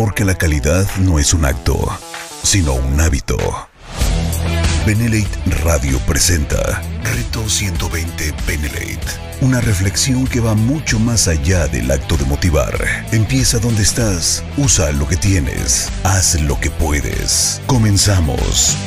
Porque 0.00 0.24
la 0.24 0.34
calidad 0.34 0.86
no 1.00 1.18
es 1.18 1.34
un 1.34 1.44
acto, 1.44 1.76
sino 2.42 2.72
un 2.72 2.98
hábito. 3.02 3.36
Benelate 4.86 5.28
Radio 5.62 5.98
presenta 6.06 6.80
Reto 7.04 7.46
120 7.46 8.32
Benelate. 8.46 9.06
Una 9.42 9.60
reflexión 9.60 10.26
que 10.26 10.40
va 10.40 10.54
mucho 10.54 10.98
más 10.98 11.28
allá 11.28 11.68
del 11.68 11.90
acto 11.90 12.16
de 12.16 12.24
motivar. 12.24 12.72
Empieza 13.12 13.58
donde 13.58 13.82
estás, 13.82 14.42
usa 14.56 14.90
lo 14.92 15.06
que 15.06 15.16
tienes, 15.16 15.90
haz 16.02 16.40
lo 16.40 16.58
que 16.58 16.70
puedes. 16.70 17.60
Comenzamos. 17.66 18.78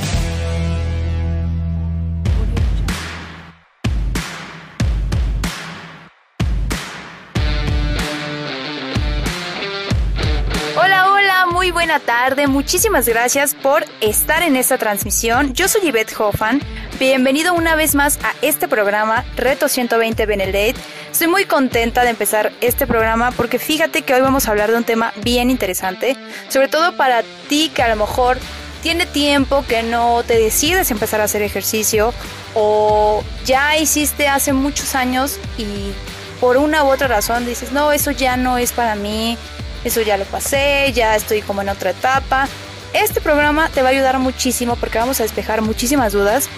Tarde, 12.05 12.47
muchísimas 12.47 13.07
gracias 13.07 13.55
por 13.55 13.85
estar 14.01 14.43
en 14.43 14.55
esta 14.55 14.77
transmisión. 14.77 15.53
Yo 15.53 15.67
soy 15.67 15.81
Yvette 15.81 16.13
Hoffman, 16.19 16.61
bienvenido 16.99 17.53
una 17.53 17.75
vez 17.75 17.95
más 17.95 18.19
a 18.23 18.33
este 18.41 18.67
programa 18.67 19.25
Reto 19.35 19.67
120 19.67 20.25
Benelete. 20.25 20.79
Estoy 21.11 21.27
muy 21.27 21.45
contenta 21.45 22.03
de 22.03 22.09
empezar 22.09 22.51
este 22.61 22.87
programa 22.87 23.31
porque 23.31 23.59
fíjate 23.59 24.01
que 24.01 24.13
hoy 24.13 24.21
vamos 24.21 24.47
a 24.47 24.51
hablar 24.51 24.71
de 24.71 24.77
un 24.77 24.83
tema 24.83 25.13
bien 25.23 25.49
interesante, 25.49 26.17
sobre 26.49 26.67
todo 26.67 26.95
para 26.97 27.23
ti 27.47 27.71
que 27.73 27.83
a 27.83 27.89
lo 27.89 27.95
mejor 27.95 28.37
tiene 28.81 29.05
tiempo 29.05 29.63
que 29.67 29.83
no 29.83 30.23
te 30.23 30.37
decides 30.37 30.91
empezar 30.91 31.21
a 31.21 31.25
hacer 31.25 31.41
ejercicio 31.41 32.13
o 32.53 33.23
ya 33.45 33.77
hiciste 33.77 34.27
hace 34.27 34.51
muchos 34.51 34.95
años 34.95 35.39
y 35.57 35.93
por 36.41 36.57
una 36.57 36.83
u 36.83 36.87
otra 36.87 37.07
razón 37.07 37.45
dices, 37.45 37.71
no, 37.71 37.93
eso 37.93 38.11
ya 38.11 38.35
no 38.35 38.57
es 38.57 38.73
para 38.73 38.95
mí, 38.95 39.37
eso 39.83 40.01
ya 40.01 40.17
lo 40.17 40.25
pasé, 40.25 40.91
ya 40.93 41.15
estoy 41.15 41.41
como 41.41 41.61
en 41.61 41.69
otra 41.69 41.91
etapa. 41.91 42.47
Este 42.93 43.21
programa 43.21 43.69
te 43.69 43.81
va 43.81 43.89
a 43.89 43.91
ayudar 43.91 44.19
muchísimo 44.19 44.75
porque 44.75 44.99
vamos 44.99 45.19
a 45.19 45.23
despejar 45.23 45.61
muchísimas 45.61 46.13
dudas 46.13 46.49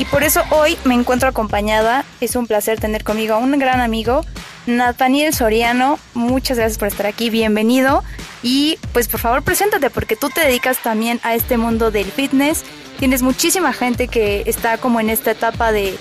y 0.00 0.06
por 0.06 0.22
eso 0.22 0.42
hoy 0.50 0.78
me 0.84 0.94
encuentro 0.94 1.28
acompañada. 1.28 2.06
Es 2.22 2.34
un 2.34 2.46
placer 2.46 2.80
tener 2.80 3.04
conmigo 3.04 3.34
a 3.34 3.36
un 3.36 3.58
gran 3.58 3.80
amigo, 3.80 4.24
Nathaniel 4.66 5.34
Soriano. 5.34 5.98
Muchas 6.14 6.56
gracias 6.56 6.78
por 6.78 6.88
estar 6.88 7.06
aquí, 7.06 7.28
bienvenido. 7.28 8.02
Y 8.42 8.78
pues 8.94 9.08
por 9.08 9.20
favor 9.20 9.42
preséntate 9.42 9.90
porque 9.90 10.16
tú 10.16 10.30
te 10.30 10.40
dedicas 10.40 10.78
también 10.82 11.20
a 11.22 11.34
este 11.34 11.58
mundo 11.58 11.90
del 11.90 12.10
fitness. 12.10 12.64
Tienes 12.98 13.20
muchísima 13.20 13.74
gente 13.74 14.08
que 14.08 14.42
está 14.46 14.78
como 14.78 15.00
en 15.00 15.10
esta 15.10 15.32
etapa 15.32 15.70
de 15.70 15.98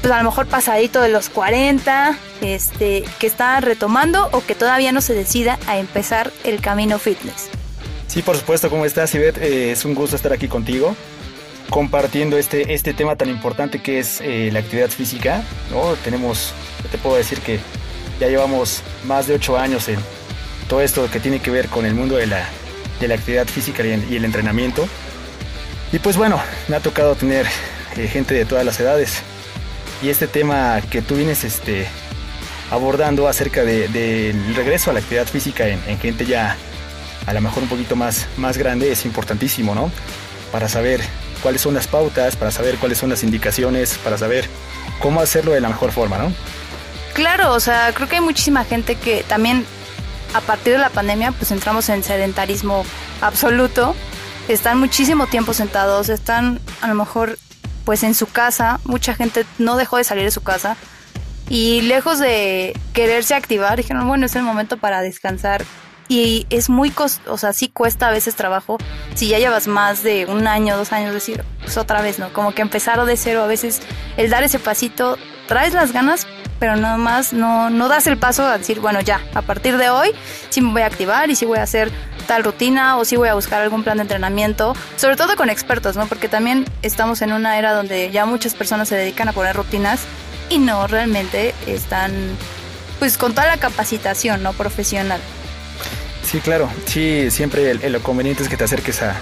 pues 0.00 0.12
a 0.12 0.18
lo 0.18 0.24
mejor 0.24 0.46
pasadito 0.46 1.00
de 1.00 1.08
los 1.08 1.28
40, 1.28 2.16
este, 2.40 3.04
que 3.18 3.26
está 3.26 3.60
retomando 3.60 4.28
o 4.32 4.44
que 4.44 4.54
todavía 4.54 4.92
no 4.92 5.00
se 5.00 5.14
decida 5.14 5.58
a 5.66 5.78
empezar 5.78 6.32
el 6.44 6.60
camino 6.60 6.98
fitness. 6.98 7.48
Sí, 8.06 8.22
por 8.22 8.36
supuesto, 8.36 8.70
¿cómo 8.70 8.84
estás, 8.84 9.14
Ivette? 9.14 9.38
Eh, 9.38 9.72
es 9.72 9.84
un 9.84 9.94
gusto 9.94 10.16
estar 10.16 10.32
aquí 10.32 10.48
contigo, 10.48 10.96
compartiendo 11.68 12.38
este, 12.38 12.72
este 12.72 12.94
tema 12.94 13.16
tan 13.16 13.28
importante 13.28 13.82
que 13.82 13.98
es 13.98 14.20
eh, 14.20 14.50
la 14.52 14.60
actividad 14.60 14.88
física. 14.88 15.42
Tenemos, 16.04 16.52
te 16.90 16.98
puedo 16.98 17.16
decir 17.16 17.40
que 17.40 17.60
ya 18.18 18.28
llevamos 18.28 18.82
más 19.04 19.26
de 19.26 19.34
8 19.34 19.58
años 19.58 19.88
en 19.88 19.98
todo 20.68 20.80
esto 20.80 21.10
que 21.10 21.20
tiene 21.20 21.40
que 21.40 21.50
ver 21.50 21.68
con 21.68 21.86
el 21.86 21.94
mundo 21.94 22.16
de 22.16 22.26
la, 22.26 22.48
de 23.00 23.08
la 23.08 23.14
actividad 23.14 23.46
física 23.46 23.84
y 23.84 24.14
el, 24.14 24.24
entrenamiento. 24.24 24.86
Y 25.92 25.98
pues 25.98 26.16
bueno, 26.16 26.40
me 26.68 26.76
ha 26.76 26.80
tocado 26.80 27.14
tener 27.14 27.46
eh, 27.96 28.08
gente 28.08 28.34
de 28.34 28.44
todas 28.44 28.64
las 28.64 28.78
edades, 28.80 29.22
y 30.02 30.10
este 30.10 30.26
tema 30.28 30.80
que 30.90 31.02
tú 31.02 31.16
vienes 31.16 31.44
este, 31.44 31.86
abordando 32.70 33.28
acerca 33.28 33.64
del 33.64 34.54
regreso 34.54 34.90
a 34.90 34.92
la 34.92 35.00
actividad 35.00 35.26
física 35.26 35.66
en, 35.66 35.98
gente 35.98 36.26
ya 36.26 36.56
a 37.26 37.32
lo 37.32 37.40
mejor 37.40 37.62
un 37.64 37.68
poquito 37.68 37.96
más, 37.96 38.26
más 38.36 38.56
grande 38.56 38.92
es 38.92 39.04
importantísimo, 39.04 39.74
¿no? 39.74 39.90
Para 40.52 40.68
saber 40.68 41.00
cuáles 41.42 41.60
son 41.60 41.74
las 41.74 41.86
pautas, 41.86 42.36
para 42.36 42.50
saber 42.50 42.76
cuáles 42.76 42.98
son 42.98 43.10
las 43.10 43.22
indicaciones, 43.22 43.98
para 43.98 44.16
saber 44.16 44.48
cómo 45.00 45.20
hacerlo 45.20 45.52
de 45.52 45.60
la 45.60 45.68
mejor 45.68 45.92
forma, 45.92 46.16
¿no? 46.18 46.32
Claro, 47.12 47.52
o 47.52 47.60
sea, 47.60 47.92
creo 47.92 48.08
que 48.08 48.16
hay 48.16 48.22
muchísima 48.22 48.64
gente 48.64 48.94
que 48.94 49.24
también 49.24 49.66
a 50.34 50.40
partir 50.40 50.74
de 50.74 50.78
la 50.78 50.90
pandemia 50.90 51.32
pues 51.32 51.50
entramos 51.50 51.88
en 51.88 52.02
sedentarismo 52.02 52.84
absoluto, 53.20 53.94
están 54.48 54.78
muchísimo 54.78 55.26
tiempo 55.26 55.52
sentados, 55.52 56.08
están 56.08 56.60
a 56.80 56.88
lo 56.88 56.94
mejor 56.94 57.38
pues 57.88 58.02
en 58.02 58.14
su 58.14 58.26
casa, 58.26 58.80
mucha 58.84 59.14
gente 59.14 59.46
no 59.56 59.78
dejó 59.78 59.96
de 59.96 60.04
salir 60.04 60.24
de 60.24 60.30
su 60.30 60.42
casa 60.42 60.76
y 61.48 61.80
lejos 61.80 62.18
de 62.18 62.78
quererse 62.92 63.34
activar, 63.34 63.78
dijeron, 63.78 64.06
bueno, 64.06 64.26
es 64.26 64.36
el 64.36 64.42
momento 64.42 64.76
para 64.76 65.00
descansar. 65.00 65.64
Y 66.06 66.46
es 66.50 66.68
muy 66.68 66.90
costoso, 66.90 67.32
o 67.32 67.38
sea, 67.38 67.54
sí 67.54 67.68
cuesta 67.68 68.08
a 68.08 68.10
veces 68.10 68.34
trabajo. 68.34 68.76
Si 69.14 69.28
ya 69.28 69.38
llevas 69.38 69.68
más 69.68 70.02
de 70.02 70.26
un 70.26 70.46
año, 70.46 70.76
dos 70.76 70.92
años, 70.92 71.14
decir, 71.14 71.46
pues 71.62 71.78
otra 71.78 72.02
vez, 72.02 72.18
¿no? 72.18 72.30
Como 72.34 72.52
que 72.52 72.60
empezar 72.60 73.02
de 73.06 73.16
cero, 73.16 73.42
a 73.42 73.46
veces 73.46 73.80
el 74.18 74.28
dar 74.28 74.42
ese 74.42 74.58
pasito, 74.58 75.16
traes 75.48 75.74
las 75.74 75.92
ganas, 75.92 76.28
pero 76.60 76.76
nada 76.76 76.96
más 76.96 77.32
no, 77.32 77.70
no 77.70 77.88
das 77.88 78.06
el 78.06 78.18
paso 78.18 78.44
a 78.46 78.58
decir, 78.58 78.78
bueno, 78.78 79.00
ya, 79.00 79.20
a 79.34 79.42
partir 79.42 79.76
de 79.76 79.90
hoy 79.90 80.10
sí 80.50 80.60
me 80.60 80.70
voy 80.70 80.82
a 80.82 80.86
activar 80.86 81.30
y 81.30 81.34
sí 81.34 81.44
voy 81.44 81.58
a 81.58 81.62
hacer 81.62 81.90
tal 82.28 82.44
rutina 82.44 82.98
o 82.98 83.04
si 83.04 83.16
voy 83.16 83.28
a 83.28 83.34
buscar 83.34 83.62
algún 83.62 83.82
plan 83.82 83.96
de 83.96 84.02
entrenamiento, 84.02 84.76
sobre 84.96 85.16
todo 85.16 85.34
con 85.34 85.50
expertos, 85.50 85.96
¿no? 85.96 86.06
Porque 86.06 86.28
también 86.28 86.66
estamos 86.82 87.22
en 87.22 87.32
una 87.32 87.58
era 87.58 87.72
donde 87.72 88.10
ya 88.12 88.26
muchas 88.26 88.54
personas 88.54 88.88
se 88.88 88.94
dedican 88.94 89.28
a 89.28 89.32
poner 89.32 89.56
rutinas 89.56 90.02
y 90.50 90.58
no 90.58 90.86
realmente 90.86 91.54
están 91.66 92.12
pues 92.98 93.16
con 93.16 93.32
toda 93.32 93.46
la 93.46 93.56
capacitación, 93.56 94.42
¿no? 94.42 94.52
Profesional. 94.52 95.20
Sí, 96.22 96.40
claro, 96.40 96.68
sí, 96.84 97.30
siempre 97.30 97.74
lo 97.88 98.02
conveniente 98.02 98.42
es 98.42 98.50
que 98.50 98.58
te 98.58 98.64
acerques 98.64 99.00
a, 99.02 99.16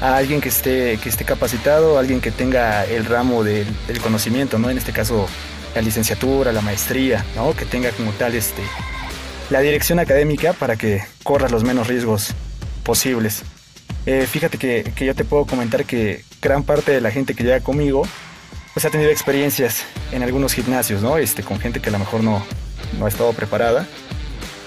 alguien 0.00 0.40
que 0.40 0.48
esté, 0.48 0.98
que 1.02 1.08
esté 1.08 1.24
capacitado, 1.24 1.98
alguien 1.98 2.20
que 2.20 2.30
tenga 2.30 2.84
el 2.84 3.04
ramo 3.04 3.44
del, 3.44 3.66
conocimiento, 4.02 4.58
¿no? 4.58 4.70
En 4.70 4.78
este 4.78 4.92
caso, 4.92 5.26
la 5.74 5.82
licenciatura, 5.82 6.52
la 6.52 6.60
maestría, 6.60 7.24
¿no? 7.34 7.54
Que 7.54 7.64
tenga 7.64 7.90
como 7.90 8.12
tal 8.12 8.34
este, 8.34 8.62
la 9.50 9.60
dirección 9.60 9.98
académica 9.98 10.52
para 10.52 10.76
que 10.76 11.02
corras 11.22 11.50
los 11.50 11.64
menos 11.64 11.86
riesgos 11.86 12.34
posibles. 12.84 13.42
Eh, 14.06 14.26
fíjate 14.30 14.58
que, 14.58 14.92
yo 15.04 15.14
te 15.14 15.24
puedo 15.24 15.44
comentar 15.44 15.84
que 15.84 16.24
gran 16.40 16.62
parte 16.62 16.92
de 16.92 17.00
la 17.00 17.10
gente 17.10 17.34
que 17.34 17.44
llega 17.44 17.60
conmigo 17.60 18.02
pues 18.72 18.84
ha 18.84 18.90
tenido 18.90 19.10
experiencias 19.10 19.84
en 20.12 20.22
algunos 20.22 20.54
gimnasios, 20.54 21.02
¿no? 21.02 21.18
Este, 21.18 21.42
con 21.42 21.58
gente 21.58 21.80
que 21.80 21.88
a 21.88 21.92
lo 21.92 21.98
mejor 21.98 22.22
no, 22.22 22.44
no 22.98 23.06
ha 23.06 23.08
estado 23.08 23.32
preparada 23.32 23.86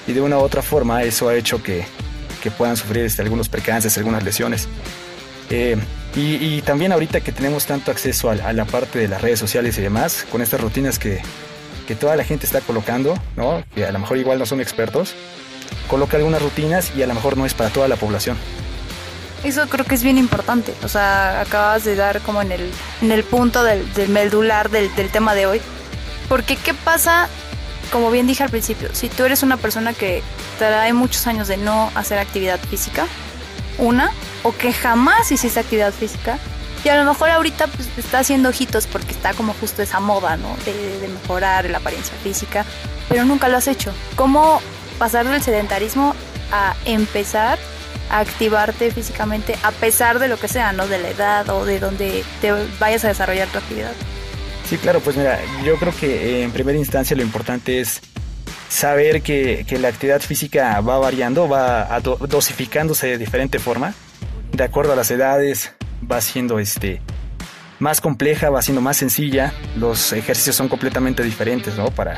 y 0.08 0.14
de 0.14 0.22
una 0.22 0.38
u 0.38 0.42
otra 0.42 0.62
forma 0.62 1.04
eso 1.04 1.30
ha 1.30 1.36
hecho 1.36 1.62
que, 1.64 1.86
puedan 2.58 2.76
sufrir 2.76 3.06
este, 3.06 3.22
algunos 3.22 3.50
percances, 3.50 3.98
algunas 3.98 4.24
lesiones. 4.24 4.68
Eh, 5.52 5.78
y, 6.16 6.62
también 6.62 6.94
ahorita 6.94 7.22
que 7.22 7.32
tenemos 7.32 7.66
tanto 7.66 7.92
acceso 7.92 8.30
a, 8.30 8.54
la 8.54 8.66
parte 8.66 9.00
de 9.00 9.08
las 9.08 9.22
redes 9.22 9.40
sociales 9.40 9.78
y 9.78 9.82
demás, 9.82 10.26
con 10.32 10.42
estas 10.42 10.62
rutinas 10.62 10.98
que, 10.98 11.22
toda 12.00 12.16
la 12.16 12.24
gente 12.24 12.46
está 12.46 12.62
colocando, 12.62 13.18
¿no? 13.36 13.66
que 13.76 13.86
a 13.86 13.92
lo 13.92 14.00
mejor 14.00 14.18
igual 14.18 14.40
no 14.40 14.46
son 14.46 14.62
expertos, 14.62 15.14
coloca 15.90 16.16
algunas 16.16 16.42
rutinas 16.42 16.94
y 16.96 17.04
a 17.04 17.08
lo 17.08 17.14
mejor 17.14 17.36
no 17.36 17.46
es 17.46 17.54
para 17.54 17.70
toda 17.70 17.90
la 17.90 17.98
población. 17.98 18.38
Eso 19.44 19.68
creo 19.68 19.84
que 19.84 19.96
es 19.96 20.02
bien 20.02 20.18
importante, 20.18 20.74
o 20.86 20.88
sea, 20.88 21.42
acabas 21.42 21.84
de 21.84 21.98
dar 21.98 22.22
como 22.22 22.42
en 22.42 22.54
el, 22.54 23.24
punto 23.26 23.62
del, 23.66 23.94
del 23.94 24.08
medular 24.08 24.70
del, 24.70 24.96
del 24.96 25.10
tema 25.10 25.36
de 25.36 25.48
hoy, 25.48 25.60
porque 26.30 26.56
¿qué 26.56 26.74
pasa? 26.74 27.28
Como 27.92 28.10
bien 28.10 28.26
dije 28.26 28.44
al 28.44 28.50
principio, 28.50 28.88
si 28.94 29.10
tú 29.10 29.26
eres 29.26 29.44
una 29.44 29.58
persona 29.58 29.92
que 29.92 30.24
trae 30.60 30.94
muchos 30.94 31.28
años 31.28 31.50
de 31.50 31.58
no 31.58 31.92
hacer 31.94 32.20
actividad 32.20 32.58
física, 32.58 33.06
una, 33.78 34.14
o 34.44 34.56
que 34.56 34.74
jamás 34.74 35.32
hiciste 35.32 35.60
actividad 35.60 35.94
física, 35.94 36.40
y 36.84 36.90
a 36.90 36.98
lo 36.98 37.06
mejor 37.06 37.30
ahorita 37.30 37.68
pues 37.68 37.90
está 37.98 38.20
haciendo 38.20 38.50
ojitos 38.50 38.88
porque 38.88 39.12
está 39.12 39.34
como 39.34 39.54
justo 39.54 39.82
esa 39.82 40.00
moda, 40.00 40.38
¿no? 40.38 40.56
De, 40.66 41.08
mejorar 41.08 41.70
la 41.70 41.78
apariencia 41.78 42.16
física, 42.24 42.66
pero 43.08 43.24
nunca 43.26 43.48
lo 43.48 43.58
has 43.58 43.68
hecho. 43.68 43.94
¿Cómo 44.16 44.62
pasar 44.98 45.28
del 45.28 45.42
sedentarismo 45.42 46.16
a 46.52 46.76
empezar 46.86 47.60
a 48.10 48.20
activarte 48.20 48.92
físicamente 48.92 49.56
a 49.64 49.72
pesar 49.72 50.20
de 50.20 50.28
lo 50.28 50.38
que 50.38 50.48
sea, 50.48 50.74
¿no? 50.74 50.88
De 50.88 50.98
la 50.98 51.10
edad 51.10 51.50
o 51.50 51.66
de 51.66 51.80
donde 51.80 52.24
te 52.42 52.52
vayas 52.80 53.06
a 53.06 53.10
desarrollar 53.10 53.48
tu 53.50 53.60
actividad. 53.60 53.92
Sí, 54.68 54.78
claro, 54.78 55.02
pues 55.02 55.16
mira, 55.18 55.40
yo 55.64 55.76
creo 55.78 55.94
que 55.96 56.08
eh, 56.08 56.44
en 56.44 56.52
primera 56.52 56.78
instancia 56.78 57.16
lo 57.16 57.24
importante 57.24 57.80
es 57.80 58.02
saber 58.70 59.22
que, 59.22 59.66
que 59.68 59.78
la 59.78 59.90
actividad 59.90 60.22
física 60.22 60.80
va 60.82 60.98
variando, 60.98 61.48
va 61.48 62.00
dosificándose 62.28 63.08
de 63.08 63.18
diferente 63.18 63.60
forma, 63.60 63.94
de 64.52 64.64
acuerdo 64.64 64.94
a 64.94 64.96
las 64.96 65.12
edades, 65.12 65.74
va 66.10 66.22
siendo 66.22 66.60
este 66.60 67.02
más 67.80 68.00
compleja, 68.00 68.50
va 68.50 68.62
siendo 68.62 68.82
más 68.82 68.98
sencilla. 68.98 69.54
Los 69.76 70.14
ejercicios 70.14 70.56
son 70.56 70.70
completamente 70.70 71.24
diferentes, 71.24 71.76
¿no? 71.78 71.90
Para, 71.92 72.16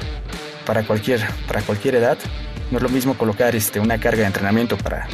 para, 0.66 0.84
cualquier, 0.84 1.22
para 1.48 1.62
cualquier 1.62 1.96
edad. 1.96 2.18
No 2.70 2.78
es 2.78 2.84
lo 2.84 2.90
mismo 2.90 3.18
colocar 3.18 3.56
este, 3.56 3.80
una 3.80 3.98
carga 3.98 4.22
de 4.22 4.28
entrenamiento 4.28 4.78
para, 4.78 5.08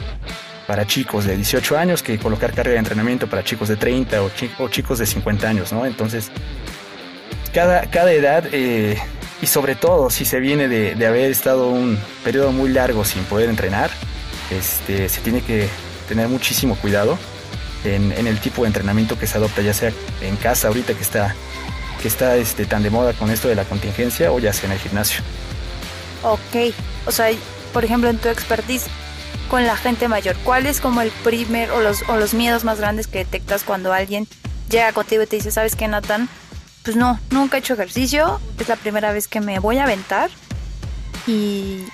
para 0.66 0.88
chicos 0.88 1.25
de 1.25 1.36
18 1.36 1.77
años 1.77 2.01
que 2.01 2.18
colocar 2.18 2.54
carga 2.54 2.71
de 2.71 2.80
entrenamiento 2.80 3.30
para 3.30 3.44
chicos 3.44 3.68
de 3.68 3.75
30 3.75 4.22
o, 4.24 4.69
chicos 4.69 5.00
de 5.00 5.06
50 5.06 5.48
años, 5.48 5.72
¿no? 5.72 5.86
Entonces, 5.86 6.31
cada, 7.54 7.81
cada 7.89 8.12
edad, 8.12 8.45
eh, 8.51 8.98
y 9.42 9.45
sobre 9.45 9.75
todo 9.75 10.10
si 10.10 10.25
se 10.25 10.39
viene 10.39 10.68
de, 10.68 10.95
de 10.95 11.06
haber 11.06 11.31
estado 11.31 11.69
un 11.69 12.00
periodo 12.24 12.51
muy 12.51 12.69
largo 12.69 13.06
sin 13.06 13.24
poder 13.25 13.50
entrenar, 13.50 13.89
este, 14.50 15.10
se 15.10 15.22
tiene 15.22 15.42
que 15.42 15.68
tener 16.10 16.28
muchísimo 16.28 16.76
cuidado 16.76 17.18
en, 17.86 18.12
el 18.12 18.40
tipo 18.40 18.64
de 18.64 18.68
entrenamiento 18.68 19.18
que 19.18 19.28
se 19.28 19.38
adopta, 19.38 19.62
ya 19.62 19.74
sea 19.74 19.94
en 20.22 20.36
casa 20.36 20.68
ahorita 20.68 20.94
que 20.96 21.02
está, 21.02 21.36
que 22.02 22.08
está 22.08 22.36
este, 22.36 22.66
tan 22.66 22.84
de 22.84 22.90
moda 22.90 23.14
con 23.14 23.30
esto 23.30 23.48
de 23.48 23.56
la 23.56 23.64
contingencia 23.64 24.32
o 24.32 24.40
ya 24.40 24.52
sea 24.52 24.66
en 24.66 24.74
el 24.74 24.80
gimnasio. 24.80 25.22
Ok, 26.24 26.74
o 27.06 27.12
sea, 27.12 27.30
por 27.72 27.86
ejemplo, 27.86 28.10
en 28.10 28.18
tu 28.18 28.28
expertise 28.28 28.88
con 29.50 29.66
la 29.66 29.78
gente 29.78 30.08
mayor, 30.08 30.36
¿cuál 30.44 30.66
es 30.66 30.82
como 30.82 31.02
el 31.02 31.12
primer 31.12 31.72
o 31.72 31.80
los, 31.80 32.04
o 32.10 32.18
los 32.18 32.34
miedos 32.34 32.64
más 32.64 32.80
grandes 32.80 33.08
que 33.08 33.20
detectas 33.20 33.64
cuando 33.64 33.94
alguien 33.94 34.28
llega 34.70 34.92
contigo 34.92 35.24
y 35.24 35.28
te 35.28 35.38
dice, 35.38 35.52
¿sabes 35.52 35.76
qué, 35.76 35.88
Nathan? 35.88 36.28
Pues 36.84 36.98
no, 36.98 37.20
nunca 37.30 37.58
he 37.58 37.60
hecho 37.60 37.76
ejercicio, 37.76 38.42
es 38.60 38.68
la 38.68 38.76
primera 38.76 39.14
vez 39.14 39.28
que 39.28 39.40
me 39.42 39.60
voy 39.60 39.78
a 39.78 39.84
aventar 39.84 40.30
y, 41.28 41.86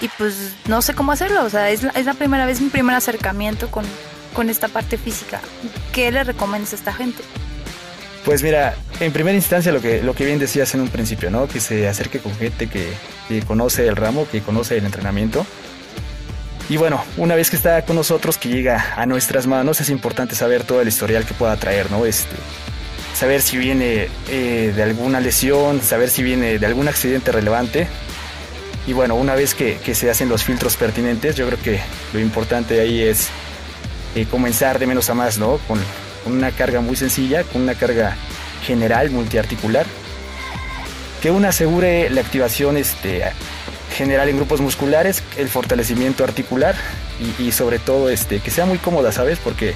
y 0.00 0.08
pues 0.08 0.54
no 0.66 0.82
sé 0.82 0.94
cómo 0.94 1.12
hacerlo, 1.12 1.44
o 1.44 1.50
sea, 1.50 1.70
es 1.70 1.82
la, 1.82 1.90
es 1.90 2.06
la 2.06 2.14
primera 2.14 2.46
vez, 2.46 2.60
mi 2.60 2.68
primer 2.68 2.94
acercamiento 2.94 3.70
con, 3.70 3.84
con 4.34 4.50
esta 4.50 4.68
parte 4.68 4.96
física. 4.96 5.40
¿Qué 5.92 6.10
le 6.12 6.24
recomiendas 6.24 6.72
a 6.72 6.76
esta 6.76 6.92
gente? 6.92 7.22
Pues 8.24 8.42
mira, 8.42 8.76
en 9.00 9.12
primera 9.12 9.34
instancia 9.34 9.72
lo 9.72 9.80
que, 9.80 10.02
lo 10.02 10.14
que 10.14 10.26
bien 10.26 10.38
decías 10.38 10.74
en 10.74 10.82
un 10.82 10.88
principio, 10.88 11.30
¿no? 11.30 11.48
Que 11.48 11.60
se 11.60 11.88
acerque 11.88 12.18
con 12.18 12.34
gente 12.36 12.68
que, 12.68 12.92
conoce 13.46 13.86
el 13.86 13.96
ramo, 13.96 14.26
que 14.30 14.42
conoce 14.42 14.76
el 14.76 14.84
entrenamiento. 14.84 15.46
Y 16.68 16.76
bueno, 16.76 17.02
una 17.16 17.34
vez 17.34 17.48
que 17.48 17.56
está 17.56 17.82
con 17.86 17.96
nosotros, 17.96 18.36
que 18.36 18.50
llega 18.50 18.94
a 18.96 19.06
nuestras 19.06 19.46
manos, 19.46 19.80
es 19.80 19.88
importante 19.88 20.34
saber 20.34 20.64
todo 20.64 20.82
el 20.82 20.88
historial 20.88 21.24
que 21.24 21.32
pueda 21.32 21.56
traer, 21.56 21.90
¿no? 21.90 22.04
Este, 22.04 22.36
saber 23.14 23.40
si 23.40 23.56
viene 23.56 24.08
eh, 24.28 24.72
de 24.76 24.82
alguna 24.82 25.20
lesión, 25.20 25.80
saber 25.80 26.10
si 26.10 26.22
viene 26.22 26.58
de 26.58 26.66
algún 26.66 26.86
accidente 26.86 27.32
relevante. 27.32 27.88
Y 28.88 28.94
bueno, 28.94 29.16
una 29.16 29.34
vez 29.34 29.54
que, 29.54 29.76
que 29.76 29.94
se 29.94 30.10
hacen 30.10 30.30
los 30.30 30.42
filtros 30.42 30.78
pertinentes, 30.78 31.36
yo 31.36 31.46
creo 31.46 31.60
que 31.60 31.78
lo 32.14 32.20
importante 32.20 32.80
ahí 32.80 33.02
es 33.02 33.28
eh, 34.14 34.24
comenzar 34.30 34.78
de 34.78 34.86
menos 34.86 35.10
a 35.10 35.14
más, 35.14 35.36
¿no? 35.36 35.58
Con, 35.68 35.78
una 36.24 36.50
carga 36.50 36.80
muy 36.80 36.96
sencilla, 36.96 37.42
con 37.44 37.62
una 37.62 37.74
carga 37.74 38.16
general, 38.62 39.10
multiarticular, 39.10 39.86
que 41.22 41.30
una 41.30 41.50
asegure 41.50 42.10
la 42.10 42.20
activación 42.20 42.76
este, 42.76 43.22
general 43.96 44.28
en 44.28 44.36
grupos 44.36 44.60
musculares, 44.60 45.22
el 45.36 45.48
fortalecimiento 45.48 46.24
articular 46.24 46.74
y, 47.38 47.52
sobre 47.52 47.78
todo 47.78 48.10
este, 48.10 48.40
que 48.40 48.50
sea 48.50 48.66
muy 48.66 48.78
cómoda, 48.78 49.12
¿sabes? 49.12 49.38
Porque 49.38 49.74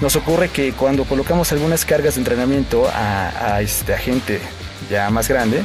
nos 0.00 0.14
ocurre 0.14 0.50
que 0.50 0.72
cuando 0.72 1.04
colocamos 1.04 1.50
algunas 1.52 1.84
cargas 1.84 2.14
de 2.14 2.20
entrenamiento 2.20 2.88
a, 2.88 3.54
a, 3.54 3.60
este, 3.62 3.96
gente 3.98 4.40
ya 4.88 5.10
más 5.10 5.28
grande, 5.28 5.62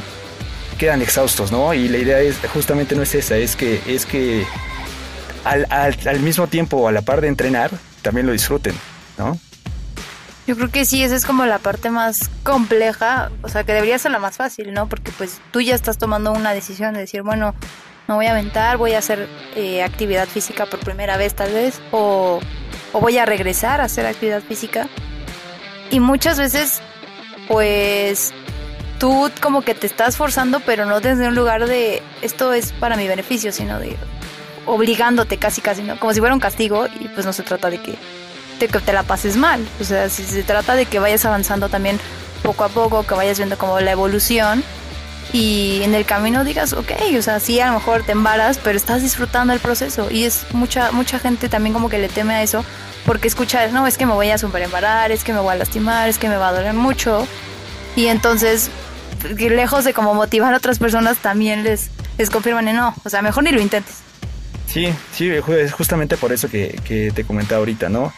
quedan 0.76 1.02
exhaustos, 1.02 1.52
¿no? 1.52 1.74
Y 1.74 1.88
la 1.88 1.98
idea 1.98 2.20
es 2.20 2.38
justamente 2.52 2.94
no 2.94 3.02
es 3.02 3.14
esa, 3.14 3.36
es 3.36 3.56
que, 3.56 3.80
es 3.86 4.06
que 4.06 4.46
al, 5.44 5.66
al 5.70 6.20
mismo 6.20 6.46
tiempo, 6.46 6.88
a 6.88 6.92
la 6.92 7.02
par 7.02 7.20
de 7.20 7.28
entrenar, 7.28 7.70
también 8.02 8.26
lo 8.26 8.32
disfruten, 8.32 8.74
¿no? 9.18 9.38
Yo 10.46 10.54
creo 10.54 10.70
que 10.70 10.84
sí, 10.84 11.02
esa 11.02 11.16
es 11.16 11.24
como 11.24 11.44
la 11.44 11.58
parte 11.58 11.90
más 11.90 12.30
compleja, 12.44 13.32
o 13.42 13.48
sea, 13.48 13.64
que 13.64 13.72
debería 13.72 13.98
ser 13.98 14.12
la 14.12 14.20
más 14.20 14.36
fácil, 14.36 14.72
¿no? 14.72 14.88
Porque 14.88 15.10
pues 15.10 15.40
tú 15.50 15.60
ya 15.60 15.74
estás 15.74 15.98
tomando 15.98 16.32
una 16.32 16.54
decisión 16.54 16.94
de 16.94 17.00
decir, 17.00 17.22
bueno, 17.22 17.54
me 18.06 18.14
voy 18.14 18.26
a 18.26 18.30
aventar, 18.30 18.76
voy 18.76 18.92
a 18.92 18.98
hacer 18.98 19.28
eh, 19.56 19.82
actividad 19.82 20.28
física 20.28 20.66
por 20.66 20.78
primera 20.78 21.16
vez 21.16 21.34
tal 21.34 21.52
vez, 21.52 21.80
o, 21.90 22.38
o 22.92 23.00
voy 23.00 23.18
a 23.18 23.24
regresar 23.24 23.80
a 23.80 23.84
hacer 23.84 24.06
actividad 24.06 24.40
física. 24.40 24.88
Y 25.90 25.98
muchas 25.98 26.38
veces, 26.38 26.80
pues, 27.48 28.32
tú 28.98 29.30
como 29.40 29.62
que 29.62 29.74
te 29.74 29.86
estás 29.86 30.16
forzando, 30.16 30.60
pero 30.60 30.86
no 30.86 31.00
desde 31.00 31.28
un 31.28 31.34
lugar 31.34 31.66
de 31.66 32.02
esto 32.22 32.52
es 32.52 32.72
para 32.72 32.96
mi 32.96 33.06
beneficio, 33.08 33.52
sino 33.52 33.78
de 33.78 33.96
obligándote 34.66 35.36
casi 35.36 35.60
casi, 35.60 35.82
¿no? 35.82 35.98
Como 35.98 36.12
si 36.12 36.20
fuera 36.20 36.34
un 36.34 36.40
castigo 36.40 36.86
y 37.00 37.08
pues 37.08 37.24
no 37.24 37.32
se 37.32 37.42
trata 37.42 37.70
de 37.70 37.78
que 37.78 37.96
que 38.58 38.68
te 38.68 38.92
la 38.92 39.02
pases 39.02 39.36
mal. 39.36 39.66
O 39.80 39.84
sea, 39.84 40.08
si 40.08 40.24
se 40.24 40.42
trata 40.42 40.74
de 40.74 40.86
que 40.86 40.98
vayas 40.98 41.24
avanzando 41.24 41.68
también 41.68 42.00
poco 42.42 42.64
a 42.64 42.68
poco, 42.68 43.02
que 43.06 43.14
vayas 43.14 43.36
viendo 43.36 43.58
como 43.58 43.80
la 43.80 43.90
evolución 43.90 44.64
y 45.32 45.80
en 45.82 45.94
el 45.94 46.06
camino 46.06 46.44
digas, 46.44 46.72
ok, 46.72 46.92
o 47.18 47.22
sea, 47.22 47.40
sí, 47.40 47.60
a 47.60 47.66
lo 47.66 47.74
mejor 47.74 48.04
te 48.04 48.12
embaras, 48.12 48.58
pero 48.62 48.76
estás 48.76 49.02
disfrutando 49.02 49.52
el 49.52 49.60
proceso. 49.60 50.08
Y 50.10 50.24
es 50.24 50.46
mucha, 50.52 50.92
mucha 50.92 51.18
gente 51.18 51.48
también 51.48 51.74
como 51.74 51.88
que 51.88 51.98
le 51.98 52.08
teme 52.08 52.34
a 52.34 52.42
eso 52.42 52.64
porque 53.04 53.28
escucha, 53.28 53.68
no, 53.68 53.86
es 53.86 53.98
que 53.98 54.06
me 54.06 54.14
voy 54.14 54.30
a 54.30 54.38
super 54.38 54.62
embarar, 54.62 55.12
es 55.12 55.22
que 55.22 55.32
me 55.32 55.40
voy 55.40 55.52
a 55.52 55.56
lastimar, 55.56 56.08
es 56.08 56.18
que 56.18 56.28
me 56.28 56.36
va 56.36 56.48
a 56.48 56.52
doler 56.52 56.74
mucho. 56.74 57.26
Y 57.94 58.06
entonces, 58.06 58.70
lejos 59.28 59.84
de 59.84 59.92
como 59.92 60.14
motivar 60.14 60.54
a 60.54 60.56
otras 60.56 60.78
personas, 60.78 61.18
también 61.18 61.62
les, 61.62 61.90
les 62.18 62.30
confirman, 62.30 62.64
no, 62.74 62.94
o 63.04 63.10
sea, 63.10 63.22
mejor 63.22 63.44
ni 63.44 63.50
lo 63.50 63.60
intentes. 63.60 63.96
Sí, 64.66 64.88
sí, 65.12 65.30
es 65.30 65.72
justamente 65.72 66.16
por 66.16 66.32
eso 66.32 66.48
que, 66.48 66.80
que 66.84 67.10
te 67.12 67.24
comentaba 67.24 67.60
ahorita, 67.60 67.88
¿no? 67.88 68.12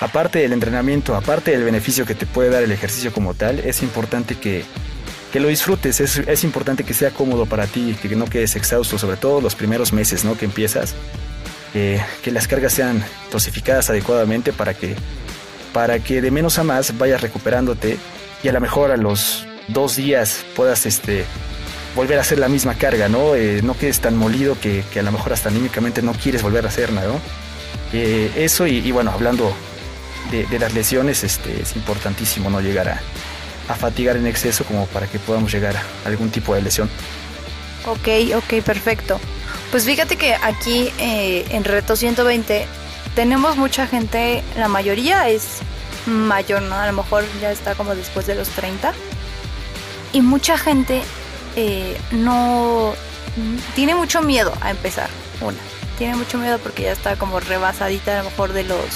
aparte 0.00 0.40
del 0.40 0.52
entrenamiento, 0.52 1.14
aparte 1.16 1.52
del 1.52 1.64
beneficio 1.64 2.04
que 2.06 2.14
te 2.14 2.26
puede 2.26 2.50
dar 2.50 2.62
el 2.62 2.72
ejercicio 2.72 3.12
como 3.12 3.34
tal, 3.34 3.60
es 3.60 3.82
importante 3.82 4.36
que, 4.36 4.64
lo 5.34 5.48
disfrutes, 5.48 6.00
es, 6.00 6.44
importante 6.44 6.84
que 6.84 6.94
sea 6.94 7.10
cómodo 7.10 7.46
para 7.46 7.66
ti, 7.66 7.96
que 8.00 8.14
no 8.14 8.26
quedes 8.26 8.54
exhausto, 8.54 8.98
sobre 8.98 9.16
todo 9.16 9.40
los 9.40 9.56
primeros 9.56 9.92
meses 9.92 10.24
¿no? 10.24 10.36
que 10.36 10.44
empiezas, 10.44 10.94
que 11.72 12.30
las 12.30 12.46
cargas 12.46 12.72
sean 12.72 13.04
dosificadas 13.32 13.90
adecuadamente 13.90 14.52
para 14.52 14.74
que, 14.74 14.94
para 15.72 15.98
que 15.98 16.22
de 16.22 16.30
menos 16.30 16.58
a 16.60 16.64
más 16.64 16.96
vayas 16.96 17.20
recuperándote 17.20 17.98
y 18.44 18.48
a 18.48 18.52
lo 18.52 18.60
mejor 18.60 18.92
a 18.92 18.96
los 18.96 19.44
dos 19.68 19.96
días 19.96 20.44
puedas 20.54 20.86
este, 20.86 21.24
volver 21.94 22.18
a 22.18 22.22
hacer 22.22 22.38
la 22.38 22.48
misma 22.48 22.74
carga, 22.74 23.08
¿no? 23.08 23.34
Eh, 23.34 23.60
no 23.62 23.76
quedes 23.76 24.00
tan 24.00 24.16
molido 24.16 24.58
que, 24.60 24.84
a 24.98 25.02
lo 25.02 25.12
mejor 25.12 25.32
hasta 25.32 25.48
anímicamente 25.48 26.02
no 26.02 26.12
quieres 26.12 26.42
volver 26.42 26.64
a 26.64 26.68
hacer 26.68 26.92
nada, 26.92 27.08
¿no? 27.08 27.20
Eh, 27.92 28.30
eso 28.36 28.66
y, 28.66 28.90
bueno, 28.90 29.12
hablando 29.12 29.54
de, 30.30 30.58
las 30.58 30.74
lesiones 30.74 31.22
este, 31.22 31.62
es 31.62 31.76
importantísimo 31.76 32.50
no 32.50 32.60
llegar 32.60 32.88
a, 32.88 33.00
fatigar 33.76 34.16
en 34.16 34.26
exceso 34.26 34.64
como 34.64 34.86
para 34.86 35.06
que 35.06 35.18
podamos 35.18 35.50
llegar 35.50 35.76
a 35.76 36.08
algún 36.08 36.30
tipo 36.30 36.54
de 36.54 36.62
lesión. 36.62 36.90
Ok, 37.86 38.08
ok, 38.36 38.62
perfecto. 38.62 39.20
Pues 39.70 39.84
fíjate 39.84 40.16
que 40.16 40.34
aquí 40.34 40.90
eh, 40.98 41.46
en 41.50 41.64
Reto 41.64 41.96
120 41.96 42.66
tenemos 43.14 43.56
mucha 43.56 43.86
gente, 43.86 44.42
la 44.56 44.68
mayoría 44.68 45.28
es 45.28 45.60
mayor, 46.06 46.62
¿no? 46.62 46.74
A 46.74 46.86
lo 46.86 46.92
mejor 46.92 47.24
ya 47.40 47.52
está 47.52 47.74
como 47.74 47.94
después 47.94 48.26
de 48.26 48.34
los 48.34 48.48
30. 48.48 48.92
Y 50.14 50.22
mucha 50.22 50.56
gente 50.56 51.02
eh, 51.56 52.00
no 52.12 52.94
tiene 53.74 53.94
mucho 53.94 54.22
miedo 54.22 54.54
a 54.60 54.70
empezar. 54.70 55.10
Una, 55.40 55.58
tiene 55.98 56.16
mucho 56.16 56.38
miedo 56.38 56.58
porque 56.58 56.84
ya 56.84 56.92
está 56.92 57.16
como 57.16 57.40
rebasadita 57.40 58.20
a 58.20 58.22
lo 58.22 58.30
mejor 58.30 58.52
de 58.52 58.64
los 58.64 58.86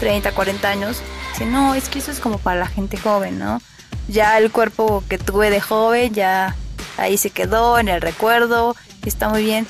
30, 0.00 0.32
40 0.32 0.68
años, 0.68 1.00
dice, 1.32 1.46
no, 1.46 1.74
es 1.74 1.88
que 1.88 2.00
eso 2.00 2.10
es 2.10 2.20
como 2.20 2.38
para 2.38 2.58
la 2.58 2.66
gente 2.66 2.96
joven, 2.96 3.38
¿no? 3.38 3.62
Ya 4.08 4.36
el 4.38 4.50
cuerpo 4.50 5.02
que 5.08 5.16
tuve 5.16 5.48
de 5.48 5.60
joven, 5.60 6.12
ya 6.12 6.56
ahí 6.96 7.16
se 7.16 7.30
quedó 7.30 7.78
en 7.78 7.88
el 7.88 8.00
recuerdo, 8.00 8.74
está 9.04 9.28
muy 9.28 9.44
bien. 9.44 9.66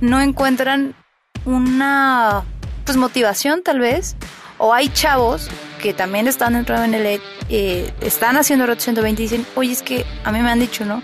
No 0.00 0.20
encuentran 0.20 0.94
una 1.46 2.44
pues 2.84 2.96
motivación 2.96 3.62
tal 3.62 3.80
vez, 3.80 4.16
o 4.58 4.74
hay 4.74 4.88
chavos 4.88 5.48
que 5.76 5.94
también 5.94 6.28
están 6.28 6.54
dentro 6.54 6.78
de 6.80 6.86
el 6.86 7.20
eh, 7.48 7.92
están 8.00 8.36
haciendo 8.36 8.66
Reto 8.66 8.82
120 8.82 9.22
y 9.22 9.24
dicen, 9.24 9.46
oye, 9.54 9.72
es 9.72 9.82
que 9.82 10.04
a 10.24 10.32
mí 10.32 10.40
me 10.40 10.50
han 10.50 10.60
dicho, 10.60 10.84
¿no? 10.84 11.02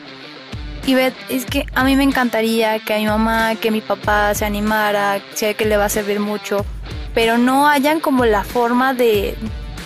Y 0.84 0.94
Beth, 0.94 1.14
es 1.28 1.44
que 1.44 1.64
a 1.74 1.84
mí 1.84 1.94
me 1.94 2.02
encantaría 2.02 2.80
que 2.80 2.94
a 2.94 2.98
mi 2.98 3.06
mamá, 3.06 3.54
que 3.54 3.70
mi 3.70 3.80
papá 3.80 4.34
se 4.34 4.44
animara, 4.44 5.20
sé 5.34 5.54
que 5.54 5.64
le 5.64 5.76
va 5.76 5.84
a 5.84 5.88
servir 5.88 6.18
mucho, 6.18 6.66
pero 7.14 7.38
no 7.38 7.68
hayan 7.68 8.00
como 8.00 8.24
la 8.24 8.42
forma 8.42 8.92
de, 8.92 9.36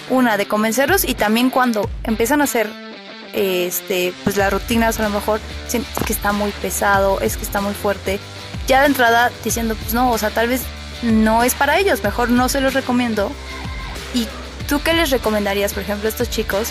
una, 0.09 0.37
de 0.37 0.47
convencerlos 0.47 1.05
y 1.05 1.15
también 1.15 1.51
cuando 1.51 1.89
empiezan 2.05 2.41
a 2.41 2.45
hacer 2.45 2.71
este, 3.35 4.15
pues 4.25 4.39
las 4.39 4.51
rutinas 4.51 4.99
a 4.99 5.03
lo 5.03 5.11
mejor 5.11 5.41
dicen 5.65 5.85
es 5.97 6.05
que 6.05 6.13
está 6.15 6.33
muy 6.33 6.51
pesado, 6.53 7.21
es 7.21 7.37
que 7.37 7.43
está 7.43 7.61
muy 7.61 7.75
fuerte, 7.75 8.19
ya 8.67 8.81
de 8.81 8.87
entrada 8.87 9.31
diciendo 9.45 9.75
pues 9.75 9.93
no, 9.93 10.11
o 10.11 10.19
sea, 10.19 10.31
tal 10.31 10.49
vez 10.49 10.63
no 11.03 11.45
es 11.45 11.55
para 11.55 11.79
ellos, 11.79 12.03
mejor 12.03 12.31
no 12.31 12.49
se 12.49 12.61
los 12.61 12.73
recomiendo. 12.73 13.31
¿Y 14.15 14.27
tú 14.69 14.81
qué 14.83 14.93
les 14.93 15.11
recomendarías, 15.11 15.73
por 15.73 15.83
ejemplo, 15.83 16.09
a 16.09 16.11
estos 16.11 16.31
chicos 16.31 16.69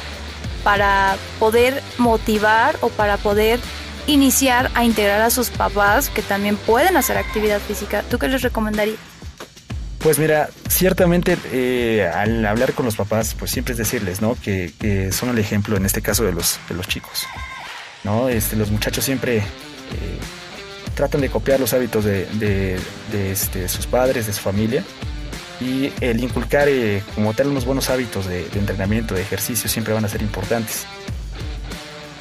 para 0.64 1.18
poder 1.40 1.82
motivar 1.98 2.78
o 2.82 2.90
para 2.90 3.18
poder 3.18 3.60
iniciar 4.08 4.72
a 4.74 4.84
integrar 4.84 5.22
a 5.22 5.30
sus 5.30 5.50
papás 5.50 6.10
que 6.10 6.22
también 6.22 6.58
pueden 6.58 6.98
hacer 6.98 7.18
actividad 7.18 7.60
física? 7.60 8.04
¿Tú 8.10 8.18
qué 8.18 8.28
les 8.28 8.42
recomendarías? 8.42 8.98
Pues 10.00 10.20
mira, 10.20 10.50
ciertamente 10.70 11.38
eh, 11.52 12.10
al 12.14 12.46
hablar 12.46 12.74
con 12.74 12.86
los 12.86 12.96
papás, 12.96 13.36
pues 13.38 13.50
siempre 13.50 13.72
es 13.72 13.78
decirles, 13.78 14.22
¿no? 14.22 14.36
Que, 14.36 15.10
son 15.12 15.30
el 15.30 15.40
ejemplo 15.40 15.78
en 15.78 15.86
este 15.86 16.02
caso 16.02 16.24
de 16.24 16.32
los, 16.32 16.60
de 16.70 16.76
los 16.76 16.88
chicos, 16.88 17.26
¿no? 18.04 18.30
Este, 18.30 18.56
los 18.56 18.70
muchachos 18.70 19.04
siempre 19.04 19.38
eh, 19.38 19.44
tratan 20.94 21.22
de 21.22 21.30
copiar 21.30 21.60
los 21.60 21.74
hábitos 21.74 22.06
de, 22.06 22.80
este, 23.14 23.68
sus 23.68 23.88
padres, 23.88 24.28
de 24.28 24.34
su 24.34 24.42
familia, 24.42 24.84
y 25.62 25.92
el 26.02 26.22
inculcar 26.22 26.68
eh, 26.70 27.02
como 27.16 27.34
tal 27.34 27.48
unos 27.48 27.66
buenos 27.66 27.90
hábitos 27.90 28.28
de, 28.28 28.48
entrenamiento, 28.56 29.16
de 29.16 29.22
ejercicio, 29.22 29.70
siempre 29.70 29.94
van 29.94 30.06
a 30.06 30.10
ser 30.10 30.22
importantes. 30.22 30.86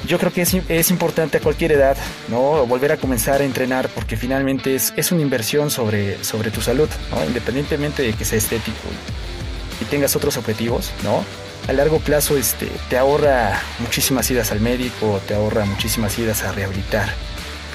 yo 0.07 0.19
creo 0.19 0.33
que 0.33 0.43
es, 0.43 0.55
es, 0.69 0.91
importante 0.91 1.39
a 1.39 1.41
cualquier 1.41 1.73
edad, 1.73 1.97
¿no? 2.29 2.67
Volver 2.67 2.93
a 2.93 2.97
comenzar 2.97 3.41
a 3.41 3.45
entrenar 3.45 3.89
porque 3.89 4.17
finalmente 4.17 4.75
es, 4.75 4.93
es 4.97 5.13
una 5.13 5.23
inversión 5.23 5.71
sobre, 5.71 6.23
sobre 6.23 6.51
tu 6.51 6.61
salud, 6.61 6.89
¿no? 7.11 7.25
Independientemente 7.25 8.03
de 8.03 8.13
que 8.13 8.25
sea 8.25 8.39
estético 8.39 8.89
y 9.81 9.85
tengas 9.87 10.15
otros 10.17 10.37
objetivos, 10.37 10.93
¿no? 11.03 11.25
A 11.69 11.73
largo 11.73 11.99
plazo 11.99 12.37
este, 12.37 12.71
te 12.91 12.99
ahorra 12.99 13.59
muchísimas 13.79 14.31
idas 14.31 14.53
al 14.53 14.61
médico, 14.61 15.21
te 15.27 15.35
ahorra 15.35 15.65
muchísimas 15.65 16.19
idas 16.19 16.43
a 16.43 16.53
rehabilitar, 16.53 17.09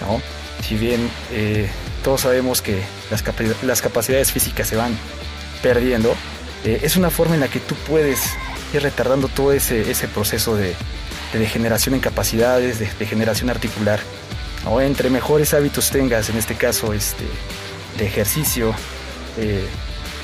¿no? 0.01 0.21
Si 0.63 0.75
bien 0.75 1.09
eh, 1.31 1.67
todos 2.03 2.21
sabemos 2.21 2.61
que 2.61 2.81
las, 3.09 3.23
las, 3.63 3.81
capacidades 3.81 4.31
físicas 4.31 4.67
se 4.67 4.75
van 4.75 4.95
perdiendo, 5.61 6.15
eh, 6.63 6.81
es 6.83 6.95
una 6.95 7.09
forma 7.09 7.35
en 7.35 7.41
la 7.41 7.47
que 7.47 7.59
tú 7.59 7.75
puedes 7.87 8.19
ir 8.73 8.81
retardando 8.81 9.27
todo 9.27 9.51
ese, 9.53 9.89
ese 9.89 10.07
proceso 10.07 10.55
de, 10.55 10.75
de 11.33 11.39
degeneración 11.39 11.95
en 11.95 12.01
capacidades, 12.01 12.79
de 12.79 12.89
degeneración 12.99 13.49
articular. 13.49 13.99
O 14.65 14.81
entre 14.81 15.09
mejores 15.09 15.53
hábitos 15.53 15.89
tengas, 15.89 16.29
en 16.29 16.37
este 16.37 16.55
caso 16.55 16.93
este, 16.93 17.23
de 17.97 18.05
ejercicio, 18.05 18.73
eh, 19.37 19.65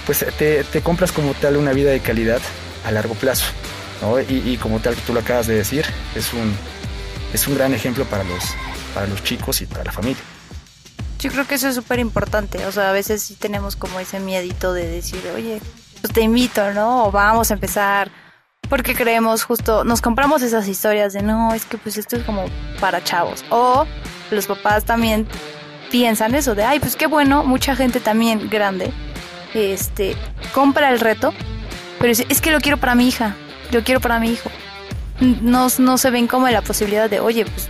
pues 0.06 0.25
te, 0.38 0.82
compras 0.82 1.12
como 1.12 1.34
tal 1.34 1.58
una 1.58 1.72
vida 1.72 1.92
de 1.92 2.00
calidad 2.01 2.42
a 2.86 2.92
largo 2.92 3.15
plazo. 3.15 3.46
Y, 4.30 4.51
y, 4.51 4.58
como 4.58 4.80
tal, 4.80 4.94
tú 4.96 5.13
lo 5.13 5.22
acabas 5.22 5.48
de 5.48 5.56
decir, 5.56 5.86
es 6.15 6.34
un, 6.34 6.54
es 7.34 7.48
un 7.48 7.56
gran 7.56 7.74
ejemplo 7.74 8.04
para 8.06 8.24
los, 8.24 8.44
para 8.94 9.08
los 9.08 9.24
chicos 9.24 9.62
y 9.62 9.65
para 9.65 9.86
la 9.86 9.92
familia. 9.92 10.22
Yo 11.25 11.32
creo 11.32 11.48
que 11.48 11.55
eso 11.55 11.67
es 11.67 11.74
súper 11.74 11.98
importante. 11.98 12.63
O 12.67 12.72
sea, 12.72 12.91
a 12.91 12.94
veces 12.94 13.24
sí 13.24 13.34
tenemos 13.34 13.75
como 13.75 14.00
ese 14.00 14.20
miedito 14.20 14.74
de 14.74 14.88
decir, 14.88 15.20
oye, 15.34 15.60
pues 16.00 16.13
te 16.13 16.22
invito, 16.22 16.72
¿no? 16.72 17.05
O 17.08 17.12
vamos 17.12 17.50
a 17.50 17.55
empezar 17.55 18.12
porque 18.70 18.94
creemos 18.94 19.44
justo, 19.44 19.84
nos 19.84 20.01
compramos 20.01 20.44
esas 20.44 20.67
historias 20.67 21.13
de 21.13 21.24
no, 21.24 21.51
es 21.55 21.65
que 21.65 21.79
pues 21.79 21.98
esto 21.98 22.15
es 22.15 22.24
como 22.25 22.46
para 22.79 23.03
chavos. 23.03 23.44
O 23.50 23.88
los 24.29 24.46
papás 24.46 24.86
también 24.86 25.27
piensan 25.89 26.36
eso 26.36 26.53
de, 26.53 26.63
ay, 26.63 26.79
pues 26.79 26.96
qué 26.96 27.08
bueno, 27.08 27.44
mucha 27.44 27.75
gente 27.75 28.00
también 28.00 28.48
grande, 28.48 28.94
este, 29.55 30.15
compra 30.53 30.91
el 30.91 31.00
reto, 31.00 31.34
pero 31.98 32.10
dice, 32.10 32.27
es 32.29 32.39
que 32.39 32.51
lo 32.51 32.60
quiero 32.60 32.77
para 32.77 32.94
mi 32.94 33.08
hija, 33.08 33.36
lo 33.72 33.84
quiero 33.84 34.00
para 34.00 34.20
mi 34.20 34.29
hijo. 34.29 34.51
No, 35.41 35.70
no 35.79 35.98
se 35.98 36.12
ven 36.12 36.27
como 36.27 36.48
la 36.50 36.62
posibilidad 36.62 37.10
de, 37.10 37.20
oye, 37.20 37.46
pues 37.46 37.67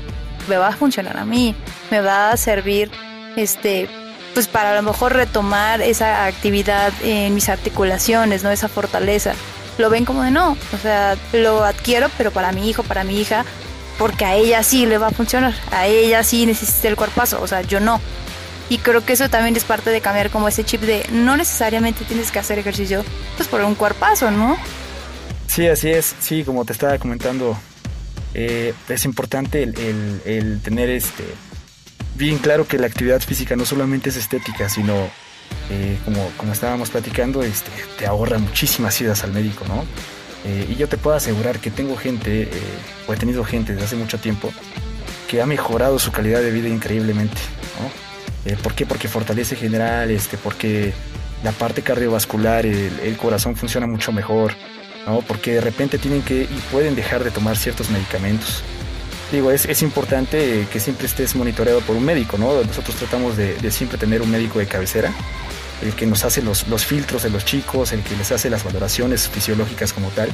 me 0.49 0.57
va 0.57 0.67
a 0.67 0.75
funcionar 0.75 1.15
a 1.15 1.23
mí, 1.23 1.55
me 1.89 2.01
va 2.01 2.31
a 2.31 2.37
servir, 2.37 2.91
este, 3.35 3.89
pues 4.33 4.47
para 4.47 4.71
a 4.71 4.75
lo 4.75 4.81
mejor 4.81 5.13
retomar 5.13 5.81
esa 5.81 6.25
actividad 6.25 6.93
en 7.03 7.33
mis 7.33 7.49
articulaciones, 7.49 8.43
¿no? 8.43 8.51
Esa 8.51 8.67
fortaleza 8.67 9.33
lo 9.77 9.89
ven 9.89 10.05
como 10.05 10.23
de 10.23 10.31
no, 10.31 10.57
o 10.73 10.77
sea, 10.81 11.17
lo 11.33 11.63
adquiero, 11.63 12.09
pero 12.17 12.31
para 12.31 12.51
mi 12.51 12.69
hijo, 12.69 12.83
para 12.83 13.03
mi 13.03 13.19
hija, 13.19 13.45
porque 13.97 14.25
a 14.25 14.35
ella 14.35 14.63
sí 14.63 14.85
le 14.85 14.97
va 14.97 15.07
a 15.07 15.11
funcionar, 15.11 15.53
a 15.71 15.87
ella 15.87 16.23
sí 16.23 16.45
necesita 16.45 16.87
el 16.87 16.95
cuerpazo, 16.95 17.41
o 17.41 17.47
sea, 17.47 17.61
yo 17.61 17.79
no. 17.79 17.99
Y 18.69 18.79
creo 18.79 19.05
que 19.05 19.13
eso 19.13 19.29
también 19.29 19.55
es 19.55 19.63
parte 19.63 19.91
de 19.91 20.01
cambiar 20.01 20.31
como 20.31 20.47
ese 20.47 20.63
chip 20.63 20.81
de 20.81 21.05
no 21.11 21.37
necesariamente 21.37 22.03
tienes 22.05 22.31
que 22.31 22.39
hacer 22.39 22.57
ejercicio 22.57 23.03
pues 23.37 23.47
por 23.47 23.61
un 23.61 23.75
cuerpazo, 23.75 24.31
¿no? 24.31 24.57
Sí, 25.47 25.67
así 25.67 25.91
es, 25.91 26.15
sí, 26.19 26.43
como 26.43 26.65
te 26.65 26.73
estaba 26.73 26.97
comentando, 26.97 27.57
eh, 28.33 28.73
es 28.89 29.05
importante 29.05 29.61
el, 29.63 30.21
el 30.25 30.61
tener 30.61 30.89
este 30.89 31.23
bien 32.15 32.37
claro 32.37 32.67
que 32.67 32.77
la 32.77 32.87
actividad 32.87 33.21
física 33.21 33.55
no 33.55 33.65
solamente 33.65 34.09
es 34.09 34.17
estética, 34.17 34.69
sino 34.69 34.93
eh, 35.69 35.97
como, 36.05 36.29
como 36.37 36.53
estábamos 36.53 36.89
platicando, 36.89 37.43
este, 37.43 37.71
te 37.97 38.05
ahorra 38.05 38.37
muchísimas 38.37 38.99
idas 39.01 39.23
al 39.23 39.33
médico, 39.33 39.65
¿no? 39.67 39.83
Eh, 40.45 40.67
y 40.69 40.75
yo 40.75 40.87
te 40.87 40.97
puedo 40.97 41.15
asegurar 41.15 41.59
que 41.59 41.71
tengo 41.71 41.97
gente, 41.97 42.43
eh, 42.43 42.49
o 43.07 43.13
he 43.13 43.17
tenido 43.17 43.43
gente 43.43 43.73
desde 43.73 43.85
hace 43.85 43.95
mucho 43.95 44.19
tiempo, 44.19 44.51
que 45.27 45.41
ha 45.41 45.45
mejorado 45.45 45.97
su 45.97 46.11
calidad 46.11 46.41
de 46.41 46.51
vida 46.51 46.69
increíblemente, 46.69 47.41
¿no? 47.79 48.05
¿Por 48.61 48.75
qué? 48.75 48.85
Porque 48.85 49.07
fortalece 49.07 49.55
general, 49.55 50.11
este, 50.11 50.37
porque 50.37 50.93
la 51.43 51.51
parte 51.51 51.81
cardiovascular, 51.81 52.63
el, 52.63 53.17
corazón 53.17 53.55
funciona 53.55 53.87
mucho 53.87 54.11
mejor, 54.11 54.53
¿no? 55.07 55.21
Porque 55.21 55.55
de 55.55 55.61
repente 55.61 55.97
tienen 55.97 56.21
que 56.21 56.43
y 56.43 56.61
pueden 56.71 56.95
dejar 56.95 57.23
de 57.23 57.31
tomar 57.31 57.57
ciertos 57.57 57.89
medicamentos. 57.89 58.63
Digo, 59.31 59.51
es, 59.51 59.65
es 59.65 59.81
importante 59.81 60.67
que 60.71 60.79
siempre 60.79 61.07
estés 61.07 61.35
monitoreado 61.35 61.81
por 61.81 61.95
un 61.95 62.05
médico, 62.05 62.37
¿no? 62.37 62.63
Nosotros 62.63 62.95
tratamos 62.95 63.35
de, 63.37 63.55
de 63.55 63.71
siempre 63.71 63.97
tener 63.97 64.21
un 64.21 64.31
médico 64.31 64.59
de 64.59 64.67
cabecera 64.67 65.13
el 65.81 65.93
que 65.93 66.05
nos 66.05 66.23
hace 66.23 66.41
los, 66.41 66.67
los 66.67 66.85
filtros 66.85 67.23
de 67.23 67.29
los 67.29 67.45
chicos, 67.45 67.91
el 67.91 68.01
que 68.01 68.15
les 68.15 68.31
hace 68.31 68.49
las 68.49 68.63
valoraciones 68.63 69.27
fisiológicas 69.29 69.93
como 69.93 70.09
tal. 70.09 70.29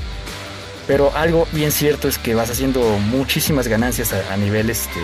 Pero 0.87 1.15
algo 1.15 1.47
bien 1.51 1.71
cierto 1.71 2.07
es 2.07 2.17
que 2.17 2.35
vas 2.35 2.49
haciendo 2.49 2.81
muchísimas 2.99 3.67
ganancias 3.67 4.13
a, 4.13 4.37
nivel, 4.37 4.69
este, 4.69 4.99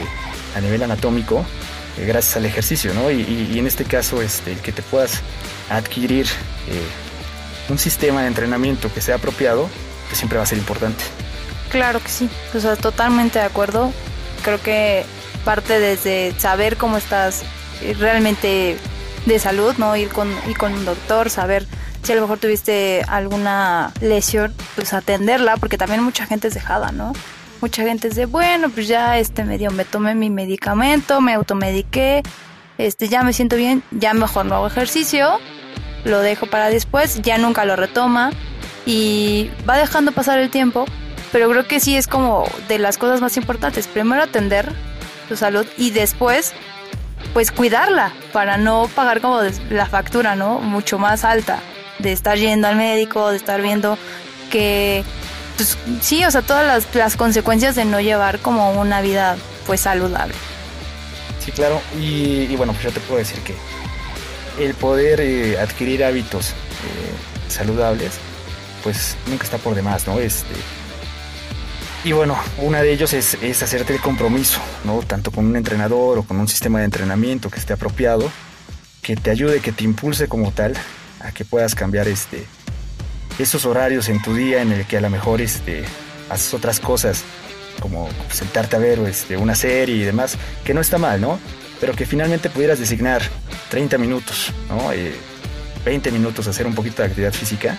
a 0.55 0.61
nivel 0.61 0.83
anatómico 0.83 1.45
eh, 1.97 2.05
gracias 2.05 2.37
al 2.37 2.45
ejercicio, 2.45 2.93
¿no? 2.93 3.11
Y, 3.11 3.57
en 3.57 3.67
este 3.67 3.83
caso, 3.83 4.21
este, 4.21 4.55
que 4.55 4.71
te 4.71 4.81
puedas 4.81 5.21
adquirir 5.69 6.25
eh, 6.25 7.69
un 7.69 7.77
sistema 7.77 8.21
de 8.21 8.27
entrenamiento 8.27 8.91
que 8.93 9.01
sea 9.01 9.15
apropiado, 9.15 9.69
pues 10.07 10.17
siempre 10.17 10.37
va 10.37 10.43
a 10.43 10.47
ser 10.47 10.57
importante. 10.57 11.03
Claro 11.69 12.01
que 12.01 12.09
sí, 12.09 12.29
o 12.53 12.75
totalmente 12.77 13.39
de 13.39 13.45
acuerdo. 13.45 13.91
Creo 14.43 14.61
que 14.61 15.05
parte 15.43 15.79
desde 15.79 16.33
saber 16.39 16.77
cómo 16.77 16.97
estás 16.97 17.43
eh, 17.81 17.95
realmente 17.99 18.77
de 19.25 19.39
salud, 19.39 19.75
¿no? 19.77 19.95
Ir 19.95 20.09
con, 20.09 20.29
ir 20.47 20.57
con 20.57 20.73
un 20.73 20.85
doctor, 20.85 21.29
saber 21.29 21.65
si 22.03 22.13
a 22.13 22.15
lo 22.15 22.21
mejor 22.21 22.39
tuviste 22.39 23.03
alguna 23.07 23.91
lesión, 23.99 24.53
pues 24.75 24.93
atenderla, 24.93 25.57
porque 25.57 25.77
también 25.77 26.01
mucha 26.01 26.25
gente 26.25 26.47
es 26.47 26.53
dejada, 26.53 26.91
¿no? 26.91 27.13
Mucha 27.59 27.83
gente 27.83 28.07
es 28.07 28.15
de, 28.15 28.25
bueno, 28.25 28.69
pues 28.69 28.87
ya 28.87 29.17
este 29.17 29.43
medio 29.43 29.71
me 29.71 29.83
tomé 29.83 30.15
mi 30.15 30.29
medicamento, 30.29 31.19
me 31.21 31.33
automediqué, 31.33 32.23
este 32.77 33.09
ya 33.09 33.23
me 33.23 33.33
siento 33.33 33.55
bien, 33.55 33.83
ya 33.91 34.13
mejor 34.13 34.45
no 34.45 34.55
hago 34.55 34.67
ejercicio, 34.67 35.39
lo 36.05 36.19
dejo 36.19 36.45
para 36.45 36.69
después, 36.69 37.21
ya 37.21 37.37
nunca 37.37 37.65
lo 37.65 37.75
retoma 37.75 38.31
y 38.85 39.49
va 39.67 39.77
dejando 39.77 40.11
pasar 40.11 40.39
el 40.39 40.49
tiempo, 40.49 40.85
pero 41.31 41.49
creo 41.49 41.67
que 41.67 41.79
sí 41.79 41.97
es 41.97 42.07
como 42.07 42.45
de 42.67 42.79
las 42.79 42.97
cosas 42.97 43.21
más 43.21 43.37
importantes, 43.37 43.87
primero 43.87 44.21
atender 44.21 44.71
tu 45.27 45.35
salud 45.35 45.65
y 45.77 45.91
después 45.91 46.53
pues 47.33 47.51
cuidarla 47.51 48.13
para 48.31 48.57
no 48.57 48.89
pagar 48.95 49.21
como 49.21 49.41
la 49.69 49.85
factura, 49.85 50.35
¿no? 50.35 50.59
Mucho 50.59 50.99
más 50.99 51.23
alta 51.23 51.59
de 51.99 52.11
estar 52.11 52.37
yendo 52.37 52.67
al 52.67 52.75
médico, 52.75 53.29
de 53.29 53.37
estar 53.37 53.61
viendo 53.61 53.97
que, 54.51 55.03
pues 55.55 55.77
sí, 56.01 56.23
o 56.25 56.31
sea, 56.31 56.41
todas 56.41 56.87
las, 56.93 57.15
consecuencias 57.15 57.75
de 57.75 57.85
no 57.85 57.99
llevar 57.99 58.39
como 58.39 58.71
una 58.79 59.01
vida 59.01 59.35
pues 59.65 59.81
saludable. 59.81 60.35
Sí, 61.43 61.51
claro, 61.51 61.81
y, 61.99 62.55
bueno, 62.55 62.73
pues 62.73 62.85
yo 62.85 62.91
te 62.91 62.99
puedo 63.01 63.19
decir 63.19 63.39
que 63.39 63.55
el 64.63 64.73
poder 64.73 65.19
eh, 65.21 65.59
adquirir 65.59 66.03
hábitos 66.03 66.49
eh, 66.49 67.49
saludables, 67.49 68.13
pues 68.83 69.15
nunca 69.27 69.43
está 69.43 69.57
por 69.57 69.75
demás, 69.75 70.07
¿no? 70.07 70.19
Este, 70.19 70.55
y 72.03 72.11
bueno, 72.11 72.37
una 72.59 72.81
de 72.81 72.91
ellos 72.91 73.13
es, 73.13 73.35
hacerte 73.61 73.93
el 73.93 73.99
compromiso, 73.99 74.59
¿no? 74.83 74.99
Tanto 74.99 75.31
con 75.31 75.45
un 75.45 75.55
entrenador 75.55 76.19
o 76.19 76.23
con 76.23 76.39
un 76.39 76.47
sistema 76.47 76.79
de 76.79 76.85
entrenamiento 76.85 77.49
que 77.49 77.59
esté 77.59 77.73
apropiado, 77.73 78.31
que 79.01 79.15
te 79.15 79.31
ayude, 79.31 79.59
que 79.59 79.71
te 79.71 79.83
impulse 79.83 80.27
como 80.27 80.51
tal 80.51 80.73
a 81.21 81.31
que 81.31 81.43
puedas 81.43 81.75
cambiar 81.75 82.07
este, 82.07 82.45
esos 83.39 83.65
horarios 83.65 84.09
en 84.09 84.21
tu 84.21 84.33
día 84.35 84.61
en 84.61 84.71
el 84.71 84.85
que 84.85 84.97
a 84.97 85.01
lo 85.01 85.09
mejor 85.09 85.41
este, 85.41 85.83
haces 86.29 86.53
otras 86.53 86.79
cosas, 86.79 87.23
como 87.79 88.09
sentarte 88.31 88.75
a 88.75 88.79
ver 88.79 88.99
este, 88.99 89.37
una 89.37 89.55
serie 89.55 89.95
y 89.95 90.03
demás, 90.03 90.37
que 90.63 90.73
no 90.73 90.81
está 90.81 90.97
mal, 90.97 91.19
¿no? 91.19 91.39
Pero 91.79 91.93
que 91.93 92.05
finalmente 92.05 92.49
pudieras 92.49 92.79
designar 92.79 93.21
30 93.69 93.97
minutos, 93.97 94.53
¿no? 94.69 94.89
20 95.85 96.09
eh, 96.09 96.11
minutos 96.11 96.47
a 96.47 96.51
hacer 96.51 96.67
un 96.67 96.75
poquito 96.75 97.01
de 97.01 97.09
actividad 97.09 97.33
física 97.33 97.77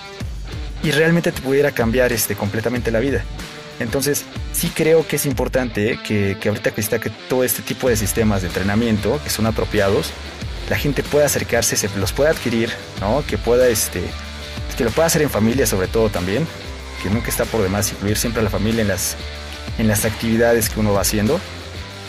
y 0.82 0.90
realmente 0.90 1.32
te 1.32 1.40
pudiera 1.40 1.72
cambiar 1.72 2.12
este, 2.12 2.36
completamente 2.36 2.90
la 2.90 3.00
vida. 3.00 3.24
Entonces, 3.80 4.24
sí 4.52 4.72
creo 4.74 5.06
que 5.06 5.16
es 5.16 5.26
importante 5.26 5.98
que, 6.04 6.36
ahorita 6.44 6.72
que 6.72 6.80
está 6.80 6.98
que 6.98 7.10
todo 7.10 7.44
este 7.44 7.62
tipo 7.62 7.88
de 7.88 7.96
sistemas 7.96 8.42
de 8.42 8.48
entrenamiento 8.48 9.20
que 9.22 9.30
son 9.30 9.46
apropiados, 9.46 10.10
la 10.68 10.76
gente 10.76 11.02
pueda 11.02 11.26
acercarse, 11.26 11.76
se 11.76 11.88
los 11.96 12.12
pueda 12.12 12.30
adquirir, 12.30 12.70
¿no? 13.00 13.24
Que 13.26 13.38
pueda, 13.38 13.68
este, 13.68 14.02
que 14.76 14.84
lo 14.84 14.90
pueda 14.90 15.06
hacer 15.06 15.22
en 15.22 15.30
familia 15.30 15.66
sobre 15.66 15.86
todo 15.86 16.08
también, 16.08 16.46
que 17.02 17.10
nunca 17.10 17.28
está 17.28 17.44
por 17.44 17.62
demás 17.62 17.92
incluir 17.92 18.16
siempre 18.16 18.40
a 18.40 18.44
la 18.44 18.50
familia 18.50 18.82
en 18.82 18.88
las, 18.88 19.16
en 19.78 19.88
las 19.88 20.04
actividades 20.04 20.68
que 20.68 20.80
uno 20.80 20.92
va 20.92 21.02
haciendo. 21.02 21.40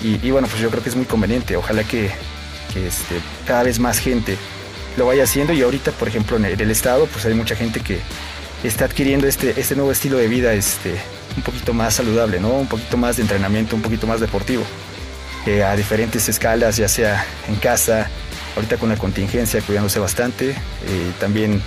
Y, 0.01 0.31
bueno, 0.31 0.47
pues 0.47 0.61
yo 0.61 0.69
creo 0.69 0.81
que 0.81 0.87
es 0.87 0.95
muy 0.95 1.05
conveniente. 1.05 1.57
Ojalá 1.57 1.83
que, 1.83 2.05
este, 2.05 3.19
cada 3.45 3.63
vez 3.63 3.79
más 3.79 3.99
gente 3.99 4.37
lo 4.95 5.05
vaya 5.05 5.23
haciendo. 5.23 5.51
Y 5.51 5.61
ahorita, 5.61 5.91
por 5.91 6.07
ejemplo, 6.07 6.37
en 6.37 6.45
el, 6.45 6.71
estado, 6.71 7.05
pues 7.07 7.25
hay 7.25 7.33
mucha 7.33 7.53
gente 7.53 7.81
que 7.81 7.99
está 8.63 8.85
adquiriendo 8.85 9.27
este, 9.27 9.59
este 9.59 9.75
nuevo 9.75 9.91
estilo 9.91 10.17
de 10.17 10.29
vida 10.29 10.53
este, 10.53 10.95
un 11.35 11.43
poquito 11.43 11.73
más 11.73 11.95
saludable, 11.95 12.39
¿no? 12.39 12.49
Un 12.49 12.67
poquito 12.67 12.97
más 12.97 13.17
de 13.17 13.23
entrenamiento, 13.23 13.75
un 13.75 13.81
poquito 13.81 14.07
más 14.07 14.19
deportivo. 14.19 14.63
a 15.65 15.75
diferentes 15.75 16.29
escalas, 16.29 16.77
ya 16.77 16.87
sea 16.87 17.25
en 17.47 17.55
casa, 17.55 18.09
ahorita 18.55 18.77
con 18.77 18.89
la 18.89 18.97
contingencia 18.97 19.61
cuidándose 19.61 19.99
bastante, 19.99 20.51
eh, 20.51 21.11
también 21.19 21.61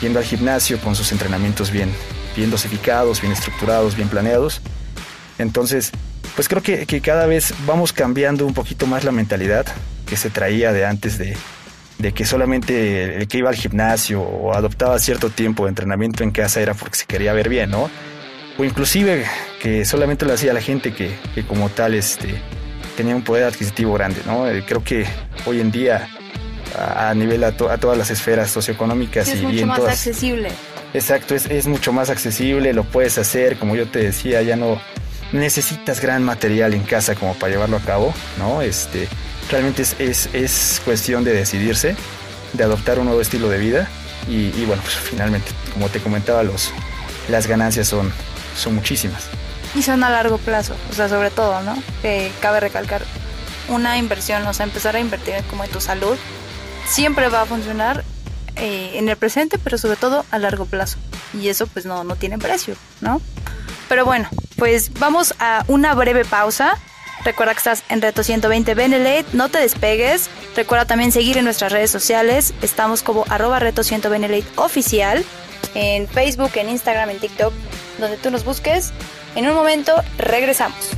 yendo 0.00 0.18
al 0.18 0.24
gimnasio 0.24 0.78
con 0.78 0.94
sus 0.94 1.12
entrenamientos 1.12 1.70
bien, 1.70 1.90
bien 2.36 2.50
dosificados, 2.50 3.20
bien 3.20 3.32
estructurados, 3.32 3.96
bien 3.96 4.08
planeados. 4.08 4.62
Entonces, 5.38 5.90
pues 6.34 6.48
creo 6.48 6.62
que, 6.62 6.86
que 6.86 7.00
cada 7.00 7.26
vez 7.26 7.52
vamos 7.66 7.92
cambiando 7.92 8.46
un 8.46 8.54
poquito 8.54 8.86
más 8.86 9.04
la 9.04 9.12
mentalidad 9.12 9.66
que 10.06 10.16
se 10.16 10.30
traía 10.30 10.72
de 10.72 10.86
antes 10.86 11.18
de, 11.18 11.36
de 11.98 12.12
que 12.12 12.24
solamente 12.24 13.16
el 13.16 13.28
que 13.28 13.38
iba 13.38 13.50
al 13.50 13.56
gimnasio 13.56 14.22
o 14.22 14.54
adoptaba 14.54 14.98
cierto 14.98 15.30
tiempo 15.30 15.64
de 15.64 15.70
entrenamiento 15.70 16.24
en 16.24 16.30
casa 16.30 16.60
era 16.60 16.74
porque 16.74 16.96
se 16.96 17.06
quería 17.06 17.32
ver 17.32 17.48
bien, 17.48 17.70
¿no? 17.70 17.90
O 18.60 18.64
inclusive 18.64 19.24
que 19.62 19.86
solamente 19.86 20.26
lo 20.26 20.34
hacía 20.34 20.52
la 20.52 20.60
gente 20.60 20.92
que, 20.92 21.16
que 21.34 21.46
como 21.46 21.70
tal 21.70 21.94
este, 21.94 22.34
tenía 22.94 23.16
un 23.16 23.22
poder 23.22 23.44
adquisitivo 23.44 23.94
grande, 23.94 24.20
¿no? 24.26 24.46
Eh, 24.46 24.62
creo 24.66 24.84
que 24.84 25.06
hoy 25.46 25.62
en 25.62 25.70
día 25.70 26.10
a, 26.78 27.14
nivel 27.14 27.42
a, 27.42 27.52
todas 27.52 27.96
las 27.96 28.10
esferas 28.10 28.50
socioeconómicas 28.50 29.28
es 29.28 29.40
y 29.40 29.46
mucho 29.46 29.66
más 29.66 29.80
accesible. 29.80 30.50
Exacto, 30.92 31.34
es, 31.34 31.46
es 31.46 31.68
mucho 31.68 31.94
más 31.94 32.10
accesible, 32.10 32.74
lo 32.74 32.84
puedes 32.84 33.16
hacer, 33.16 33.56
como 33.56 33.76
yo 33.76 33.88
te 33.88 34.00
decía, 34.00 34.42
ya 34.42 34.56
no 34.56 34.78
necesitas 35.32 36.02
gran 36.02 36.22
material 36.22 36.74
en 36.74 36.82
casa 36.82 37.14
como 37.14 37.32
para 37.36 37.54
llevarlo 37.54 37.78
a 37.78 37.80
cabo, 37.80 38.12
¿no? 38.38 38.60
Este, 38.60 39.08
realmente 39.50 39.80
es, 39.80 39.96
es, 39.98 40.28
es 40.34 40.82
cuestión 40.84 41.24
de 41.24 41.32
decidirse, 41.32 41.96
de 42.52 42.62
adoptar 42.62 42.98
un 42.98 43.06
nuevo 43.06 43.22
estilo 43.22 43.48
de 43.48 43.56
vida 43.56 43.88
y, 44.28 44.52
y, 44.54 44.64
bueno, 44.66 44.82
pues 44.82 44.96
finalmente, 44.96 45.50
como 45.72 45.88
te 45.88 45.98
comentaba, 46.00 46.42
los, 46.42 46.70
las 47.30 47.46
ganancias 47.46 47.88
son, 47.88 48.12
son 48.56 48.74
muchísimas. 48.74 49.24
Y 49.74 49.82
son 49.82 50.02
a 50.02 50.10
largo 50.10 50.38
plazo, 50.38 50.74
o 50.90 50.94
sea, 50.94 51.08
sobre 51.08 51.30
todo, 51.30 51.62
¿no? 51.62 51.80
Que 52.02 52.32
cabe 52.40 52.60
recalcar, 52.60 53.02
una 53.68 53.98
inversión, 53.98 54.46
o 54.46 54.52
sea, 54.52 54.66
empezar 54.66 54.96
a 54.96 55.00
invertir 55.00 55.34
como 55.48 55.64
en 55.64 55.70
tu 55.70 55.80
salud, 55.80 56.16
siempre 56.86 57.28
va 57.28 57.42
a 57.42 57.46
funcionar 57.46 58.04
eh, 58.56 58.92
en 58.94 59.08
el 59.08 59.16
presente, 59.16 59.58
pero 59.58 59.78
sobre 59.78 59.96
todo 59.96 60.24
a 60.30 60.38
largo 60.38 60.66
plazo. 60.66 60.98
Y 61.32 61.48
eso 61.48 61.66
pues 61.66 61.86
no, 61.86 62.04
no 62.04 62.16
tiene 62.16 62.38
precio, 62.38 62.74
¿no? 63.00 63.20
Pero 63.88 64.04
bueno, 64.04 64.28
pues 64.56 64.92
vamos 64.94 65.34
a 65.38 65.64
una 65.68 65.94
breve 65.94 66.24
pausa. 66.24 66.76
Recuerda 67.24 67.52
que 67.52 67.58
estás 67.58 67.84
en 67.88 68.02
Reto 68.02 68.22
120 68.22 68.74
Benelete, 68.74 69.28
no 69.32 69.48
te 69.48 69.58
despegues. 69.58 70.30
Recuerda 70.56 70.84
también 70.84 71.12
seguir 71.12 71.38
en 71.38 71.44
nuestras 71.44 71.70
redes 71.70 71.90
sociales. 71.90 72.54
Estamos 72.62 73.02
como 73.02 73.24
arroba 73.28 73.58
Reto 73.58 73.84
100 73.84 74.02
Benelete 74.10 74.48
oficial 74.56 75.24
en 75.74 76.08
Facebook, 76.08 76.50
en 76.54 76.68
Instagram, 76.68 77.10
en 77.10 77.18
TikTok, 77.18 77.52
donde 77.98 78.16
tú 78.16 78.30
nos 78.30 78.44
busques. 78.44 78.92
En 79.34 79.48
un 79.48 79.54
momento 79.54 79.94
regresamos. 80.18 80.90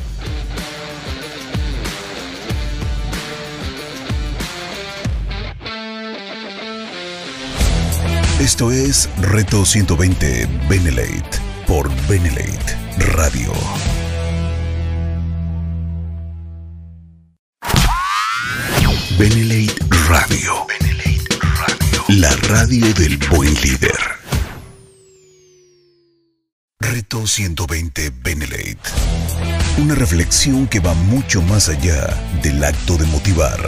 Esto 8.42 8.72
es 8.72 9.08
Reto 9.18 9.64
120 9.64 10.48
Benelate 10.68 11.38
por 11.64 11.88
Benelate 12.08 12.76
Radio. 13.14 13.52
Benelate 19.16 19.76
Radio. 20.08 20.66
Benelate 20.66 21.38
Radio. 21.40 22.04
La 22.08 22.34
radio 22.48 22.92
del 22.94 23.16
buen 23.30 23.54
líder. 23.62 24.21
Reto 26.82 27.28
120 27.28 28.10
Benelate. 28.24 28.76
Una 29.78 29.94
reflexión 29.94 30.66
que 30.66 30.80
va 30.80 30.94
mucho 30.94 31.40
más 31.40 31.68
allá 31.68 32.08
del 32.42 32.62
acto 32.64 32.96
de 32.96 33.06
motivar 33.06 33.60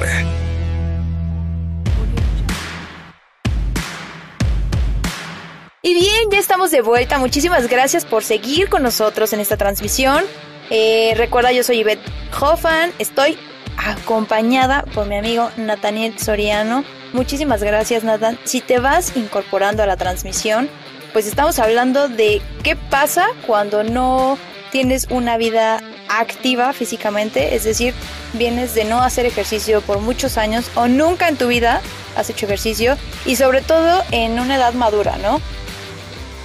Y 5.81 5.95
bien, 5.95 6.31
ya 6.33 6.39
estamos 6.39 6.73
de 6.73 6.81
vuelta. 6.81 7.19
Muchísimas 7.19 7.69
gracias 7.69 8.05
por 8.05 8.25
seguir 8.25 8.69
con 8.69 8.83
nosotros 8.83 9.33
en 9.33 9.39
esta 9.39 9.57
transmisión. 9.57 10.25
Eh, 10.71 11.15
recuerda, 11.17 11.53
yo 11.53 11.63
soy 11.63 11.79
Ivette 11.79 12.03
Hoffman. 12.41 12.91
Estoy 12.99 13.39
acompañada 13.77 14.83
por 14.93 15.07
mi 15.07 15.17
amigo 15.17 15.51
Nathaniel 15.57 16.19
Soriano. 16.19 16.85
Muchísimas 17.13 17.63
gracias, 17.63 18.03
Nathan. 18.03 18.39
Si 18.43 18.61
te 18.61 18.81
vas 18.81 19.17
incorporando 19.17 19.85
a 19.85 19.87
la 19.87 19.97
transmisión, 19.97 20.69
pues 21.15 21.27
estamos 21.27 21.61
hablando 21.61 22.09
de 22.09 22.43
qué 22.65 22.75
pasa 22.75 23.29
cuando 23.47 23.85
no 23.85 24.37
tienes 24.73 25.07
una 25.11 25.39
vida 25.39 25.81
activa 26.09 26.73
físicamente, 26.73 27.55
es 27.55 27.63
decir, 27.63 27.95
vienes 28.33 28.75
de 28.75 28.85
no 28.85 29.01
hacer 29.01 29.25
ejercicio 29.25 29.81
por 29.81 30.01
muchos 30.01 30.37
años 30.37 30.69
o 30.75 30.89
nunca 30.89 31.29
en 31.29 31.37
tu 31.37 31.47
vida 31.47 31.81
has 32.17 32.31
hecho 32.31 32.47
ejercicio 32.47 32.99
y 33.25 33.37
sobre 33.37 33.63
todo 33.63 34.03
en 34.11 34.41
una 34.41 34.57
edad 34.57 34.75
madura, 34.75 35.17
¿no? 35.19 35.41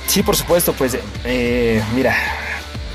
Sí, 0.06 0.22
por 0.22 0.36
supuesto, 0.36 0.74
pues 0.74 0.96
eh, 1.26 1.82
mira, 1.96 2.16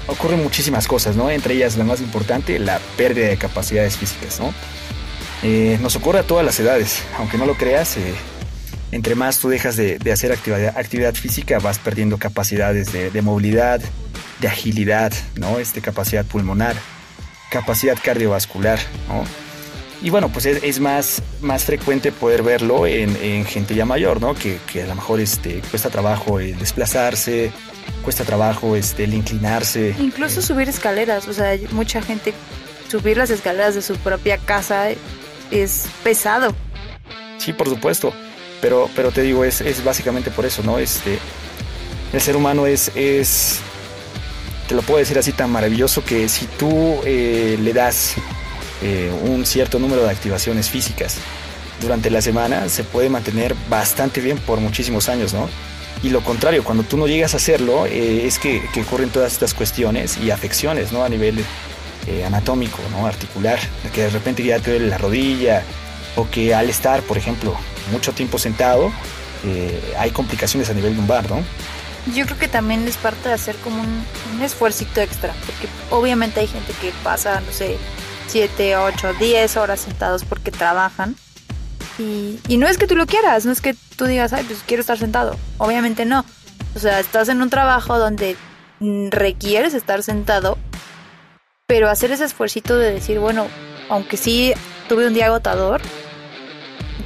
ocurren 0.06 0.44
muchísimas 0.44 0.86
cosas, 0.86 1.16
¿no? 1.16 1.28
Entre 1.28 1.54
ellas 1.54 1.76
la 1.76 1.82
más 1.82 2.00
importante, 2.00 2.60
la 2.60 2.78
pérdida 2.96 3.26
de 3.26 3.36
capacidades 3.36 3.96
físicas, 3.96 4.38
¿no? 4.38 4.54
Eh, 5.42 5.76
nos 5.82 5.96
ocurre 5.96 6.20
a 6.20 6.22
todas 6.22 6.46
las 6.46 6.58
edades, 6.60 7.02
aunque 7.18 7.36
no 7.36 7.46
lo 7.46 7.56
creas, 7.56 7.96
eh, 7.96 8.14
entre 8.94 9.16
más 9.16 9.40
tú 9.40 9.48
dejas 9.48 9.76
de, 9.76 9.98
hacer 10.12 10.30
actividad, 10.30 10.78
actividad, 10.78 11.14
física, 11.14 11.58
vas 11.58 11.80
perdiendo 11.80 12.16
capacidades 12.16 12.92
de, 12.92 13.10
de, 13.10 13.22
movilidad, 13.22 13.80
de 14.40 14.46
agilidad, 14.46 15.12
¿no? 15.34 15.58
Este, 15.58 15.80
capacidad 15.80 16.24
pulmonar, 16.24 16.76
capacidad 17.50 17.98
cardiovascular, 18.00 18.78
¿no? 19.08 19.24
Y 20.00 20.10
bueno, 20.10 20.28
pues 20.28 20.46
es, 20.46 20.78
más, 20.78 21.22
más 21.40 21.64
frecuente 21.64 22.12
poder 22.12 22.44
verlo 22.44 22.86
en, 22.86 23.44
gente 23.46 23.74
ya 23.74 23.84
mayor, 23.84 24.20
¿no? 24.20 24.36
Que, 24.36 24.60
a 24.80 24.86
lo 24.86 24.94
mejor 24.94 25.18
este, 25.18 25.60
cuesta 25.70 25.90
trabajo 25.90 26.38
el 26.38 26.56
desplazarse, 26.56 27.50
cuesta 28.04 28.22
trabajo 28.22 28.76
este, 28.76 29.04
el 29.04 29.14
inclinarse. 29.14 29.96
Incluso 29.98 30.40
subir 30.40 30.68
escaleras, 30.68 31.26
o 31.26 31.32
sea, 31.32 31.58
mucha 31.72 32.00
gente 32.00 32.32
subir 32.88 33.16
las 33.16 33.30
escaleras 33.30 33.74
de 33.74 33.82
su 33.82 33.96
propia 33.96 34.38
casa 34.38 34.90
es 35.50 35.86
pesado. 36.04 36.54
Sí, 37.38 37.52
por 37.52 37.68
supuesto, 37.68 38.12
pero, 38.64 38.88
pero 38.96 39.10
te 39.10 39.20
digo, 39.20 39.44
es, 39.44 39.60
es 39.60 39.84
básicamente 39.84 40.30
por 40.30 40.46
eso, 40.46 40.62
¿no? 40.62 40.78
Este, 40.78 41.18
el 42.14 42.20
ser 42.22 42.34
humano 42.34 42.66
es, 42.66 42.90
es, 42.94 43.58
te 44.66 44.74
lo 44.74 44.80
puedo 44.80 45.00
decir 45.00 45.18
así 45.18 45.32
tan 45.32 45.52
maravilloso 45.52 46.02
que 46.02 46.30
si 46.30 46.46
tú 46.46 46.98
eh, 47.04 47.58
le 47.60 47.74
das 47.74 48.14
eh, 48.80 49.12
un 49.24 49.44
cierto 49.44 49.78
número 49.78 50.02
de 50.04 50.10
activaciones 50.10 50.70
físicas 50.70 51.16
durante 51.82 52.08
la 52.08 52.22
semana, 52.22 52.66
se 52.70 52.84
puede 52.84 53.10
mantener 53.10 53.54
bastante 53.68 54.22
bien 54.22 54.38
por 54.38 54.60
muchísimos 54.60 55.10
años, 55.10 55.34
¿no? 55.34 55.50
Y 56.02 56.08
lo 56.08 56.22
contrario, 56.22 56.64
cuando 56.64 56.84
tú 56.84 56.96
no 56.96 57.06
llegas 57.06 57.34
a 57.34 57.36
hacerlo, 57.36 57.84
eh, 57.84 58.26
es 58.26 58.38
que, 58.38 58.62
ocurren 58.80 59.10
todas 59.10 59.34
estas 59.34 59.52
cuestiones 59.52 60.16
y 60.16 60.30
afecciones, 60.30 60.90
¿no? 60.90 61.04
A 61.04 61.10
nivel 61.10 61.44
anatómico, 62.24 62.78
¿no? 62.92 63.06
Articular, 63.06 63.58
que 63.94 64.04
de 64.04 64.10
repente 64.10 64.42
ya 64.42 64.58
te 64.58 64.70
duele 64.70 64.86
la 64.86 64.96
rodilla, 64.96 65.62
o 66.16 66.30
que 66.30 66.54
al 66.54 66.70
estar, 66.70 67.02
por 67.02 67.18
ejemplo, 67.18 67.58
mucho 67.90 68.12
tiempo 68.12 68.38
sentado, 68.38 68.92
hay 69.98 70.10
complicaciones 70.10 70.70
a 70.70 70.74
nivel 70.74 70.96
lumbar, 70.96 71.28
¿no? 71.30 71.44
Yo 72.14 72.26
creo 72.26 72.38
que 72.38 72.48
también 72.48 72.86
es 72.86 72.96
parte 72.96 73.28
de 73.28 73.34
hacer 73.34 73.56
como 73.56 73.80
un, 73.80 74.04
un 74.34 74.42
extra, 74.42 75.34
porque 75.46 75.68
obviamente 75.90 76.40
hay 76.40 76.46
gente 76.46 76.72
que 76.80 76.92
pasa, 77.02 77.40
no 77.40 77.50
sé, 77.50 77.78
7, 78.26 78.76
8, 78.76 79.14
10 79.18 79.56
horas 79.56 79.80
sentados 79.80 80.24
porque 80.24 80.50
trabajan. 80.50 81.16
Y, 81.98 82.40
y, 82.48 82.58
no 82.58 82.66
es 82.66 82.76
que 82.76 82.86
tú 82.86 82.96
lo 82.96 83.06
quieras, 83.06 83.46
no 83.46 83.52
es 83.52 83.60
que 83.60 83.74
tú 83.96 84.06
digas, 84.06 84.32
ay, 84.32 84.44
pues 84.44 84.62
quiero 84.66 84.80
estar 84.80 84.98
sentado. 84.98 85.36
Obviamente 85.58 86.04
no. 86.04 86.24
O 86.74 86.78
sea, 86.78 87.00
estás 87.00 87.28
en 87.28 87.40
un 87.40 87.50
trabajo 87.50 87.98
donde 87.98 88.36
requieres 89.10 89.74
estar 89.74 90.02
sentado, 90.02 90.58
pero 91.66 91.88
hacer 91.88 92.10
ese 92.10 92.24
esfuerzo 92.24 92.76
de 92.76 92.92
decir, 92.92 93.18
bueno, 93.18 93.46
aunque 93.88 94.16
sí 94.16 94.52
tuve 94.88 95.06
un 95.06 95.14
día 95.14 95.26
agotador, 95.26 95.80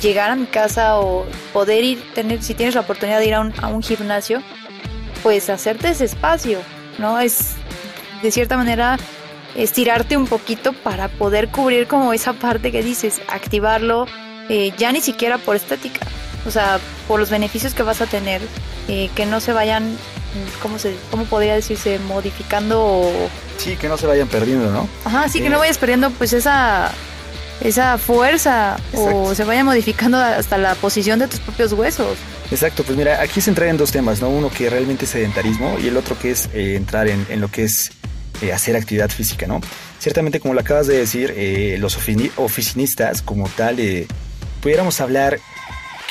llegar 0.00 0.30
a 0.30 0.36
mi 0.36 0.46
casa 0.46 0.98
o 0.98 1.26
poder 1.52 1.84
ir, 1.84 2.02
tener, 2.14 2.42
si 2.42 2.54
tienes 2.54 2.74
la 2.74 2.82
oportunidad 2.82 3.18
de 3.18 3.26
ir 3.26 3.34
a 3.34 3.40
un, 3.40 3.52
a 3.60 3.68
un 3.68 3.82
gimnasio, 3.82 4.42
pues 5.22 5.50
hacerte 5.50 5.90
ese 5.90 6.04
espacio, 6.04 6.60
¿no? 6.98 7.18
Es 7.18 7.54
de 8.22 8.30
cierta 8.30 8.56
manera 8.56 8.98
estirarte 9.56 10.16
un 10.16 10.26
poquito 10.26 10.72
para 10.72 11.08
poder 11.08 11.48
cubrir 11.48 11.86
como 11.86 12.12
esa 12.12 12.32
parte 12.32 12.70
que 12.70 12.82
dices, 12.82 13.20
activarlo, 13.28 14.06
eh, 14.48 14.72
ya 14.76 14.92
ni 14.92 15.00
siquiera 15.00 15.38
por 15.38 15.56
estética, 15.56 16.06
o 16.46 16.50
sea, 16.50 16.78
por 17.06 17.18
los 17.18 17.30
beneficios 17.30 17.74
que 17.74 17.82
vas 17.82 18.00
a 18.00 18.06
tener, 18.06 18.40
eh, 18.88 19.10
que 19.14 19.26
no 19.26 19.40
se 19.40 19.52
vayan, 19.52 19.96
¿cómo, 20.62 20.78
se, 20.78 20.96
¿cómo 21.10 21.24
podría 21.24 21.54
decirse? 21.54 21.98
Modificando 21.98 22.82
o... 22.84 23.12
Sí, 23.56 23.76
que 23.76 23.88
no 23.88 23.98
se 23.98 24.06
vayan 24.06 24.28
perdiendo, 24.28 24.70
¿no? 24.70 24.88
Ajá, 25.04 25.28
sí, 25.28 25.40
que 25.40 25.48
no 25.48 25.56
eh, 25.56 25.60
vayas 25.60 25.78
perdiendo 25.78 26.10
pues 26.10 26.32
esa, 26.32 26.92
esa 27.60 27.98
fuerza 27.98 28.78
o 28.94 29.34
se 29.34 29.44
vaya 29.44 29.64
modificando 29.64 30.18
hasta 30.18 30.58
la 30.58 30.74
posición 30.74 31.18
de 31.18 31.28
tus 31.28 31.40
propios 31.40 31.72
huesos. 31.72 32.18
Exacto, 32.50 32.82
pues 32.84 32.96
mira, 32.96 33.20
aquí 33.20 33.40
se 33.40 33.50
entra 33.50 33.68
en 33.68 33.76
dos 33.76 33.92
temas, 33.92 34.20
¿no? 34.20 34.28
Uno 34.30 34.50
que 34.50 34.70
realmente 34.70 35.04
es 35.04 35.10
sedentarismo 35.10 35.76
y 35.82 35.88
el 35.88 35.96
otro 35.96 36.18
que 36.18 36.30
es 36.30 36.48
entrar 36.54 37.08
en, 37.08 37.26
en, 37.28 37.40
lo 37.40 37.48
que 37.48 37.64
es 37.64 37.90
eh, 38.40 38.52
hacer 38.52 38.76
actividad 38.76 39.10
física, 39.10 39.48
¿no? 39.48 39.60
Ciertamente, 39.98 40.38
como 40.38 40.54
lo 40.54 40.60
acabas 40.60 40.86
de 40.86 40.96
decir, 40.96 41.34
eh, 41.36 41.76
los 41.80 41.96
oficinistas 42.36 43.20
como 43.20 43.48
tal, 43.48 43.80
eh, 43.80 44.06
pudiéramos 44.62 45.00
hablar 45.00 45.40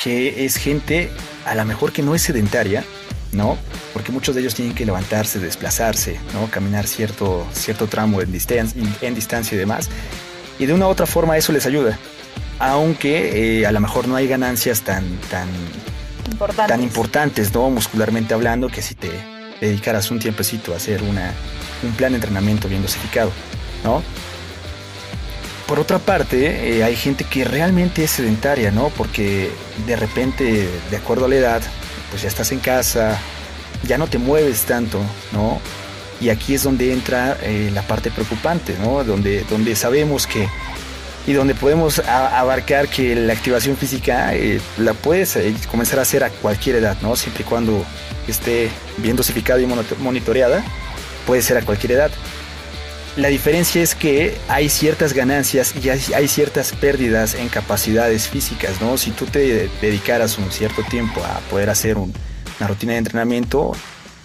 que 0.02 0.44
es 0.44 0.56
gente 0.56 1.10
a 1.46 1.54
lo 1.54 1.64
mejor 1.64 1.90
que 1.92 2.02
no 2.02 2.14
es 2.14 2.20
sedentaria, 2.20 2.84
¿no? 3.32 3.56
Porque 3.94 4.12
muchos 4.12 4.34
de 4.34 4.42
ellos 4.42 4.54
tienen 4.54 4.74
que 4.74 4.84
levantarse, 4.84 5.38
desplazarse, 5.38 6.20
¿no? 6.34 6.50
Caminar 6.50 6.86
cierto, 6.86 7.46
cierto 7.54 7.86
tramo 7.86 8.20
en, 8.20 8.30
distancia, 8.30 8.80
en 9.00 9.14
distancia 9.14 9.54
y 9.54 9.58
demás. 9.58 9.88
Y 10.58 10.66
de 10.66 10.74
una 10.74 10.86
u 10.86 10.90
otra 10.90 11.06
forma 11.06 11.36
eso 11.36 11.52
les 11.52 11.66
ayuda. 11.66 11.98
Aunque 12.58 13.60
eh, 13.60 13.66
a 13.66 13.72
lo 13.72 13.80
mejor 13.80 14.08
no 14.08 14.16
hay 14.16 14.26
ganancias 14.26 14.82
tan, 14.82 15.04
tan, 15.30 15.48
importantes. 16.30 16.76
tan 16.76 16.82
importantes, 16.82 17.54
¿no? 17.54 17.70
Muscularmente 17.70 18.34
hablando, 18.34 18.68
que 18.68 18.82
si 18.82 18.94
te 18.94 19.10
dedicaras 19.60 20.10
un 20.10 20.18
tiempecito 20.18 20.72
a 20.72 20.76
hacer 20.76 21.02
una, 21.02 21.32
un 21.82 21.92
plan 21.92 22.12
de 22.12 22.16
entrenamiento 22.16 22.68
bien 22.68 22.82
dosificado, 22.82 23.30
¿no? 23.84 24.02
Por 25.66 25.78
otra 25.78 25.98
parte, 25.98 26.78
eh, 26.78 26.82
hay 26.82 26.96
gente 26.96 27.24
que 27.24 27.44
realmente 27.44 28.02
es 28.02 28.10
sedentaria, 28.10 28.70
¿no? 28.70 28.88
Porque 28.88 29.50
de 29.86 29.96
repente, 29.96 30.68
de 30.90 30.96
acuerdo 30.96 31.26
a 31.26 31.28
la 31.28 31.36
edad, 31.36 31.62
pues 32.10 32.22
ya 32.22 32.28
estás 32.28 32.52
en 32.52 32.58
casa, 32.58 33.18
ya 33.86 33.98
no 33.98 34.06
te 34.06 34.18
mueves 34.18 34.62
tanto, 34.62 34.98
¿no? 35.32 35.60
Y 36.20 36.30
aquí 36.30 36.54
es 36.54 36.64
donde 36.64 36.92
entra 36.92 37.36
eh, 37.42 37.70
la 37.72 37.82
parte 37.82 38.10
preocupante, 38.10 38.76
¿no? 38.80 39.04
Donde, 39.04 39.44
donde 39.48 39.76
sabemos 39.76 40.26
que 40.26 40.48
y 41.28 41.34
donde 41.34 41.54
podemos 41.54 41.98
abarcar 41.98 42.88
que 42.88 43.14
la 43.14 43.34
activación 43.34 43.76
física 43.76 44.34
eh, 44.34 44.62
la 44.78 44.94
puedes 44.94 45.38
comenzar 45.70 45.98
a 45.98 46.02
hacer 46.02 46.24
a 46.24 46.30
cualquier 46.30 46.76
edad, 46.76 46.96
¿no? 47.02 47.16
Siempre 47.16 47.44
y 47.44 47.46
cuando 47.46 47.84
esté 48.26 48.70
bien 48.96 49.14
dosificada 49.14 49.60
y 49.60 49.66
monitoreada, 49.66 50.64
puede 51.26 51.42
ser 51.42 51.58
a 51.58 51.62
cualquier 51.62 51.92
edad. 51.92 52.10
La 53.18 53.28
diferencia 53.28 53.82
es 53.82 53.94
que 53.94 54.38
hay 54.48 54.70
ciertas 54.70 55.12
ganancias 55.12 55.74
y 55.76 55.90
hay, 55.90 56.28
ciertas 56.28 56.72
pérdidas 56.72 57.34
en 57.34 57.48
capacidades 57.48 58.28
físicas, 58.28 58.80
¿no? 58.80 58.96
Si 58.96 59.10
tú 59.10 59.26
te 59.26 59.68
dedicaras 59.82 60.38
un 60.38 60.50
cierto 60.50 60.82
tiempo 60.84 61.22
a 61.22 61.40
poder 61.50 61.68
hacer 61.68 61.98
una 61.98 62.68
rutina 62.68 62.92
de 62.92 62.98
entrenamiento, 62.98 63.72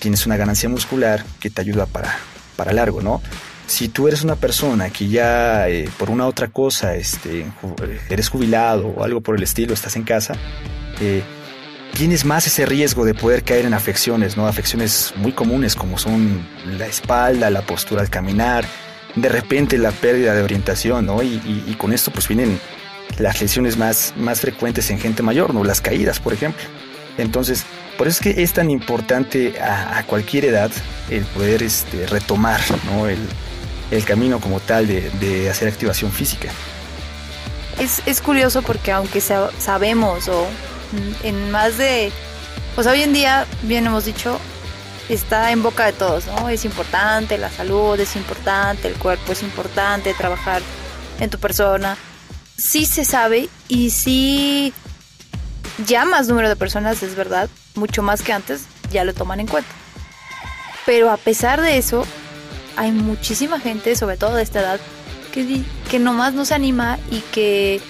tienes 0.04 0.26
una 0.26 0.36
ganancia 0.36 0.68
muscular 0.68 1.24
que 1.39 1.50
te 1.50 1.62
ayuda 1.62 1.86
para, 1.86 2.13
para 2.58 2.74
largo, 2.74 3.02
¿no? 3.02 3.22
Si 3.68 3.88
tú 3.88 4.10
eres 4.10 4.22
una 4.22 4.36
persona 4.36 4.89
que 4.89 5.08
ya 5.08 5.70
eh, 5.70 5.89
por 5.98 6.10
una 6.10 6.28
otra 6.28 6.50
cosa 6.50 6.98
este, 6.98 7.46
eres 8.10 8.28
jubilado 8.28 8.88
o 8.88 9.06
algo 9.06 9.22
por 9.22 9.38
el 9.38 9.44
estilo, 9.44 9.74
estás 9.74 9.96
en 9.96 10.04
casa, 10.04 10.34
eh, 11.00 11.24
tienes 11.94 12.26
más 12.26 12.46
ese 12.46 12.66
riesgo 12.66 13.06
de 13.06 13.13
poder 13.13 13.44
caer 13.44 13.66
en 13.66 13.74
afecciones, 13.74 14.36
¿no? 14.36 14.46
Afecciones 14.46 15.13
muy 15.16 15.32
comunes 15.32 15.74
como 15.74 15.98
son 15.98 16.46
la 16.66 16.88
espalda, 16.88 17.50
la 17.50 17.62
postura 17.62 18.02
al 18.02 18.10
caminar, 18.10 18.66
de 19.16 19.30
repente 19.30 19.78
la 19.78 19.92
pérdida 19.92 20.36
de 20.36 20.44
orientación, 20.44 21.06
¿no? 21.06 21.24
Y, 21.24 21.78
con 21.78 21.94
esto 21.94 22.12
pues 22.12 22.28
vienen 22.28 22.60
las 23.20 23.39
lesiones 23.39 23.78
más, 23.78 24.13
más 24.18 24.42
frecuentes 24.42 24.92
en 24.92 25.00
gente 25.00 25.24
mayor, 25.24 25.54
¿no? 25.54 25.63
Las 25.63 25.80
caídas, 25.80 26.20
por 26.20 26.34
ejemplo. 26.34 26.62
Entonces, 27.18 27.63
por 27.97 28.08
eso 28.08 28.21
es 28.23 28.36
que 28.36 28.43
es 28.43 28.53
tan 28.53 28.69
importante 28.69 29.60
a, 29.62 30.03
cualquier 30.08 30.45
edad 30.45 30.71
el 31.10 31.23
poder 31.25 31.63
este, 31.63 32.08
retomar. 32.08 32.62
El, 33.91 34.06
camino 34.06 34.39
como 34.39 34.60
tal 34.60 34.88
de, 34.88 35.49
hacer 35.49 35.67
activación 35.67 36.12
física. 36.12 36.49
Es, 37.79 38.21
curioso 38.21 38.63
porque 38.63 38.91
aunque 38.91 39.21
sabemos 39.21 40.27
o 40.27 40.47
en 41.23 41.51
más 41.51 41.77
de... 41.77 42.12
Pues 42.75 42.88
hoy 42.88 43.03
en 43.03 43.13
día, 43.13 43.45
bien 43.62 43.86
hemos 43.86 44.06
dicho, 44.06 44.39
está 45.10 45.51
en 45.51 45.62
boca 45.62 45.86
de 45.86 45.93
todos, 45.93 46.25
¿no? 46.25 46.49
Es 46.49 46.65
importante, 46.65 47.38
la 47.38 47.51
salud 47.51 47.99
es 47.99 48.15
importante, 48.15 48.88
el 48.88 48.95
cuerpo 48.95 49.32
es 49.32 49.43
importante, 49.43 50.13
trabajar 50.15 50.63
en 51.19 51.29
tu 51.29 51.38
persona. 51.38 51.97
Sí 52.58 52.86
se 52.86 53.06
sabe 53.06 53.47
y 53.67 53.91
sí 53.91 54.73
ya 55.86 56.06
más 56.06 56.27
número 56.27 56.49
de 56.49 56.56
personas, 56.56 57.03
es 57.03 57.15
verdad, 57.15 57.47
mucho 57.75 58.03
más 58.03 58.21
que 58.21 58.33
antes, 58.33 58.65
ya 58.91 59.03
lo 59.03 59.13
toman 59.13 59.39
en 59.39 59.47
cuenta. 59.47 59.69
Pero 60.86 61.12
a 61.12 61.17
pesar 61.17 61.62
de 61.62 61.77
eso, 61.77 62.05
hay 62.75 62.91
muchísima 62.91 63.59
gente, 63.59 63.95
sobre 63.95 64.17
todo 64.17 64.36
de 64.36 64.43
esta 64.43 64.59
edad, 64.59 64.79
que, 65.31 65.63
que 65.89 65.99
nomás 65.99 66.33
no 66.33 66.45
se 66.45 66.53
anima 66.53 66.99
y 67.09 67.21
que 67.31 67.81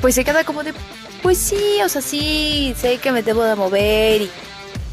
pues 0.00 0.14
se 0.14 0.24
queda 0.24 0.44
como 0.44 0.64
de, 0.64 0.74
pues 1.22 1.38
sí, 1.38 1.80
o 1.84 1.88
sea, 1.88 2.02
sí, 2.02 2.74
sé 2.76 2.98
que 2.98 3.12
me 3.12 3.22
debo 3.22 3.44
de 3.44 3.54
mover 3.54 4.22
y 4.22 4.30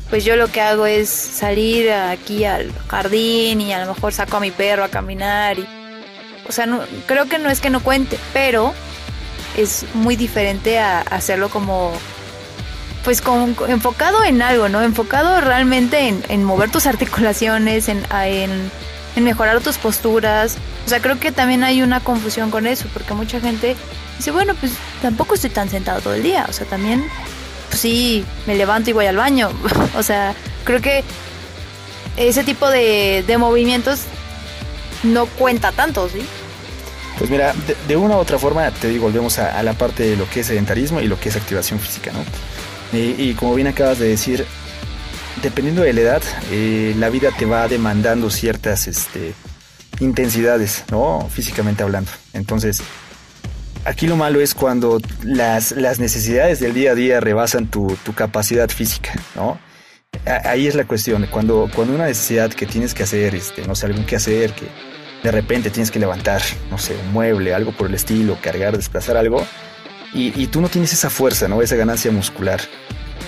pues 0.10 0.26
yo 0.26 0.36
lo 0.36 0.48
que 0.52 0.62
hago 0.62 0.86
es 0.86 1.10
salir 1.10 1.92
aquí 1.92 2.46
al 2.46 2.72
jardín 2.88 3.62
y 3.62 3.74
a 3.74 3.86
lo 3.86 3.94
mejor 3.94 4.14
saco 4.14 4.38
a 4.38 4.40
mi 4.40 4.52
perro 4.52 4.84
a 4.84 4.90
caminar 4.90 5.58
y 5.60 5.68
o 6.48 6.52
sea, 6.52 6.68
creo 7.06 7.28
que 7.30 7.38
no 7.38 7.50
es 7.50 7.62
que 7.62 7.70
no 7.70 7.82
cuente, 7.82 8.18
pero 8.34 8.74
es 9.56 9.86
muy 9.94 10.16
diferente 10.16 10.80
a 10.80 11.02
hacerlo 11.02 11.50
como 11.50 11.92
pues 13.10 13.22
con, 13.22 13.56
enfocado 13.70 14.24
en 14.24 14.40
algo, 14.44 14.70
¿no? 14.70 14.84
Enfocado 14.84 15.42
realmente 15.42 16.14
en, 16.30 16.44
mover 16.44 16.70
tus 16.70 16.86
articulaciones, 16.86 17.90
en, 17.90 18.04
mejorar 19.16 19.62
tus 19.62 19.80
posturas. 19.80 20.58
O 20.86 20.90
sea, 20.90 21.02
creo 21.02 21.20
que 21.20 21.32
también 21.32 21.64
hay 21.64 21.82
una 21.82 22.02
confusión 22.02 22.52
con 22.52 22.68
eso, 22.68 22.86
porque 22.94 23.16
mucha 23.16 23.42
gente 23.42 23.76
dice, 24.16 24.30
bueno, 24.30 24.54
pues 24.54 24.74
tampoco 25.02 25.34
estoy 25.34 25.50
tan 25.50 25.72
sentado 25.72 26.02
todo 26.02 26.14
el 26.14 26.22
día. 26.22 26.46
O 26.50 26.54
sea, 26.54 26.68
también 26.68 27.04
pues 27.70 27.82
sí, 27.82 28.24
me 28.46 28.54
levanto 28.54 28.92
y 28.92 28.94
voy 28.94 29.08
al 29.08 29.18
baño. 29.18 29.50
o 29.98 30.04
sea, 30.04 30.36
creo 30.64 30.80
que 30.80 31.04
ese 32.16 32.44
tipo 32.44 32.70
de, 32.70 33.26
movimientos 33.40 34.02
no 35.02 35.26
cuenta 35.26 35.72
tanto, 35.72 36.08
¿sí? 36.10 36.22
Pues 37.18 37.32
mira, 37.32 37.56
de, 37.88 37.98
una 37.98 38.18
u 38.18 38.20
otra 38.20 38.38
forma, 38.38 38.70
te 38.70 38.88
digo, 38.88 39.06
volvemos 39.06 39.40
a, 39.40 39.64
la 39.64 39.74
parte 39.74 40.04
de 40.04 40.16
lo 40.16 40.30
que 40.30 40.42
es 40.42 40.46
sedentarismo 40.46 41.02
y 41.02 41.08
lo 41.08 41.20
que 41.20 41.30
es 41.30 41.36
activación 41.36 41.80
física, 41.80 42.12
¿no? 42.12 42.20
Y, 42.92 43.34
como 43.34 43.54
bien 43.54 43.68
acabas 43.68 44.00
de 44.00 44.08
decir, 44.08 44.46
dependiendo 45.44 45.84
de 45.84 45.94
la 45.94 46.02
edad, 46.02 46.22
eh, 46.52 46.96
la 46.98 47.10
vida 47.10 47.30
te 47.38 47.46
va 47.46 47.68
demandando 47.68 48.32
ciertas 48.32 48.88
este, 48.88 49.34
intensidades, 50.00 50.86
¿no? 50.90 51.30
Físicamente 51.30 51.84
hablando. 51.84 52.12
Entonces, 52.34 52.82
Aquí 53.86 54.08
lo 54.08 54.18
malo 54.18 54.42
es 54.42 54.54
cuando 54.54 55.00
las, 55.24 55.74
necesidades 56.00 56.60
del 56.60 56.74
día 56.74 56.92
a 56.92 56.96
día 56.96 57.20
rebasan 57.22 57.68
tu, 57.68 57.98
capacidad 58.14 58.70
física, 58.70 59.14
¿no? 59.36 59.58
Ahí 60.44 60.68
es 60.68 60.76
la 60.76 60.86
cuestión, 60.86 61.28
cuando, 61.32 61.70
cuando 61.74 61.96
una 61.96 62.06
necesidad 62.06 62.52
que 62.52 62.66
tienes 62.66 62.94
que 62.94 63.04
hacer, 63.04 63.36
este, 63.36 63.66
no 63.66 63.76
sé, 63.76 63.86
algún 63.86 64.06
que 64.06 64.18
hacer, 64.18 64.52
que 64.52 64.68
de 65.24 65.32
repente 65.32 65.70
tienes 65.70 65.92
que 65.92 66.00
levantar, 66.00 66.42
no 66.70 66.78
sé, 66.78 66.96
un 66.96 67.14
mueble, 67.14 67.54
algo 67.54 67.72
por 67.72 67.88
el 67.88 67.96
estilo, 67.96 68.38
cargar, 68.42 68.76
desplazar 68.76 69.16
algo, 69.16 69.46
y, 70.14 70.48
tú 70.48 70.62
no 70.62 70.70
tienes 70.70 70.94
esa 70.94 71.10
fuerza, 71.10 71.48
¿no? 71.48 71.62
Esa 71.62 71.76
ganancia 71.76 72.12
muscular 72.12 72.60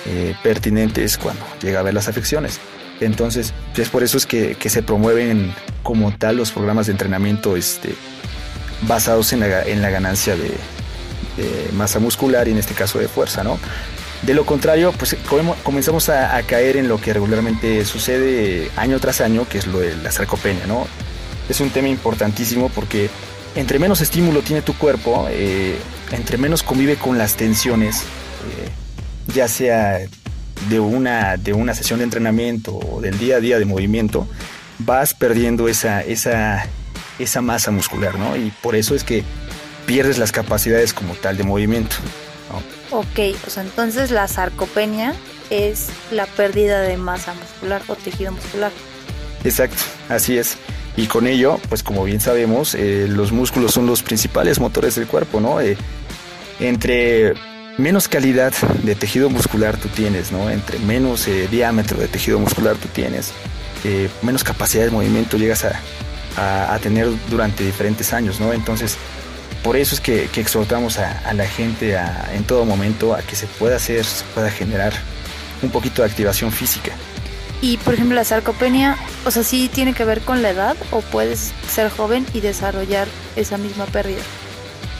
eh, 0.07 0.35
pertinente 0.41 1.03
es 1.03 1.17
cuando 1.17 1.45
llega 1.61 1.79
a 1.79 1.83
ver 1.83 1.93
las 1.93 2.07
afecciones. 2.07 2.59
Entonces, 2.99 3.53
es 3.75 3.89
por 3.89 4.03
eso 4.03 4.17
es 4.17 4.25
que, 4.25 4.55
que 4.55 4.69
se 4.69 4.83
promueven 4.83 5.53
como 5.83 6.15
tal 6.15 6.37
los 6.37 6.51
programas 6.51 6.87
de 6.87 6.93
entrenamiento 6.93 7.55
este, 7.55 7.95
basados 8.83 9.33
en 9.33 9.39
la, 9.39 9.89
ganancia 9.89 10.35
de, 10.35 10.51
masa 11.73 11.99
muscular 11.99 12.47
y 12.47 12.51
en 12.51 12.57
este 12.57 12.73
caso 12.73 12.99
de 12.99 13.07
fuerza, 13.07 13.43
¿no? 13.43 13.57
De 14.21 14.35
lo 14.35 14.45
contrario, 14.45 14.93
pues 14.97 15.15
comenzamos 15.63 16.09
a, 16.09 16.39
caer 16.43 16.77
en 16.77 16.87
lo 16.87 16.99
que 17.01 17.13
regularmente 17.13 17.83
sucede 17.85 18.69
año 18.75 18.99
tras 18.99 19.21
año, 19.21 19.47
que 19.49 19.57
es 19.57 19.65
lo 19.65 19.79
de 19.79 19.95
la 19.97 20.11
sarcopenia, 20.11 20.67
¿no? 20.67 20.85
Es 21.49 21.59
un 21.59 21.71
tema 21.71 21.87
importantísimo 21.87 22.69
porque 22.69 23.09
entre 23.55 23.79
menos 23.79 24.01
estímulo 24.01 24.41
tiene 24.41 24.61
tu 24.61 24.77
cuerpo, 24.77 25.27
eh, 25.29 25.77
entre 26.11 26.37
menos 26.37 26.63
convive 26.63 26.95
con 26.95 27.17
las 27.17 27.35
tensiones, 27.35 28.01
eh, 28.01 28.69
ya 29.33 29.47
sea 29.47 29.99
de 30.69 30.79
una, 30.79 31.37
de 31.37 31.53
una 31.53 31.73
sesión 31.73 31.99
de 31.99 32.05
entrenamiento 32.05 32.75
o 32.77 33.01
del 33.01 33.17
día 33.17 33.37
a 33.37 33.39
día 33.39 33.59
de 33.59 33.65
movimiento, 33.65 34.27
vas 34.79 35.13
perdiendo 35.13 35.67
esa, 35.67 36.01
esa 36.01 36.67
esa 37.19 37.41
masa 37.41 37.71
muscular, 37.71 38.17
¿no? 38.17 38.35
Y 38.35 38.51
por 38.61 38.75
eso 38.75 38.95
es 38.95 39.03
que 39.03 39.23
pierdes 39.85 40.17
las 40.17 40.31
capacidades 40.31 40.93
como 40.93 41.15
tal 41.15 41.37
de 41.37 41.43
movimiento. 41.43 41.95
Ok, 42.91 43.37
o 43.47 43.49
sea, 43.49 43.63
entonces 43.63 44.11
la 44.11 44.27
sarcopenia 44.27 45.13
es 45.49 45.87
la 46.11 46.25
pérdida 46.25 46.81
de 46.81 46.97
masa 46.97 47.33
muscular 47.33 47.81
o 47.87 47.95
tejido 47.95 48.33
muscular. 48.33 48.71
Exacto, 49.43 49.83
así 50.09 50.37
es. 50.37 50.57
Y 50.97 51.07
con 51.07 51.27
ello, 51.27 51.59
pues 51.69 51.83
como 51.83 52.03
bien 52.03 52.19
sabemos, 52.19 52.75
eh, 52.75 53.07
los 53.09 53.31
músculos 53.31 53.73
son 53.73 53.85
los 53.85 54.03
principales 54.03 54.59
motores 54.59 54.95
del 54.95 55.07
cuerpo, 55.07 55.39
¿no? 55.39 55.61
Eh, 55.61 55.77
entre 56.59 57.33
menos 57.77 58.07
calidad 58.07 58.53
de 58.83 58.95
tejido 58.95 59.29
muscular 59.29 59.77
tú 59.77 59.87
tienes, 59.87 60.31
¿no? 60.31 60.49
Entre 60.49 60.77
menos 60.79 61.27
eh, 61.27 61.47
diámetro 61.49 61.97
de 61.97 62.07
tejido 62.07 62.39
muscular 62.39 62.75
tú 62.75 62.89
tienes, 62.89 63.31
menos 64.21 64.43
capacidad 64.43 64.83
de 64.85 64.91
movimiento 64.91 65.37
llegas 65.37 65.65
a, 65.65 66.73
a, 66.73 66.77
tener 66.79 67.07
durante 67.29 67.63
diferentes 67.63 68.13
años, 68.13 68.39
¿no? 68.39 68.53
Entonces, 68.53 68.97
por 69.63 69.75
eso 69.75 69.95
es 69.95 70.01
que, 70.01 70.29
exhortamos 70.35 70.97
a, 70.99 71.33
la 71.33 71.47
gente 71.47 71.97
en 72.33 72.43
todo 72.43 72.65
momento 72.65 73.15
a 73.15 73.21
que 73.21 73.35
se 73.35 73.47
pueda 73.47 73.77
hacer, 73.77 74.05
se 74.05 74.23
pueda 74.35 74.51
generar 74.51 74.93
un 75.61 75.69
poquito 75.69 76.01
de 76.01 76.09
activación 76.09 76.51
física. 76.51 76.91
Y 77.61 77.77
por 77.77 77.93
ejemplo 77.93 78.15
la 78.15 78.23
sarcopenia, 78.23 78.97
o 79.25 79.31
sea, 79.31 79.43
sí 79.43 79.69
tiene 79.71 79.93
que 79.93 80.03
ver 80.03 80.21
con 80.21 80.41
la 80.41 80.49
edad 80.49 80.75
o 80.91 81.01
puedes 81.01 81.53
ser 81.69 81.89
joven 81.89 82.25
y 82.33 82.41
desarrollar 82.41 83.07
esa 83.35 83.57
misma 83.57 83.85
pérdida. 83.85 84.21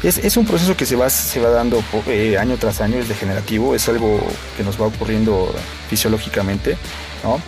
Es, 0.04 0.36
un 0.36 0.46
proceso 0.48 0.76
que 0.76 0.88
se 0.88 0.96
va, 0.96 1.12
se 1.12 1.40
va 1.40 1.50
dando 1.50 1.84
eh, 2.08 2.36
año 2.40 2.58
tras 2.58 2.82
año, 2.82 2.98
es 2.98 3.08
degenerativo, 3.08 3.76
es 3.76 3.88
algo 3.88 4.20
que 4.58 4.64
nos 4.64 4.82
va 4.82 4.88
ocurriendo 4.88 5.54
fisiológicamente, 5.90 6.76
¿no? 7.24 7.40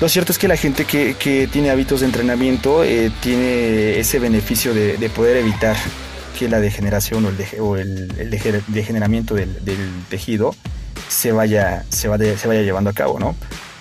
Lo 0.00 0.08
cierto 0.08 0.32
es 0.32 0.38
que 0.38 0.48
la 0.48 0.56
gente 0.56 0.86
que, 0.86 1.48
tiene 1.50 1.70
hábitos 1.70 2.00
de 2.00 2.06
entrenamiento 2.06 2.84
eh, 2.84 3.10
tiene 3.20 3.98
ese 3.98 4.18
beneficio 4.18 4.72
de, 4.72 5.10
poder 5.14 5.36
evitar 5.36 5.76
que 6.38 6.48
la 6.48 6.60
degeneración 6.60 7.26
o 7.60 7.76
el, 7.76 8.30
degeneramiento 8.68 9.34
del, 9.34 9.54
tejido 10.08 10.54
se 11.08 11.32
vaya, 11.32 11.84
se, 11.90 12.08
se 12.38 12.48
vaya 12.48 12.62
llevando 12.62 12.90
a 12.90 12.92
cabo, 12.94 13.18
¿no? 13.18 13.36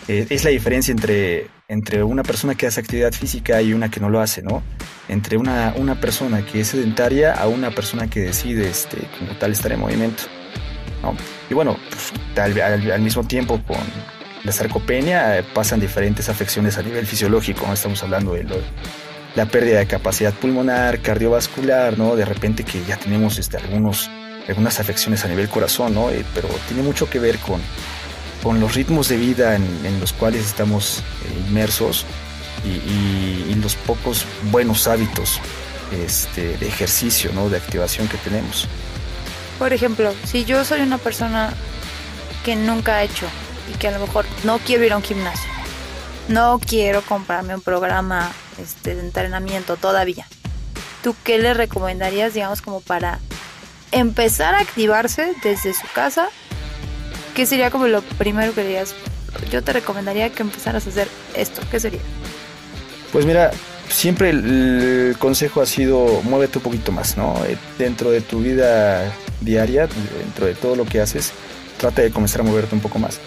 Eh, 0.08 0.28
es 0.30 0.44
la 0.44 0.52
diferencia 0.52 0.92
entre, 0.92 1.48
entre 1.68 2.04
una 2.04 2.24
persona 2.24 2.54
que 2.56 2.68
hace 2.68 2.80
actividad 2.80 3.12
física 3.12 3.62
y 3.62 3.74
una 3.74 3.90
que 3.90 4.00
no 4.00 4.10
lo 4.10 4.22
hace, 4.22 4.44
¿no? 4.44 4.62
Entre 5.10 5.38
una, 5.38 5.74
una 5.78 6.00
persona 6.00 6.46
que 6.46 6.62
es 6.62 6.70
sedentaria 6.70 7.34
a 7.34 7.48
una 7.48 7.72
persona 7.72 8.08
que 8.08 8.20
decide, 8.20 8.70
este, 8.70 8.98
como 9.18 9.36
tal, 9.38 9.52
estar 9.52 9.72
en 9.72 9.80
movimiento, 9.80 10.24
¿no? 11.02 11.16
Y 11.50 11.54
bueno, 11.56 11.78
pues, 11.90 12.14
al, 12.40 13.02
mismo 13.02 13.24
tiempo 13.24 13.60
con 13.66 13.78
la 14.44 14.52
sarcopenia 14.52 15.40
eh, 15.40 15.44
pasan 15.54 15.80
diferentes 15.80 16.30
afecciones 16.30 16.78
a 16.78 16.84
nivel 16.84 17.08
fisiológico, 17.08 17.66
¿no? 17.66 17.74
Estamos 17.74 18.04
hablando 18.04 18.34
de 18.34 18.46
la 19.36 19.46
pérdida 19.48 19.80
de 19.80 19.88
capacidad 19.88 20.34
pulmonar, 20.34 21.00
cardiovascular, 21.00 21.98
¿no? 21.98 22.16
De 22.16 22.26
repente 22.26 22.64
que 22.64 22.84
ya 22.86 22.98
tenemos 22.98 23.40
este, 23.40 23.58
algunos, 23.58 24.08
algunas 24.48 24.80
afecciones 24.80 25.26
a 25.26 25.28
nivel 25.30 25.50
corazón, 25.50 25.96
¿no? 25.96 26.12
Eh, 26.12 26.24
pero 26.36 26.48
tiene 26.68 26.84
mucho 26.84 27.10
que 27.10 27.18
ver 27.18 27.40
con 27.40 27.60
con 28.46 28.60
los 28.60 28.76
ritmos 28.76 29.10
de 29.10 29.18
vida 29.18 29.56
en, 29.56 30.00
los 30.00 30.14
cuales 30.14 30.46
estamos 30.46 31.00
eh, 31.00 31.46
inmersos 31.48 32.06
y, 32.64 33.56
los 33.56 33.76
pocos 33.76 34.28
buenos 34.52 34.88
hábitos 34.88 35.40
este, 35.92 36.56
de 36.56 36.68
ejercicio, 36.68 37.32
¿no? 37.34 37.50
de 37.50 37.58
activación 37.58 38.08
que 38.08 38.18
tenemos. 38.18 38.68
Por 39.58 39.74
ejemplo, 39.74 40.14
si 40.26 40.46
yo 40.46 40.64
soy 40.64 40.82
una 40.82 41.00
persona 41.00 41.52
que 42.44 42.56
nunca 42.56 42.98
ha 42.98 43.04
hecho 43.04 43.26
y 43.74 43.78
que 43.80 43.88
a 43.88 43.92
lo 43.92 44.06
mejor 44.06 44.26
no 44.44 44.60
quiero 44.60 44.84
ir 44.84 44.94
a 44.94 44.98
un 44.98 45.04
gimnasio, 45.04 45.50
no 46.28 46.60
quiero 46.64 47.02
comprarme 47.02 47.56
un 47.56 47.62
programa 47.62 48.32
este, 48.62 48.94
de 48.94 49.02
entrenamiento 49.02 49.78
todavía, 49.78 50.28
¿tú 51.02 51.16
qué 51.24 51.40
le 51.40 51.56
recomendarías, 51.56 52.36
digamos, 52.36 52.62
como 52.62 52.82
para 52.82 53.18
empezar 53.92 54.54
a 54.54 54.60
activarse 54.60 55.34
desde 55.42 55.74
su 55.74 55.88
casa 55.96 56.30
¿qué 57.36 57.46
sería 57.46 57.70
como 57.70 57.88
lo 57.88 58.02
primero 58.02 58.56
que 58.56 58.64
dirías? 58.64 58.96
Yo 59.52 59.62
te 59.62 59.74
recomendaría 59.74 60.30
que 60.32 60.42
empezaras 60.42 60.88
a 60.88 60.90
hacer 60.90 61.08
esto. 61.36 61.62
¿Qué 61.70 61.80
sería? 61.80 62.00
Pues 63.12 63.26
mira, 63.26 63.52
siempre 63.90 64.30
el 64.30 65.16
consejo 65.20 65.62
ha 65.62 65.66
sido 65.66 66.22
muévete 66.24 66.58
un 66.58 66.64
poquito 66.64 66.92
más, 66.92 67.18
¿no? 67.18 67.36
Eh, 67.46 67.58
dentro 67.78 68.10
de 68.10 68.22
tu 68.22 68.40
vida 68.40 69.14
diaria, 69.42 69.88
dentro 70.18 70.48
de 70.48 70.56
todo 70.56 70.76
lo 70.76 70.86
que 70.86 71.02
haces, 71.02 71.34
trata 71.78 72.02
de 72.02 72.12
comenzar 72.12 72.42
a 72.42 72.44
moverte 72.46 72.74
un 72.74 72.82
poco 72.82 72.98
más. 72.98 73.20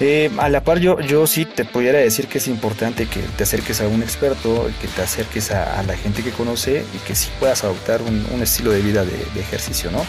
Eh, 0.00 0.30
a 0.38 0.48
la 0.48 0.62
par 0.62 0.78
yo, 0.78 1.00
yo 1.00 1.26
sí 1.26 1.44
te 1.44 1.64
pudiera 1.64 1.98
decir 1.98 2.28
que 2.28 2.38
es 2.38 2.46
importante 2.46 3.06
que 3.06 3.20
te 3.36 3.42
acerques 3.42 3.80
a 3.80 3.88
un 3.88 4.02
experto, 4.02 4.70
que 4.80 4.86
te 4.86 5.02
acerques 5.02 5.50
a, 5.50 5.82
la 5.82 5.96
gente 5.96 6.22
que 6.22 6.30
conoce 6.30 6.84
y 6.94 6.98
que 6.98 7.16
sí 7.16 7.30
puedas 7.40 7.64
adoptar 7.64 8.02
un, 8.02 8.42
estilo 8.42 8.70
de 8.70 8.80
vida 8.80 9.04
de 9.04 9.40
ejercicio, 9.40 9.90
¿no? 9.90 10.04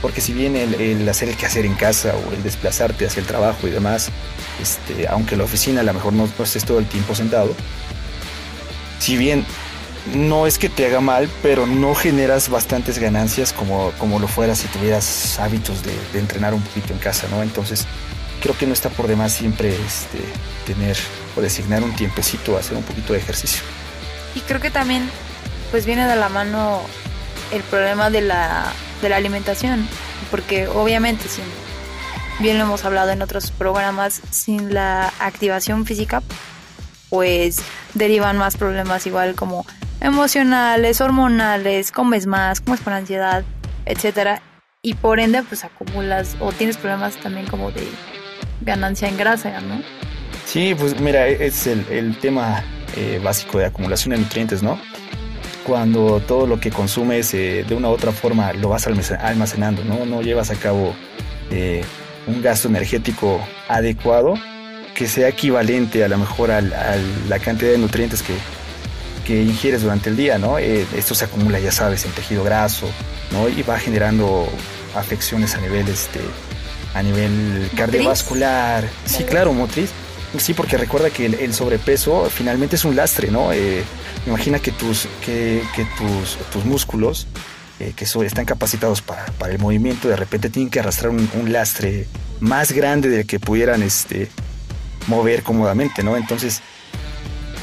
Porque 0.00 0.20
si 0.20 0.32
bien 0.32 0.56
el, 0.56 1.08
hacer 1.08 1.28
el 1.28 1.36
quehacer 1.36 1.66
en 1.66 1.74
casa 1.74 2.14
o 2.14 2.32
el 2.32 2.42
desplazarte 2.42 3.06
hacia 3.06 3.20
el 3.20 3.26
trabajo 3.26 3.66
y 3.66 3.70
demás, 3.70 4.10
este, 4.62 5.08
aunque 5.08 5.36
la 5.36 5.44
oficina 5.44 5.80
a 5.80 5.84
lo 5.84 5.92
mejor 5.92 6.12
no, 6.12 6.28
estés 6.38 6.64
todo 6.64 6.78
el 6.78 6.86
tiempo 6.86 7.14
sentado, 7.14 7.54
si 9.00 9.16
bien 9.16 9.44
no 10.14 10.46
es 10.46 10.58
que 10.58 10.68
te 10.68 10.86
haga 10.86 11.00
mal, 11.00 11.28
pero 11.42 11.66
no 11.66 11.94
generas 11.94 12.48
bastantes 12.48 12.98
ganancias 12.98 13.52
como, 13.52 13.92
como 13.98 14.18
lo 14.18 14.28
fuera 14.28 14.54
si 14.54 14.68
tuvieras 14.68 15.38
hábitos 15.38 15.82
de, 15.82 16.18
entrenar 16.18 16.54
un 16.54 16.62
poquito 16.62 16.92
en 16.92 16.98
casa, 16.98 17.26
¿no? 17.30 17.42
Entonces, 17.42 17.84
creo 18.40 18.56
que 18.56 18.66
no 18.66 18.72
está 18.72 18.88
por 18.90 19.08
demás 19.08 19.32
siempre 19.32 19.74
este, 19.74 20.18
tener 20.66 20.96
o 21.36 21.40
designar 21.40 21.82
un 21.82 21.94
tiempecito 21.94 22.56
a 22.56 22.60
hacer 22.60 22.76
un 22.76 22.84
poquito 22.84 23.12
de 23.12 23.18
ejercicio. 23.18 23.62
Y 24.34 24.40
creo 24.40 24.60
que 24.60 24.70
también, 24.70 25.10
pues 25.70 25.84
viene 25.84 26.06
de 26.06 26.16
la 26.16 26.28
mano 26.28 26.82
el 27.52 27.62
problema 27.62 28.10
de 28.10 28.22
la 28.22 28.72
de 29.02 29.08
la 29.08 29.16
alimentación, 29.16 29.86
porque 30.30 30.66
obviamente, 30.66 31.28
sin, 31.28 31.44
bien 32.40 32.58
lo 32.58 32.64
hemos 32.64 32.84
hablado 32.84 33.10
en 33.10 33.22
otros 33.22 33.50
programas, 33.50 34.20
sin 34.30 34.74
la 34.74 35.12
activación 35.18 35.86
física, 35.86 36.22
pues 37.08 37.60
derivan 37.94 38.36
más 38.36 38.56
problemas 38.56 39.06
igual 39.06 39.34
como 39.34 39.64
emocionales, 40.00 41.00
hormonales, 41.00 41.90
comes 41.92 42.26
más, 42.26 42.60
comes 42.60 42.80
por 42.80 42.92
ansiedad, 42.92 43.44
etcétera, 43.86 44.42
y 44.82 44.94
por 44.94 45.20
ende 45.20 45.42
pues 45.42 45.64
acumulas 45.64 46.36
o 46.40 46.52
tienes 46.52 46.76
problemas 46.76 47.16
también 47.16 47.46
como 47.46 47.70
de 47.70 47.86
ganancia 48.60 49.08
en 49.08 49.16
grasa, 49.16 49.60
¿no? 49.60 49.82
Sí, 50.44 50.74
pues 50.74 50.98
mira, 51.00 51.26
es 51.26 51.66
el, 51.66 51.84
el 51.90 52.16
tema 52.18 52.62
eh, 52.96 53.20
básico 53.22 53.58
de 53.58 53.66
acumulación 53.66 54.14
de 54.14 54.20
nutrientes, 54.20 54.62
¿no? 54.62 54.80
Cuando 55.68 56.20
todo 56.26 56.46
lo 56.46 56.58
que 56.58 56.70
consumes 56.70 57.34
eh, 57.34 57.62
de 57.68 57.74
una 57.74 57.90
u 57.90 57.92
otra 57.92 58.10
forma 58.10 58.54
lo 58.54 58.70
vas 58.70 58.86
almacenando, 58.86 59.84
no, 59.84 60.06
no 60.06 60.22
llevas 60.22 60.50
a 60.50 60.54
cabo 60.54 60.94
eh, 61.50 61.84
un 62.26 62.40
gasto 62.40 62.68
energético 62.68 63.38
adecuado 63.68 64.34
que 64.94 65.06
sea 65.06 65.28
equivalente 65.28 66.02
a 66.02 66.08
lo 66.08 66.16
mejor 66.16 66.50
a, 66.50 66.62
la 66.62 67.38
cantidad 67.38 67.70
de 67.70 67.76
nutrientes 67.76 68.22
que, 68.22 68.32
que, 69.26 69.42
ingieres 69.42 69.82
durante 69.82 70.08
el 70.08 70.16
día, 70.16 70.38
¿no? 70.38 70.58
Eh, 70.58 70.86
esto 70.96 71.14
se 71.14 71.26
acumula, 71.26 71.60
ya 71.60 71.70
sabes, 71.70 72.06
en 72.06 72.12
tejido 72.12 72.42
graso, 72.44 72.88
¿no? 73.30 73.46
Y 73.50 73.62
va 73.62 73.78
generando 73.78 74.48
afecciones 74.96 75.54
a 75.54 75.60
nivel, 75.60 75.86
este, 75.86 76.20
a 76.94 77.02
nivel 77.02 77.70
cardiovascular. 77.76 78.88
Sí, 79.04 79.24
claro, 79.24 79.52
motriz. 79.52 79.90
Sí, 80.38 80.54
porque 80.54 80.78
recuerda 80.78 81.10
que 81.10 81.26
el, 81.26 81.54
sobrepeso 81.54 82.28
finalmente 82.30 82.76
es 82.76 82.84
un 82.84 82.96
lastre, 82.96 83.30
¿no? 83.30 83.52
Imagina 84.28 84.58
que 84.58 84.72
tus, 84.72 85.08
que, 85.24 85.62
tus, 85.96 86.36
tus 86.52 86.64
músculos, 86.66 87.26
eh, 87.80 87.94
que 87.96 88.04
están 88.04 88.44
capacitados 88.44 89.00
para, 89.00 89.24
el 89.50 89.58
movimiento, 89.58 90.06
de 90.06 90.16
repente 90.16 90.50
tienen 90.50 90.68
que 90.70 90.80
arrastrar 90.80 91.12
un, 91.12 91.50
lastre 91.50 92.06
más 92.38 92.72
grande 92.72 93.08
del 93.08 93.26
que 93.26 93.40
pudieran 93.40 93.82
este, 93.82 94.28
mover 95.06 95.42
cómodamente, 95.42 96.02
¿no? 96.02 96.14
Entonces, 96.18 96.60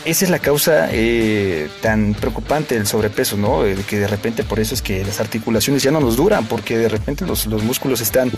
esa 0.05 0.25
es 0.25 0.31
la 0.31 0.39
causa 0.39 0.89
eh, 0.91 1.69
tan 1.83 2.15
preocupante 2.15 2.73
del 2.73 2.87
sobrepeso, 2.87 3.37
¿no? 3.37 3.61
que 3.87 3.99
de 3.99 4.07
repente 4.07 4.43
por 4.43 4.59
eso 4.59 4.73
es 4.73 4.81
que 4.81 5.05
las 5.05 5.19
articulaciones 5.19 5.83
ya 5.83 5.91
no 5.91 5.99
nos 5.99 6.15
duran, 6.15 6.45
porque 6.45 6.79
de 6.79 6.89
repente 6.89 7.25
los, 7.27 7.45
músculos 7.47 8.01
están 8.01 8.31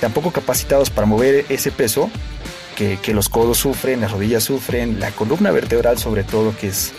tan 0.00 0.12
poco 0.12 0.32
capacitados 0.32 0.88
para 0.88 1.06
mover 1.06 1.44
ese 1.50 1.70
peso 1.70 2.10
que, 2.76 3.12
los 3.12 3.28
codos 3.28 3.58
sufren, 3.58 4.00
las 4.00 4.12
rodillas 4.12 4.44
sufren, 4.44 5.00
la 5.00 5.10
columna 5.10 5.50
vertebral 5.50 5.98
sobre 5.98 6.24
todo, 6.24 6.56
que 6.56 6.68
es 6.68 6.92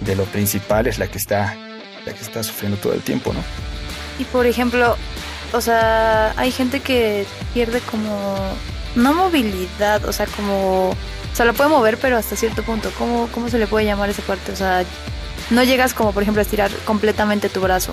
de 0.00 0.16
lo 0.16 0.24
principal 0.24 0.86
es 0.86 0.98
la 0.98 1.08
que 1.08 1.18
está 1.18 1.56
la 2.04 2.12
que 2.12 2.22
está 2.22 2.42
sufriendo 2.42 2.78
todo 2.78 2.92
el 2.94 3.02
tiempo, 3.02 3.32
¿no? 3.32 3.40
Y 4.18 4.24
por 4.24 4.46
ejemplo, 4.46 4.96
o 5.52 5.60
sea, 5.60 6.32
hay 6.36 6.50
gente 6.50 6.80
que 6.80 7.26
pierde 7.54 7.80
como 7.80 8.36
no 8.94 9.14
movilidad, 9.14 10.04
o 10.04 10.12
sea, 10.12 10.26
como 10.26 10.90
o 10.90 11.36
sea, 11.36 11.46
lo 11.46 11.54
puede 11.54 11.70
mover, 11.70 11.98
pero 11.98 12.16
hasta 12.16 12.34
cierto 12.34 12.64
punto. 12.64 12.90
¿Cómo, 12.98 13.28
¿Cómo 13.32 13.48
se 13.48 13.58
le 13.58 13.68
puede 13.68 13.86
llamar 13.86 14.10
esa 14.10 14.22
parte? 14.22 14.50
O 14.50 14.56
sea, 14.56 14.84
no 15.50 15.62
llegas 15.62 15.94
como, 15.94 16.12
por 16.12 16.24
ejemplo, 16.24 16.40
a 16.40 16.42
estirar 16.42 16.70
completamente 16.84 17.48
tu 17.48 17.60
brazo. 17.60 17.92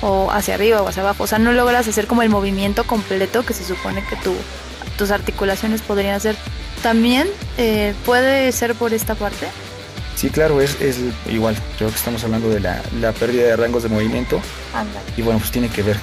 O 0.00 0.30
hacia 0.30 0.54
arriba 0.54 0.80
o 0.80 0.88
hacia 0.88 1.02
abajo. 1.02 1.24
O 1.24 1.26
sea, 1.26 1.38
no 1.38 1.52
logras 1.52 1.86
hacer 1.86 2.06
como 2.06 2.22
el 2.22 2.30
movimiento 2.30 2.84
completo 2.84 3.44
que 3.44 3.52
se 3.52 3.64
supone 3.64 4.02
que 4.08 4.16
tu, 4.16 4.34
tus 4.96 5.10
articulaciones 5.10 5.82
podrían 5.82 6.14
hacer. 6.14 6.34
También 6.82 7.28
eh, 7.58 7.94
puede 8.06 8.50
ser 8.52 8.74
por 8.74 8.94
esta 8.94 9.14
parte. 9.14 9.48
Sí, 10.16 10.30
claro, 10.30 10.62
es, 10.62 10.80
es 10.80 10.98
igual. 11.30 11.54
Creo 11.76 11.90
que 11.90 11.96
estamos 11.96 12.24
hablando 12.24 12.48
de 12.48 12.58
la, 12.58 12.82
pérdida 13.12 13.48
de 13.48 13.56
rangos 13.56 13.82
de 13.82 13.90
movimiento. 13.90 14.40
Y 15.14 15.22
bueno, 15.22 15.38
pues 15.38 15.50
tiene 15.50 15.68
que 15.68 15.82
ver 15.82 15.98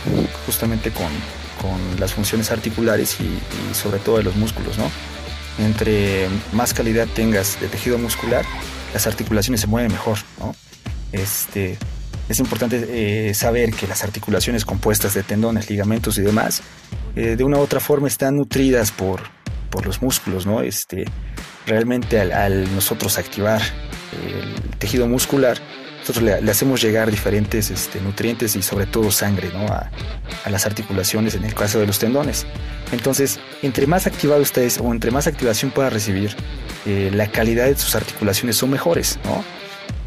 justamente 0.46 0.92
con, 0.92 1.10
las 2.00 2.14
funciones 2.14 2.52
articulares 2.52 3.18
y, 3.22 3.74
sobre 3.74 3.98
todo 4.00 4.18
de 4.18 4.24
los 4.24 4.36
músculos, 4.36 4.78
¿no? 4.78 4.92
Entre 5.58 6.28
más 6.52 6.74
calidad 6.74 7.08
tengas 7.08 7.60
de 7.60 7.70
tejido 7.70 7.98
muscular, 7.98 8.46
las 8.94 9.08
articulaciones 9.08 9.62
se 9.62 9.68
mueven 9.68 9.92
mejor, 9.92 10.18
¿no? 10.40 10.54
Este, 11.14 11.78
es 12.28 12.40
importante 12.40 13.30
eh, 13.30 13.34
saber 13.34 13.72
que 13.74 13.88
las 13.88 14.04
articulaciones 14.04 14.66
compuestas 14.66 15.14
de 15.14 15.24
tendones, 15.24 15.70
ligamentos 15.70 16.18
y 16.18 16.22
demás, 16.22 16.62
eh, 17.16 17.36
de 17.38 17.44
una 17.46 17.58
u 17.58 17.62
otra 17.62 17.80
forma 17.80 18.10
están 18.10 18.36
nutridas 18.36 18.92
por, 18.92 19.22
por 19.70 19.86
los 19.86 20.02
músculos, 20.02 20.46
¿no? 20.46 20.62
Este, 20.62 21.06
realmente 21.66 22.20
al 22.20 22.76
nosotros 22.76 23.18
activar 23.18 23.62
el 24.14 24.78
tejido 24.78 25.08
muscular, 25.08 25.60
nosotros 26.04 26.24
le, 26.24 26.52
hacemos 26.52 26.82
llegar 26.82 27.10
diferentes 27.10 27.70
este, 27.72 28.02
nutrientes 28.02 28.58
y 28.58 28.62
sobre 28.62 28.86
todo 28.86 29.10
sangre 29.10 29.52
a, 29.56 29.90
las 30.50 30.66
articulaciones 30.66 31.34
en 31.36 31.46
el 31.46 31.54
caso 31.54 31.80
de 31.80 31.88
los 31.88 31.98
tendones. 31.98 32.46
Entonces, 32.92 33.40
entre 33.62 33.88
más 33.88 34.06
activado 34.06 34.42
ustedes 34.42 34.80
o 34.80 34.92
entre 34.92 35.12
más 35.12 35.28
activación 35.28 35.72
pueda 35.72 35.90
recibir, 35.90 36.36
eh, 36.86 37.10
la 37.14 37.28
calidad 37.28 37.68
de 37.68 37.78
sus 37.78 37.96
articulaciones 37.96 38.58
son 38.58 38.72
mejores. 38.72 39.18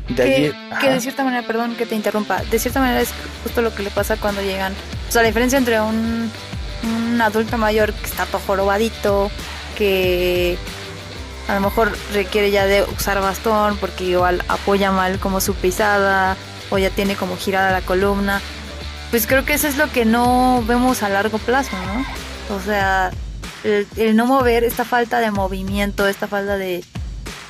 De 0.09 0.15
que, 0.15 0.55
que, 0.83 0.91
de 0.91 1.01
cierta 1.01 1.25
manera, 1.25 1.47
perdón 1.47 1.75
que 1.77 1.87
te 1.87 1.95
interrumpa, 1.95 2.43
de 2.43 2.59
cierta 2.59 2.81
manera 2.81 3.01
es 3.01 3.09
justo 3.43 3.63
lo 3.63 3.75
que 3.75 3.83
le 3.83 3.91
pasa 3.91 4.17
cuando 4.19 4.43
llegan. 4.43 4.75
O 5.09 5.13
sea, 5.13 5.23
la 5.23 5.29
diferencia 5.29 5.59
entre 5.59 5.81
un, 5.81 6.31
un 6.85 7.21
adulto 7.23 7.57
mayor 7.57 7.95
que 7.95 8.07
está 8.07 8.27
todo 8.27 8.43
jorobadito, 8.47 9.31
que 9.79 10.59
a 11.49 11.55
lo 11.55 11.61
mejor 11.61 11.93
requiere 12.13 12.51
ya 12.51 12.67
de 12.67 12.83
usar 12.83 13.21
bastón 13.21 13.77
porque 13.79 14.05
igual 14.05 14.43
apoya 14.49 14.91
mal 14.91 15.19
como 15.19 15.41
su 15.41 15.55
pisada 15.55 16.37
o 16.71 16.79
ya 16.79 16.91
tiene 16.91 17.15
como 17.15 17.37
girada 17.37 17.71
la 17.71 17.83
columna. 17.83 18.41
Pues 19.11 19.27
creo 19.27 19.45
que 19.45 19.55
eso 19.55 19.69
es 19.69 19.77
lo 19.77 19.91
que 19.91 20.05
no 20.05 20.65
vemos 20.67 21.03
a 21.03 21.09
largo 21.09 21.39
plazo, 21.39 21.77
¿no? 21.87 22.57
O 22.57 22.61
sea, 22.61 23.13
el, 23.63 24.17
no 24.17 24.27
mover, 24.27 24.65
esta 24.65 24.85
falta 24.85 25.21
de 25.21 25.31
movimiento, 25.31 26.09
esta 26.09 26.27
falta 26.27 26.57
de, 26.57 26.85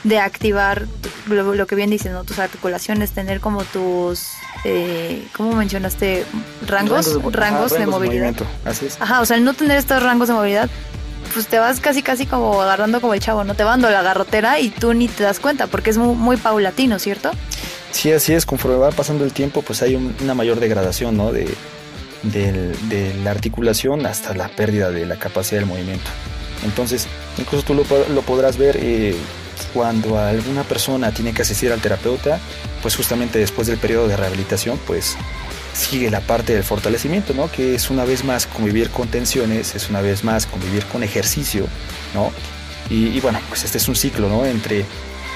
de 0.05 0.19
activar 0.19 0.87
lo, 1.27 1.67
que 1.67 1.75
bien 1.75 1.89
dices, 1.89 2.13
¿no? 2.13 2.25
Tus 2.25 2.39
articulaciones, 2.39 3.13
tener 3.13 3.41
como 3.41 3.65
tus, 3.65 4.29
eh, 4.65 5.27
¿cómo 5.35 5.55
mencionaste? 5.55 6.27
Rangos, 6.67 7.23
rangos, 7.33 7.73
de, 7.73 7.87
movilidad. 7.87 8.35
Así 8.67 8.87
es. 8.87 9.01
Ajá, 9.01 9.23
o 9.23 9.25
sea, 9.25 9.39
el 9.39 9.45
no 9.45 9.55
tener 9.55 9.79
estos 9.79 10.03
rangos 10.03 10.29
de 10.29 10.35
movilidad 10.35 10.69
pues 11.33 11.47
te 11.47 11.59
vas 11.59 11.81
casi 11.81 12.03
casi 12.03 12.27
como 12.27 12.61
agarrando 12.61 13.01
como 13.01 13.15
el 13.15 13.21
chavo, 13.21 13.45
¿no? 13.45 13.55
Te 13.55 13.65
va 13.65 13.71
dando 13.71 13.91
la 13.91 14.03
garrotera 14.03 14.61
y 14.61 14.71
tú 14.71 14.95
ni 14.95 15.09
te 15.09 15.23
das 15.23 15.41
cuenta 15.41 15.67
porque 15.67 15.91
es 15.91 15.99
muy, 15.99 16.37
paulatino, 16.37 16.99
¿cierto? 16.99 17.31
Sí, 17.91 18.13
así 18.13 18.35
es, 18.35 18.45
conforme 18.47 18.77
va 18.77 18.91
pasando 18.91 19.25
el 19.25 19.33
tiempo 19.33 19.63
pues 19.63 19.83
hay 19.83 19.95
una 19.95 20.35
mayor 20.35 20.61
degradación, 20.61 21.17
¿no? 21.17 21.33
De, 21.33 21.49
la 23.23 23.31
articulación 23.31 24.05
hasta 24.05 24.35
la 24.35 24.49
pérdida 24.49 24.91
de 24.91 25.07
la 25.07 25.17
capacidad 25.17 25.61
del 25.61 25.69
movimiento. 25.69 26.11
Entonces, 26.65 27.07
incluso 27.39 27.65
tú 27.65 27.75
lo, 27.75 27.85
lo 27.85 28.23
podrás 28.23 28.57
ver 28.57 28.77
eh, 28.81 29.15
cuando 29.73 30.19
alguna 30.19 30.65
persona 30.65 31.13
tiene 31.13 31.33
que 31.33 31.43
asistir 31.43 31.73
al 31.73 31.81
terapeuta, 31.81 32.41
pues 32.83 32.97
justamente 32.97 33.39
después 33.39 33.67
del 33.67 33.79
periodo 33.79 34.09
de 34.09 34.17
rehabilitación, 34.17 34.79
pues 34.87 35.17
sigue 35.77 36.11
la 36.11 36.21
parte 36.21 36.55
del 36.55 36.65
fortalecimiento, 36.65 37.35
¿no? 37.35 37.51
Que 37.51 37.75
es 37.75 37.91
una 37.91 38.05
vez 38.05 38.25
más 38.25 38.47
convivir 38.47 38.91
con 38.91 39.09
tensiones, 39.09 39.75
es 39.75 39.91
una 39.91 40.01
vez 40.01 40.25
más 40.25 40.47
convivir 40.47 40.85
con 40.87 41.03
ejercicio, 41.03 41.67
¿no? 42.15 42.33
Y, 42.89 43.19
bueno, 43.21 43.41
pues 43.49 43.65
este 43.65 43.79
es 43.79 43.89
un 43.89 43.97
ciclo, 43.97 44.29
¿no? 44.29 44.47
Entre, 44.47 44.85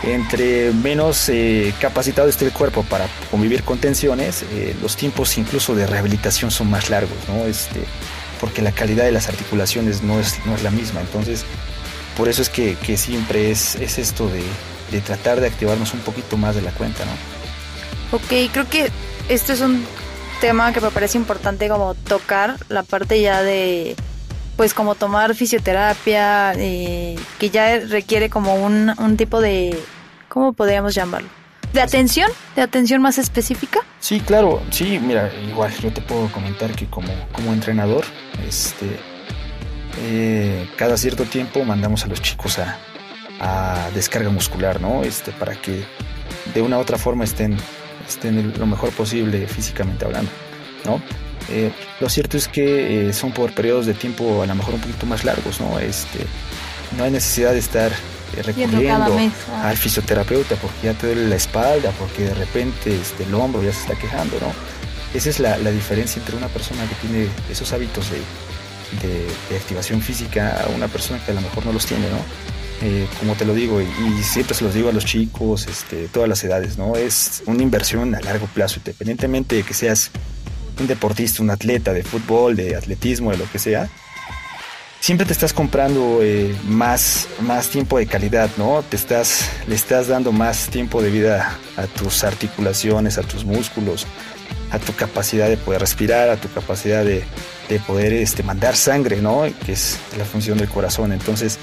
entre 0.04 0.70
menos 0.70 1.28
eh, 1.28 1.74
capacitado 1.80 2.28
esté 2.28 2.46
el 2.46 2.52
cuerpo 2.52 2.84
para 2.84 3.08
convivir 3.30 3.64
con 3.64 3.78
tensiones, 3.78 4.44
eh, 4.52 4.74
los 4.80 4.96
tiempos 4.96 5.36
incluso 5.36 5.74
de 5.74 5.86
rehabilitación 5.86 6.50
son 6.50 6.70
más 6.70 6.90
largos, 6.90 7.18
¿no? 7.28 7.44
Este, 7.46 7.80
porque 8.40 8.62
la 8.62 8.72
calidad 8.72 9.04
de 9.04 9.12
las 9.12 9.28
articulaciones 9.28 10.02
no 10.02 10.20
es, 10.20 10.38
no 10.46 10.54
es 10.54 10.62
la 10.62 10.70
misma. 10.70 11.00
Entonces, 11.00 11.44
por 12.16 12.28
eso 12.28 12.40
es 12.40 12.48
que, 12.48 12.76
que 12.76 12.96
siempre 12.96 13.50
es, 13.50 13.74
es 13.74 13.98
esto 13.98 14.28
de, 14.28 14.42
de 14.92 15.00
tratar 15.00 15.40
de 15.40 15.48
activarnos 15.48 15.92
un 15.92 16.00
poquito 16.00 16.36
más 16.36 16.54
de 16.54 16.62
la 16.62 16.70
cuenta, 16.70 17.04
¿no? 17.04 18.16
Ok, 18.16 18.50
creo 18.52 18.68
que 18.68 18.90
esto 19.28 19.52
es 19.52 19.60
un 19.60 19.84
tema 20.40 20.72
que 20.72 20.80
me 20.80 20.90
parece 20.90 21.18
importante 21.18 21.68
como 21.68 21.94
tocar, 21.94 22.56
la 22.68 22.82
parte 22.82 23.20
ya 23.20 23.42
de, 23.42 23.94
pues 24.56 24.74
como 24.74 24.94
tomar 24.94 25.34
fisioterapia, 25.34 26.54
eh, 26.56 27.16
que 27.38 27.50
ya 27.50 27.78
requiere 27.80 28.30
como 28.30 28.54
un, 28.54 28.92
un 28.98 29.16
tipo 29.16 29.40
de, 29.40 29.78
¿cómo 30.28 30.52
podríamos 30.52 30.94
llamarlo? 30.94 31.28
¿De 31.72 31.80
atención? 31.80 32.30
¿De 32.56 32.62
atención 32.62 33.00
más 33.00 33.18
específica? 33.18 33.80
Sí, 34.00 34.20
claro, 34.20 34.60
sí, 34.70 34.98
mira, 34.98 35.30
igual 35.48 35.72
yo 35.78 35.92
te 35.92 36.00
puedo 36.00 36.30
comentar 36.32 36.72
que 36.72 36.86
como, 36.86 37.12
como 37.32 37.52
entrenador, 37.52 38.04
este, 38.48 38.98
eh, 39.98 40.68
cada 40.76 40.96
cierto 40.96 41.24
tiempo 41.24 41.64
mandamos 41.64 42.04
a 42.04 42.08
los 42.08 42.20
chicos 42.20 42.58
a, 42.58 42.76
a 43.40 43.90
descarga 43.94 44.30
muscular, 44.30 44.80
¿no? 44.80 45.04
Este, 45.04 45.30
para 45.32 45.54
que 45.54 45.84
de 46.54 46.62
una 46.62 46.78
u 46.78 46.80
otra 46.80 46.98
forma 46.98 47.24
estén 47.24 47.56
estén 48.08 48.52
lo 48.58 48.66
mejor 48.66 48.90
posible 48.90 49.46
físicamente 49.46 50.04
hablando, 50.04 50.30
¿no? 50.84 51.00
Eh, 51.48 51.72
lo 52.00 52.08
cierto 52.08 52.36
es 52.36 52.46
que 52.46 53.08
eh, 53.08 53.12
son 53.12 53.32
por 53.32 53.52
periodos 53.52 53.86
de 53.86 53.94
tiempo 53.94 54.42
a 54.42 54.46
lo 54.46 54.54
mejor 54.54 54.74
un 54.74 54.80
poquito 54.80 55.06
más 55.06 55.24
largos, 55.24 55.60
¿no? 55.60 55.78
Este, 55.78 56.20
no 56.96 57.04
hay 57.04 57.10
necesidad 57.10 57.52
de 57.52 57.58
estar 57.58 57.90
eh, 58.36 58.42
recurriendo 58.42 59.18
al 59.62 59.76
fisioterapeuta 59.76 60.54
porque 60.56 60.76
ya 60.84 60.94
te 60.94 61.08
duele 61.08 61.28
la 61.28 61.36
espalda, 61.36 61.92
porque 61.98 62.24
de 62.24 62.34
repente 62.34 62.94
este, 62.94 63.24
el 63.24 63.34
hombro 63.34 63.62
ya 63.62 63.72
se 63.72 63.80
está 63.80 63.94
quejando, 63.96 64.38
¿no? 64.40 64.52
Esa 65.12 65.30
es 65.30 65.40
la, 65.40 65.58
la 65.58 65.72
diferencia 65.72 66.20
entre 66.20 66.36
una 66.36 66.46
persona 66.48 66.84
que 66.86 66.94
tiene 67.06 67.28
esos 67.50 67.72
hábitos 67.72 68.08
de, 68.10 68.18
de, 69.06 69.26
de, 69.50 69.56
activación 69.56 70.00
física 70.00 70.62
a 70.64 70.68
una 70.68 70.86
persona 70.86 71.20
que 71.24 71.32
a 71.32 71.34
lo 71.34 71.40
mejor 71.40 71.66
no 71.66 71.72
los 71.72 71.84
tiene, 71.84 72.08
¿no? 72.10 72.18
Eh, 72.82 73.06
como 73.18 73.34
te 73.34 73.44
lo 73.44 73.52
digo, 73.52 73.80
y, 73.82 74.22
siempre 74.22 74.54
se 74.54 74.64
los 74.64 74.72
digo 74.72 74.88
a 74.88 74.92
los 74.92 75.04
chicos, 75.04 75.66
este, 75.66 76.08
todas 76.08 76.28
las 76.28 76.42
edades, 76.44 76.78
¿no? 76.78 76.96
Es 76.96 77.42
una 77.46 77.62
inversión 77.62 78.14
a 78.14 78.20
largo 78.20 78.46
plazo, 78.46 78.76
independientemente 78.78 79.56
de 79.56 79.62
que 79.64 79.74
seas 79.74 80.10
un 80.78 80.86
deportista, 80.86 81.42
un 81.42 81.50
atleta 81.50 81.92
de 81.92 82.02
fútbol, 82.02 82.56
de 82.56 82.76
atletismo, 82.76 83.32
de 83.32 83.36
lo 83.36 83.50
que 83.50 83.58
sea, 83.58 83.90
siempre 85.00 85.26
te 85.26 85.32
estás 85.32 85.52
comprando 85.52 86.20
eh, 86.22 86.54
más, 86.64 87.28
más 87.40 87.68
tiempo 87.68 87.98
de 87.98 88.06
calidad, 88.06 88.50
¿no? 88.56 88.82
Te 88.88 88.96
estás, 88.96 89.50
le 89.66 89.74
estás 89.74 90.08
dando 90.08 90.30
más 90.30 90.68
tiempo 90.68 91.02
de 91.02 91.10
vida 91.10 91.58
a 91.76 91.86
tus 91.86 92.22
articulaciones, 92.22 93.18
a 93.18 93.22
tus 93.22 93.44
músculos, 93.44 94.06
a 94.70 94.78
tu 94.78 94.94
capacidad 94.94 95.48
de 95.48 95.56
poder 95.56 95.80
respirar, 95.80 96.28
a 96.28 96.36
tu 96.36 96.48
capacidad 96.50 97.04
de, 97.04 97.24
de 97.68 97.78
poder 97.80 98.12
este, 98.12 98.42
mandar 98.42 98.76
sangre, 98.76 99.20
¿no? 99.20 99.42
Que 99.64 99.72
es 99.72 99.98
la 100.18 100.24
función 100.24 100.58
del 100.58 100.68
corazón. 100.68 101.12
Entonces, 101.12 101.58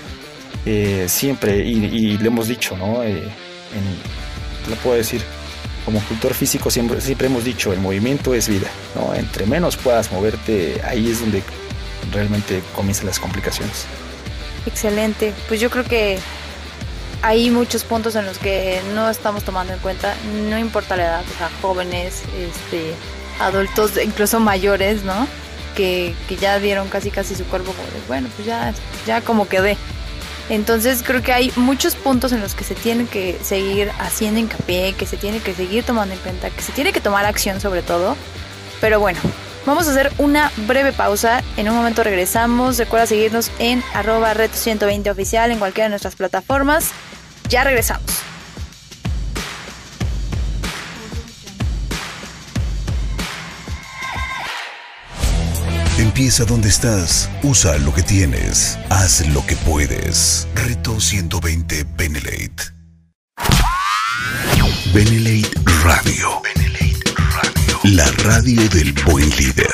eh, 0.70 1.08
siempre, 1.08 1.60
y, 1.60 2.18
le 2.18 2.28
hemos 2.28 2.50
dicho, 2.50 2.76
¿no? 2.76 3.02
Eh, 3.02 3.24
lo 4.70 4.76
puedo 4.76 4.98
decir, 4.98 5.22
como 5.86 6.02
cultor 6.02 6.34
físico 6.34 6.70
siempre, 6.70 7.00
siempre 7.00 7.28
hemos 7.28 7.46
dicho, 7.46 7.72
el 7.72 7.80
movimiento 7.80 8.34
es 8.34 8.50
vida, 8.50 8.68
¿no? 8.94 9.16
Entre 9.16 9.46
menos 9.46 9.78
puedas 9.78 10.12
moverte, 10.12 10.82
ahí 10.84 11.10
es 11.10 11.22
donde 11.22 11.42
realmente 12.12 12.62
comienzan 12.76 13.06
las 13.06 13.18
complicaciones. 13.18 13.86
Excelente, 14.66 15.34
pues 15.48 15.62
yo 15.62 15.70
creo 15.70 15.86
que 15.86 16.20
hay 17.22 17.50
muchos 17.50 17.86
puntos 17.86 18.18
en 18.18 18.26
los 18.26 18.38
que 18.38 18.82
no 18.94 19.10
estamos 19.10 19.46
tomando 19.46 19.72
en 19.72 19.80
cuenta, 19.80 20.16
no 20.50 20.60
importa 20.60 20.98
la 20.98 21.04
edad, 21.06 21.24
o 21.34 21.38
sea, 21.38 21.50
jóvenes, 21.62 22.24
este, 22.38 22.94
adultos, 23.40 23.92
incluso 24.04 24.42
mayores, 24.42 25.04
¿no? 25.04 25.30
Que, 25.78 26.14
que 26.28 26.36
ya 26.36 26.60
dieron 26.60 26.90
casi 26.90 27.10
casi 27.10 27.36
su 27.36 27.46
cuerpo 27.46 27.74
bueno, 28.10 28.28
pues 28.36 28.46
ya, 28.46 28.74
ya 29.06 29.22
como 29.22 29.48
quedé. 29.48 29.78
Entonces 30.50 31.04
creo 31.06 31.22
que 31.22 31.34
hay 31.34 31.52
muchos 31.56 31.96
puntos 31.96 32.32
en 32.32 32.42
los 32.42 32.56
que 32.56 32.64
se 32.64 32.76
tiene 32.76 33.06
que 33.06 33.38
seguir 33.44 33.92
haciendo 34.00 34.40
hincapié, 34.40 34.94
que 34.94 35.06
se 35.06 35.18
tiene 35.18 35.40
que 35.40 35.54
seguir 35.54 35.84
tomando 35.84 36.14
en 36.14 36.20
cuenta, 36.22 36.50
que 36.50 36.62
se 36.62 36.72
tiene 36.72 36.94
que 36.94 37.02
tomar 37.02 37.26
acción 37.26 37.60
sobre 37.60 37.82
todo. 37.82 38.16
Pero 38.80 39.00
bueno, 39.00 39.20
vamos 39.66 39.88
a 39.88 39.92
hacer 39.92 40.12
una 40.18 40.52
breve 40.68 40.94
pausa. 40.94 41.44
En 41.58 41.70
un 41.70 41.76
momento 41.76 42.04
regresamos. 42.04 42.78
Recuerda 42.78 43.08
seguirnos 43.08 43.52
en 43.60 43.84
arroba 43.94 44.34
reto 44.34 44.56
120 44.56 45.10
oficial 45.10 45.52
en 45.52 45.60
cualquiera 45.60 45.86
de 45.86 45.92
nuestras 45.92 46.16
plataformas. 46.16 46.92
Ya 47.50 47.64
regresamos. 47.64 48.27
Empieza 56.18 56.46
donde 56.46 56.68
estás, 56.68 57.30
usa 57.44 57.78
lo 57.78 57.94
que 57.94 58.02
tienes, 58.02 58.80
haz 58.90 59.24
lo 59.28 59.46
que 59.46 59.56
puedes. 59.56 60.48
Reto 60.56 61.00
120 61.00 61.86
Benelate. 61.96 62.74
Benelate 64.96 65.52
Radio. 65.84 66.42
Benelate 66.42 67.14
Radio. 67.16 67.80
La 67.84 68.12
radio 68.24 68.68
del 68.70 68.94
buen 69.06 69.30
líder. 69.30 69.72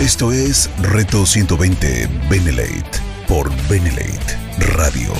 Esto 0.00 0.32
es 0.32 0.68
Reto 0.82 1.24
120 1.24 2.08
Benelate 2.28 2.98
por 3.28 3.48
Benelate 3.68 4.36
Radio. 4.74 5.14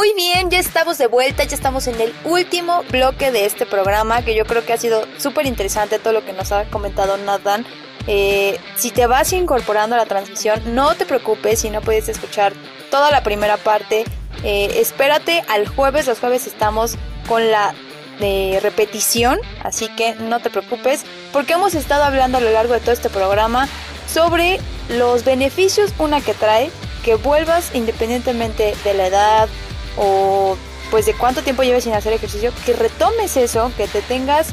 Muy 0.00 0.14
bien, 0.14 0.48
ya 0.48 0.58
estamos 0.58 0.96
de 0.96 1.08
vuelta, 1.08 1.44
ya 1.44 1.54
estamos 1.54 1.86
en 1.86 2.00
el 2.00 2.14
último 2.24 2.84
bloque 2.90 3.30
de 3.30 3.44
este 3.44 3.66
programa 3.66 4.24
que 4.24 4.34
yo 4.34 4.46
creo 4.46 4.64
que 4.64 4.72
ha 4.72 4.78
sido 4.78 5.06
súper 5.18 5.44
interesante 5.44 5.98
todo 5.98 6.14
lo 6.14 6.24
que 6.24 6.32
nos 6.32 6.52
ha 6.52 6.64
comentado 6.70 7.18
Nathan. 7.18 7.66
Eh, 8.06 8.58
si 8.76 8.92
te 8.92 9.06
vas 9.06 9.30
incorporando 9.34 9.96
a 9.96 9.98
la 9.98 10.06
transmisión, 10.06 10.58
no 10.74 10.94
te 10.94 11.04
preocupes 11.04 11.58
si 11.58 11.68
no 11.68 11.82
puedes 11.82 12.08
escuchar 12.08 12.54
toda 12.90 13.10
la 13.10 13.22
primera 13.22 13.58
parte. 13.58 14.06
Eh, 14.42 14.70
espérate 14.76 15.44
al 15.48 15.68
jueves, 15.68 16.06
los 16.06 16.18
jueves 16.18 16.46
estamos 16.46 16.94
con 17.28 17.50
la 17.50 17.74
eh, 18.20 18.58
repetición, 18.62 19.38
así 19.62 19.90
que 19.96 20.14
no 20.14 20.40
te 20.40 20.48
preocupes, 20.48 21.02
porque 21.30 21.52
hemos 21.52 21.74
estado 21.74 22.04
hablando 22.04 22.38
a 22.38 22.40
lo 22.40 22.50
largo 22.50 22.72
de 22.72 22.80
todo 22.80 22.92
este 22.92 23.10
programa 23.10 23.68
sobre 24.10 24.60
los 24.88 25.24
beneficios, 25.24 25.92
una 25.98 26.22
que 26.22 26.32
trae, 26.32 26.70
que 27.04 27.16
vuelvas 27.16 27.74
independientemente 27.74 28.74
de 28.82 28.94
la 28.94 29.06
edad, 29.06 29.48
o 29.96 30.56
pues 30.90 31.06
de 31.06 31.14
cuánto 31.14 31.42
tiempo 31.42 31.62
lleves 31.62 31.84
sin 31.84 31.92
hacer 31.92 32.12
ejercicio, 32.12 32.52
que 32.66 32.72
retomes 32.72 33.36
eso, 33.36 33.70
que 33.76 33.86
te 33.86 34.02
tengas 34.02 34.48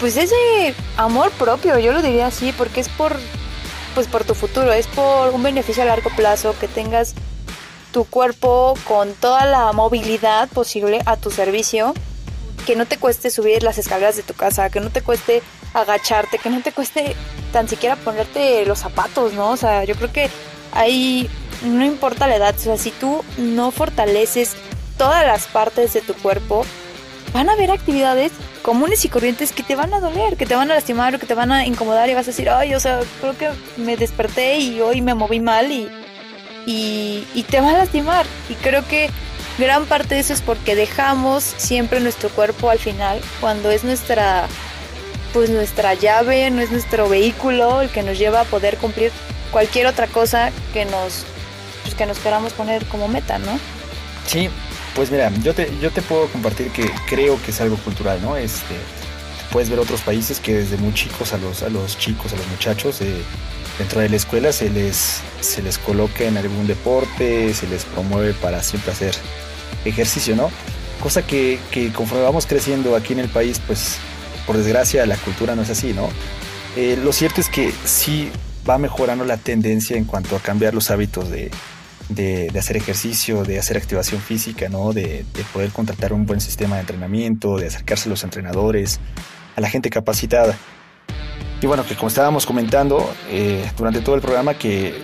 pues 0.00 0.16
ese 0.16 0.74
amor 0.96 1.30
propio, 1.32 1.78
yo 1.78 1.92
lo 1.92 2.00
diría 2.00 2.28
así, 2.28 2.52
porque 2.52 2.80
es 2.80 2.88
por 2.88 3.16
pues 3.94 4.06
por 4.06 4.24
tu 4.24 4.34
futuro, 4.34 4.72
es 4.72 4.86
por 4.86 5.30
un 5.30 5.42
beneficio 5.42 5.82
a 5.82 5.86
largo 5.86 6.10
plazo 6.10 6.54
que 6.58 6.68
tengas 6.68 7.14
tu 7.92 8.04
cuerpo 8.04 8.74
con 8.84 9.12
toda 9.14 9.44
la 9.46 9.72
movilidad 9.72 10.48
posible 10.48 11.00
a 11.06 11.16
tu 11.16 11.30
servicio, 11.30 11.92
que 12.66 12.76
no 12.76 12.86
te 12.86 12.98
cueste 12.98 13.30
subir 13.30 13.62
las 13.62 13.78
escaleras 13.78 14.16
de 14.16 14.22
tu 14.22 14.34
casa, 14.34 14.70
que 14.70 14.80
no 14.80 14.90
te 14.90 15.02
cueste 15.02 15.42
agacharte, 15.74 16.38
que 16.38 16.50
no 16.50 16.62
te 16.62 16.72
cueste 16.72 17.16
tan 17.52 17.68
siquiera 17.68 17.96
ponerte 17.96 18.64
los 18.64 18.78
zapatos, 18.78 19.32
¿no? 19.32 19.50
O 19.50 19.56
sea, 19.56 19.84
yo 19.84 19.94
creo 19.96 20.12
que 20.12 20.30
ahí 20.72 21.28
no 21.62 21.84
importa 21.84 22.26
la 22.26 22.36
edad, 22.36 22.54
o 22.56 22.60
sea, 22.60 22.76
si 22.76 22.90
tú 22.90 23.24
no 23.38 23.70
fortaleces 23.70 24.54
todas 24.96 25.26
las 25.26 25.46
partes 25.46 25.92
de 25.92 26.00
tu 26.00 26.14
cuerpo, 26.14 26.64
van 27.32 27.48
a 27.48 27.52
haber 27.52 27.70
actividades 27.70 28.32
comunes 28.62 29.04
y 29.04 29.08
corrientes 29.08 29.52
que 29.52 29.62
te 29.62 29.76
van 29.76 29.94
a 29.94 30.00
doler, 30.00 30.36
que 30.36 30.46
te 30.46 30.54
van 30.54 30.70
a 30.70 30.74
lastimar 30.74 31.14
o 31.14 31.18
que 31.18 31.26
te 31.26 31.34
van 31.34 31.52
a 31.52 31.66
incomodar 31.66 32.08
y 32.08 32.14
vas 32.14 32.26
a 32.26 32.30
decir, 32.30 32.50
ay, 32.50 32.74
o 32.74 32.80
sea, 32.80 33.00
creo 33.20 33.36
que 33.36 33.50
me 33.80 33.96
desperté 33.96 34.58
y 34.58 34.80
hoy 34.80 35.00
me 35.00 35.14
moví 35.14 35.40
mal 35.40 35.70
y, 35.72 35.88
y, 36.66 37.42
te 37.50 37.60
va 37.60 37.70
a 37.70 37.78
lastimar. 37.78 38.26
Y 38.48 38.54
creo 38.54 38.86
que 38.86 39.10
gran 39.58 39.86
parte 39.86 40.14
de 40.14 40.20
eso 40.20 40.32
es 40.32 40.42
porque 40.42 40.74
dejamos 40.74 41.42
siempre 41.44 42.00
nuestro 42.00 42.28
cuerpo 42.30 42.70
al 42.70 42.78
final, 42.78 43.20
cuando 43.40 43.70
es 43.70 43.84
nuestra, 43.84 44.46
pues 45.32 45.50
nuestra 45.50 45.94
llave, 45.94 46.50
no 46.50 46.60
es 46.60 46.70
nuestro 46.70 47.08
vehículo 47.08 47.80
el 47.80 47.90
que 47.90 48.02
nos 48.02 48.18
lleva 48.18 48.42
a 48.42 48.44
poder 48.44 48.76
cumplir 48.76 49.12
cualquier 49.50 49.86
otra 49.86 50.06
cosa 50.06 50.50
que 50.72 50.84
nos, 50.84 51.24
que 52.00 52.06
nos 52.06 52.18
queramos 52.18 52.54
poner 52.54 52.86
como 52.86 53.08
meta, 53.08 53.38
¿no? 53.38 53.60
Sí, 54.26 54.48
pues 54.94 55.10
mira, 55.10 55.30
yo 55.42 55.52
te, 55.52 55.70
yo 55.82 55.90
te 55.90 56.00
puedo 56.00 56.28
compartir 56.28 56.70
que 56.70 56.90
creo 57.06 57.38
que 57.42 57.50
es 57.50 57.60
algo 57.60 57.76
cultural, 57.76 58.22
¿no? 58.22 58.38
Este, 58.38 58.74
puedes 59.52 59.68
ver 59.68 59.78
otros 59.78 60.00
países 60.00 60.40
que 60.40 60.54
desde 60.54 60.78
muy 60.78 60.94
chicos 60.94 61.34
a 61.34 61.36
los, 61.36 61.62
a 61.62 61.68
los 61.68 61.98
chicos, 61.98 62.32
a 62.32 62.36
los 62.36 62.46
muchachos, 62.46 63.02
eh, 63.02 63.20
dentro 63.78 64.00
de 64.00 64.08
la 64.08 64.16
escuela 64.16 64.50
se 64.50 64.70
les, 64.70 65.20
se 65.42 65.60
les 65.60 65.76
coloca 65.76 66.24
en 66.24 66.38
algún 66.38 66.66
deporte, 66.66 67.52
se 67.52 67.66
les 67.66 67.84
promueve 67.84 68.32
para 68.32 68.62
siempre 68.62 68.92
hacer 68.92 69.14
ejercicio, 69.84 70.34
¿no? 70.34 70.50
Cosa 71.02 71.20
que, 71.20 71.58
que 71.70 71.92
conforme 71.92 72.24
vamos 72.24 72.46
creciendo 72.46 72.96
aquí 72.96 73.12
en 73.12 73.18
el 73.18 73.28
país, 73.28 73.60
pues 73.66 73.98
por 74.46 74.56
desgracia 74.56 75.04
la 75.04 75.16
cultura 75.16 75.54
no 75.54 75.60
es 75.60 75.68
así, 75.68 75.92
¿no? 75.92 76.08
Eh, 76.76 76.98
lo 77.04 77.12
cierto 77.12 77.42
es 77.42 77.50
que 77.50 77.74
sí 77.84 78.30
va 78.66 78.78
mejorando 78.78 79.26
la 79.26 79.36
tendencia 79.36 79.98
en 79.98 80.06
cuanto 80.06 80.34
a 80.34 80.38
cambiar 80.38 80.72
los 80.72 80.90
hábitos 80.90 81.28
de, 81.28 81.50
de, 82.10 82.50
hacer 82.58 82.76
ejercicio, 82.76 83.44
de 83.44 83.58
hacer 83.58 83.76
activación 83.76 84.20
física, 84.20 84.68
¿no? 84.68 84.92
De, 84.92 85.24
poder 85.52 85.70
contratar 85.70 86.12
un 86.12 86.26
buen 86.26 86.40
sistema 86.40 86.76
de 86.76 86.82
entrenamiento, 86.82 87.56
de 87.56 87.68
acercarse 87.68 88.08
a 88.08 88.10
los 88.10 88.24
entrenadores, 88.24 89.00
a 89.56 89.60
la 89.60 89.68
gente 89.68 89.90
capacitada. 89.90 90.56
Y 91.62 91.66
bueno, 91.66 91.84
que 91.84 91.94
como 91.94 92.08
estábamos 92.08 92.46
comentando 92.46 93.12
eh, 93.28 93.64
durante 93.76 94.00
todo 94.00 94.14
el 94.14 94.20
programa, 94.20 94.54
que 94.54 94.94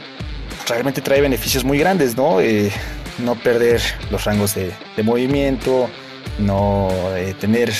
realmente 0.68 1.00
trae 1.00 1.20
beneficios 1.20 1.64
muy 1.64 1.78
grandes, 1.78 2.16
¿no? 2.16 2.40
Eh, 2.40 2.70
no 3.18 3.34
perder 3.34 3.80
los 4.10 4.24
rangos 4.24 4.54
de, 4.54 4.72
movimiento, 5.02 5.88
no 6.38 6.88
eh, 7.14 7.34
tener 7.38 7.72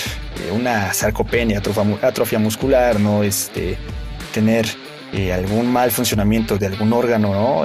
una 0.55 0.93
sarcopenia, 0.93 1.61
atrofia, 2.03 2.39
muscular, 2.39 3.01
no 3.01 3.22
este, 3.22 3.77
tener 4.33 4.66
algún 5.33 5.72
mal 5.72 5.91
funcionamiento 5.91 6.59
de 6.59 6.66
algún 6.66 6.93
órgano, 6.93 7.33
¿no? 7.33 7.64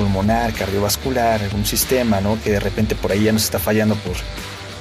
Pulmonar, 0.00 0.54
cardiovascular, 0.54 1.42
algún 1.42 1.66
sistema, 1.66 2.22
¿no? 2.22 2.42
Que 2.42 2.52
de 2.52 2.60
repente 2.60 2.94
por 2.94 3.12
ahí 3.12 3.24
ya 3.24 3.32
nos 3.32 3.44
está 3.44 3.58
fallando 3.58 3.96
por, 3.96 4.16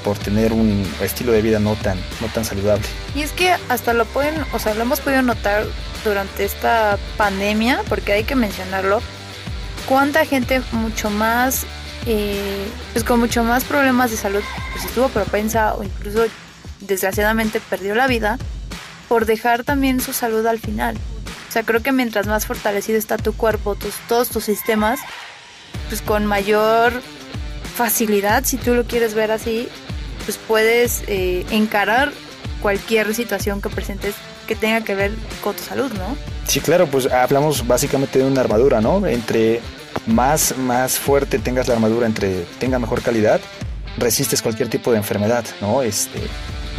por 0.05 0.17
tener 0.17 0.53
un 0.53 0.89
estilo 1.01 1.33
de 1.33 1.41
vida 1.41 1.59
no 1.59 1.75
tan, 1.75 1.97
no 2.21 2.27
tan 2.27 2.45
saludable. 2.45 2.85
Y 3.15 3.21
es 3.21 3.33
que 3.33 3.53
hasta 3.67 3.91
lo 3.91 4.05
pueden, 4.05 4.35
o 4.53 4.59
sea, 4.59 4.73
lo 4.75 4.83
hemos 4.83 5.01
podido 5.01 5.21
notar 5.21 5.65
durante 6.05 6.45
esta 6.45 6.97
pandemia, 7.17 7.83
porque 7.89 8.13
hay 8.13 8.23
que 8.23 8.35
mencionarlo, 8.35 9.01
cuánta 9.87 10.25
gente 10.25 10.61
mucho 10.71 11.09
más, 11.09 11.65
eh, 12.05 12.65
pues 12.93 13.03
con 13.03 13.19
mucho 13.19 13.43
más 13.43 13.65
problemas 13.65 14.11
de 14.11 14.15
salud, 14.15 14.43
pues 14.71 14.85
estuvo 14.85 15.09
propensa 15.09 15.73
o 15.73 15.83
incluso 15.83 16.27
desgraciadamente 16.79 17.59
perdió 17.59 17.93
la 17.93 18.07
vida 18.07 18.37
por 19.09 19.25
dejar 19.25 19.65
también 19.65 19.99
su 19.99 20.13
salud 20.13 20.45
al 20.45 20.59
final. 20.59 20.95
O 21.49 21.51
sea, 21.51 21.63
creo 21.63 21.81
que 21.81 21.91
mientras 21.91 22.27
más 22.27 22.45
fortalecido 22.45 22.99
está 22.99 23.17
tu 23.17 23.33
cuerpo, 23.33 23.73
tus, 23.73 23.95
todos 24.07 24.29
tus 24.29 24.43
sistemas, 24.43 24.99
pues 25.87 26.03
con 26.03 26.27
mayor 26.27 27.01
facilidad, 27.75 28.43
si 28.45 28.57
tú 28.57 28.75
lo 28.75 28.85
quieres 28.85 29.15
ver 29.15 29.31
así, 29.31 29.67
pues 30.25 30.37
puedes 30.37 31.01
eh, 31.07 31.45
encarar 31.49 32.11
cualquier 32.61 33.15
situación 33.15 33.61
que 33.61 33.69
presentes 33.69 34.13
que 34.47 34.55
tenga 34.55 34.81
que 34.81 34.93
ver 34.93 35.11
con 35.41 35.55
tu 35.55 35.63
salud, 35.63 35.91
¿no? 35.93 36.15
Sí, 36.47 36.59
claro, 36.59 36.87
pues 36.87 37.11
hablamos 37.11 37.65
básicamente 37.65 38.19
de 38.19 38.25
una 38.25 38.41
armadura, 38.41 38.79
¿no? 38.81 39.05
Entre 39.07 39.61
más, 40.05 40.55
más 40.57 40.99
fuerte 40.99 41.39
tengas 41.39 41.67
la 41.67 41.75
armadura, 41.75 42.05
entre 42.05 42.43
tenga 42.59 42.77
mejor 42.77 43.01
calidad, 43.01 43.39
resistes 43.97 44.41
cualquier 44.41 44.69
tipo 44.69 44.91
de 44.91 44.97
enfermedad, 44.97 45.45
¿no? 45.61 45.81
Este, 45.81 46.19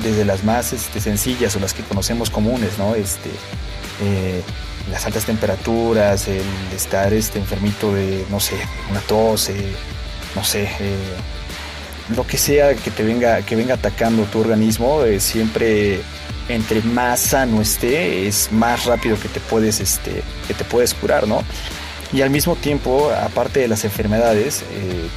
desde 0.03 0.25
las 0.25 0.45
más 0.45 0.73
este, 0.73 1.01
sencillas 1.01 1.57
o 1.57 1.61
las 1.61 1.75
que 1.75 1.83
conocemos 1.83 2.31
comunes, 2.31 2.79
¿no? 2.79 2.95
Este, 2.95 3.31
eh, 4.01 4.43
las 4.91 5.05
altas 5.07 5.25
temperaturas, 5.25 6.27
el 6.27 6.43
estar 6.75 7.13
este, 7.13 7.39
enfermito 7.39 7.95
de, 7.95 8.25
no 8.31 8.41
sé, 8.41 8.57
una 8.91 9.01
tos, 9.01 9.51
eh, 9.51 9.73
no 10.35 10.43
sé, 10.43 10.65
eh, 10.81 10.97
lo 12.17 12.27
que 12.27 12.39
sea 12.39 12.75
que 12.75 12.91
te 12.91 13.05
venga, 13.05 13.43
que 13.43 13.57
venga 13.57 13.75
atacando 13.75 14.25
tu 14.25 14.41
organismo, 14.41 15.03
siempre 15.19 16.01
entre 16.49 16.83
más 16.83 17.21
sano 17.21 17.61
esté, 17.61 18.27
es 18.27 18.51
más 18.51 18.87
rápido 18.87 19.19
que 19.21 19.29
te 19.29 19.39
puedes, 19.39 19.81
este, 19.81 20.23
que 20.49 20.55
te 20.55 20.65
puedes 20.65 20.95
curar, 20.95 21.29
¿no? 21.29 21.45
Y 22.13 22.23
al 22.23 22.31
mismo 22.31 22.57
tiempo, 22.57 23.13
aparte 23.13 23.61
de 23.61 23.69
las 23.69 23.85
enfermedades, 23.85 24.65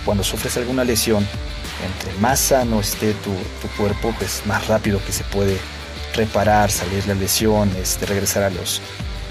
cuando 0.06 0.24
sufres 0.24 0.58
alguna 0.58 0.84
lesión, 0.84 1.26
entre 1.84 2.20
más 2.20 2.40
sano 2.40 2.80
esté 2.82 3.14
tu, 3.14 3.32
tu 3.62 3.68
cuerpo, 3.76 4.14
pues 4.20 4.44
más 4.46 4.68
rápido 4.68 5.04
que 5.04 5.12
se 5.12 5.24
puede 5.24 5.58
reparar, 6.14 6.72
salir 6.72 7.06
la 7.08 7.14
lesión, 7.14 7.70
este, 7.82 8.06
regresar 8.06 8.44
a 8.44 8.50
los, 8.50 8.82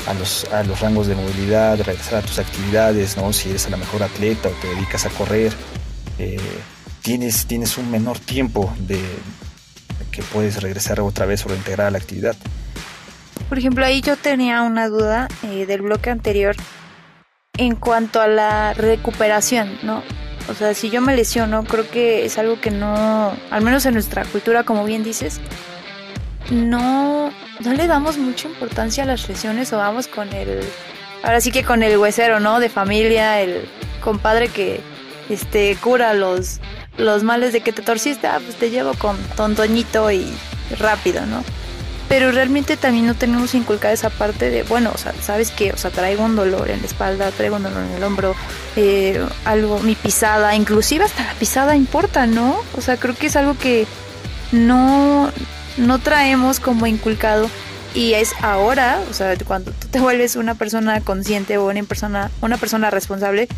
a 0.06 0.14
los, 0.14 0.44
a 0.52 0.62
los 0.64 0.80
rangos 0.80 1.06
de 1.06 1.14
movilidad, 1.14 1.78
regresar 1.80 2.16
a 2.16 2.22
tus 2.22 2.38
actividades, 2.38 3.16
¿no? 3.16 3.32
Si 3.32 3.50
eres 3.50 3.66
a 3.66 3.70
la 3.70 3.76
mejor 3.76 4.02
atleta 4.02 4.48
o 4.48 4.52
te 4.52 4.68
dedicas 4.68 5.06
a 5.06 5.10
correr, 5.10 5.52
eh, 6.18 6.38
tienes, 7.02 7.46
tienes 7.46 7.78
un 7.78 7.90
menor 7.90 8.18
tiempo 8.18 8.72
de 8.80 9.00
que 10.10 10.22
puedes 10.22 10.62
regresar 10.62 11.00
otra 11.00 11.26
vez 11.26 11.44
o 11.46 11.48
reintegrar 11.48 11.86
a 11.86 11.90
la 11.90 11.98
actividad. 11.98 12.36
Por 13.48 13.58
ejemplo, 13.58 13.84
ahí 13.84 14.00
yo 14.00 14.16
tenía 14.16 14.62
una 14.62 14.88
duda 14.88 15.28
eh, 15.42 15.66
del 15.66 15.82
bloque 15.82 16.10
anterior 16.10 16.56
en 17.58 17.76
cuanto 17.76 18.20
a 18.20 18.26
la 18.26 18.74
recuperación, 18.74 19.78
¿no? 19.82 20.02
O 20.48 20.54
sea, 20.54 20.74
si 20.74 20.90
yo 20.90 21.00
me 21.00 21.14
lesiono, 21.14 21.64
creo 21.64 21.88
que 21.88 22.24
es 22.24 22.38
algo 22.38 22.60
que 22.60 22.70
no, 22.70 23.32
al 23.50 23.62
menos 23.62 23.86
en 23.86 23.94
nuestra 23.94 24.24
cultura, 24.24 24.64
como 24.64 24.84
bien 24.84 25.04
dices, 25.04 25.40
no, 26.51 27.30
no 27.61 27.72
le 27.72 27.86
damos 27.86 28.18
mucha 28.18 28.49
importancia 28.49 29.05
a 29.05 29.07
las 29.07 29.28
lesiones 29.28 29.72
o 29.72 29.78
vamos 29.78 30.07
con 30.07 30.32
el, 30.32 30.61
ahora 31.22 31.40
sí 31.40 31.51
que 31.51 31.64
con 31.64 31.82
el 31.82 31.97
huesero, 31.97 32.40
¿no? 32.40 32.61
De 32.61 32.68
familia, 32.68 33.40
el 33.40 33.68
compadre 34.01 34.49
que 34.49 34.80
este 35.28 35.76
cura 35.80 36.14
los, 36.14 36.61
los 36.99 37.22
males 37.22 37.53
de 37.53 37.61
que 37.61 37.72
te 37.72 37.82
torciste, 37.82 38.26
ah, 38.26 38.40
pues 38.45 38.57
te 38.57 38.70
llevo 38.70 38.95
con 38.95 39.16
tontoñito 39.36 40.11
y 40.11 40.26
rápido, 40.78 41.24
¿no? 41.26 41.45
Pero 42.09 42.30
realmente 42.30 42.76
también 42.76 43.07
no 43.07 43.14
tenemos 43.14 43.55
inculcada 43.55 43.95
esa 43.95 44.11
parte 44.11 44.51
de, 44.51 44.64
bueno, 44.64 44.90
o 44.95 44.99
sea, 44.99 45.14
¿sabes 45.22 45.51
qué? 45.51 45.72
O 45.72 45.78
sea, 45.78 45.90
traigo 45.90 46.24
un 46.24 46.36
dolor 46.36 46.68
en 46.70 46.80
la 46.80 46.86
espalda, 46.86 47.30
traigo 47.30 47.57
un 47.57 47.62
dolor 47.62 47.84
en 47.84 47.93
el 47.93 48.05
hombro, 48.05 48.34
eh, 48.76 49.24
algo, 49.47 49.78
mi 49.78 49.95
pisada, 49.95 50.55
inclusive 50.55 51.05
hasta 51.05 51.24
la 51.24 51.32
pisada 51.34 51.74
importa, 51.74 52.26
¿no? 52.26 52.57
O 52.76 52.82
sea, 52.82 52.99
creo 52.99 53.14
que 53.14 53.28
es 53.28 53.36
algo 53.36 53.57
que 53.57 53.86
no, 54.51 55.32
no 55.76 55.98
traemos 55.98 56.60
como 56.60 56.86
inculcado 56.86 57.48
y 57.94 58.14
es 58.14 58.32
ahora, 58.40 59.00
o 59.10 59.12
sea, 59.12 59.36
cuando 59.46 59.72
tú 59.72 59.88
te 59.88 60.00
vuelves 60.00 60.36
una 60.36 60.54
persona 60.54 61.00
consciente 61.00 61.58
o 61.58 61.68
una 61.68 61.82
persona, 61.82 62.30
una 62.40 62.56
persona 62.56 62.90
responsable, 62.90 63.48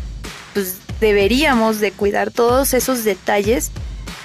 pues 0.53 0.77
deberíamos 0.99 1.79
de 1.79 1.91
cuidar 1.91 2.31
todos 2.31 2.73
esos 2.73 3.03
detalles 3.03 3.71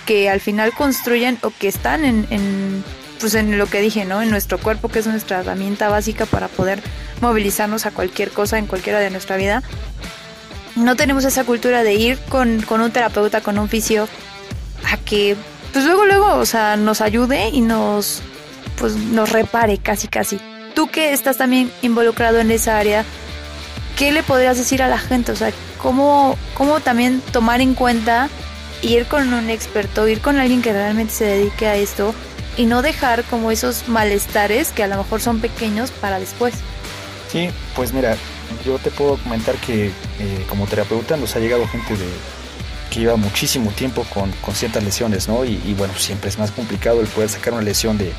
que 0.06 0.28
al 0.28 0.40
final 0.40 0.72
construyen 0.72 1.38
o 1.42 1.52
que 1.56 1.68
están 1.68 2.04
en, 2.04 2.26
en, 2.30 2.84
pues 3.20 3.34
en 3.34 3.58
lo 3.58 3.66
que 3.66 3.80
dije, 3.80 4.04
¿no? 4.04 4.22
En 4.22 4.30
nuestro 4.30 4.58
cuerpo, 4.58 4.88
que 4.88 4.98
es 4.98 5.06
nuestra 5.06 5.40
herramienta 5.40 5.88
básica 5.88 6.26
para 6.26 6.48
poder 6.48 6.82
movilizarnos 7.20 7.86
a 7.86 7.92
cualquier 7.92 8.30
cosa 8.30 8.58
en 8.58 8.66
cualquiera 8.66 8.98
de 8.98 9.10
nuestra 9.10 9.36
vida. 9.36 9.62
No 10.74 10.96
tenemos 10.96 11.24
esa 11.24 11.44
cultura 11.44 11.84
de 11.84 11.94
ir 11.94 12.18
con, 12.28 12.62
con 12.62 12.80
un 12.80 12.90
terapeuta, 12.90 13.40
con 13.40 13.58
un 13.58 13.68
fisio, 13.68 14.08
a 14.90 14.96
que 14.96 15.36
pues 15.72 15.84
luego, 15.84 16.04
luego, 16.04 16.34
o 16.34 16.46
sea, 16.46 16.76
nos 16.76 17.00
ayude 17.00 17.48
y 17.48 17.60
nos, 17.60 18.22
pues 18.76 18.96
nos 18.96 19.30
repare 19.30 19.78
casi, 19.78 20.08
casi. 20.08 20.40
Tú 20.74 20.88
que 20.88 21.12
estás 21.12 21.36
también 21.36 21.70
involucrado 21.82 22.40
en 22.40 22.50
esa 22.50 22.78
área, 22.78 23.04
¿qué 23.96 24.12
le 24.12 24.22
podrías 24.22 24.56
decir 24.56 24.82
a 24.82 24.88
la 24.88 24.98
gente? 24.98 25.32
O 25.32 25.36
sea, 25.36 25.52
¿cómo, 25.78 26.36
cómo 26.54 26.80
también 26.80 27.20
tomar 27.32 27.60
en 27.60 27.74
cuenta 27.74 28.28
ir 28.82 29.06
con 29.06 29.32
un 29.32 29.50
experto, 29.50 30.08
ir 30.08 30.20
con 30.20 30.38
alguien 30.38 30.62
que 30.62 30.72
realmente 30.72 31.12
se 31.12 31.24
dedique 31.24 31.66
a 31.66 31.76
esto 31.76 32.14
y 32.56 32.66
no 32.66 32.82
dejar 32.82 33.24
como 33.24 33.50
esos 33.50 33.88
malestares 33.88 34.72
que 34.72 34.82
a 34.82 34.88
lo 34.88 34.96
mejor 34.96 35.20
son 35.20 35.40
pequeños 35.40 35.90
para 35.90 36.18
después? 36.18 36.54
Sí, 37.30 37.50
pues 37.76 37.92
mira, 37.92 38.16
yo 38.64 38.78
te 38.78 38.90
puedo 38.90 39.16
comentar 39.18 39.54
que 39.56 39.86
eh, 39.86 40.46
como 40.48 40.66
terapeuta 40.66 41.16
nos 41.16 41.36
ha 41.36 41.38
llegado 41.38 41.66
gente 41.68 41.96
de, 41.96 42.08
que 42.90 43.00
lleva 43.00 43.16
muchísimo 43.16 43.70
tiempo 43.70 44.04
con, 44.12 44.30
con 44.42 44.54
ciertas 44.54 44.82
lesiones, 44.82 45.28
¿no? 45.28 45.44
Y, 45.44 45.74
bueno, 45.78 45.94
siempre 45.96 46.28
es 46.28 46.38
más 46.38 46.50
complicado 46.50 47.00
el 47.00 47.06
poder 47.06 47.30
sacar 47.30 47.54
una 47.54 47.62
lesión 47.62 47.96
de, 47.96 48.12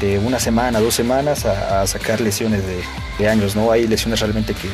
de 0.00 0.18
una 0.18 0.38
semana, 0.38 0.80
dos 0.80 0.94
semanas, 0.94 1.46
a, 1.46 1.86
sacar 1.86 2.20
lesiones 2.20 2.66
de, 2.66 2.82
de, 3.18 3.28
años, 3.28 3.56
¿no? 3.56 3.70
Hay 3.70 3.86
lesiones 3.86 4.20
realmente 4.20 4.54
que, 4.54 4.68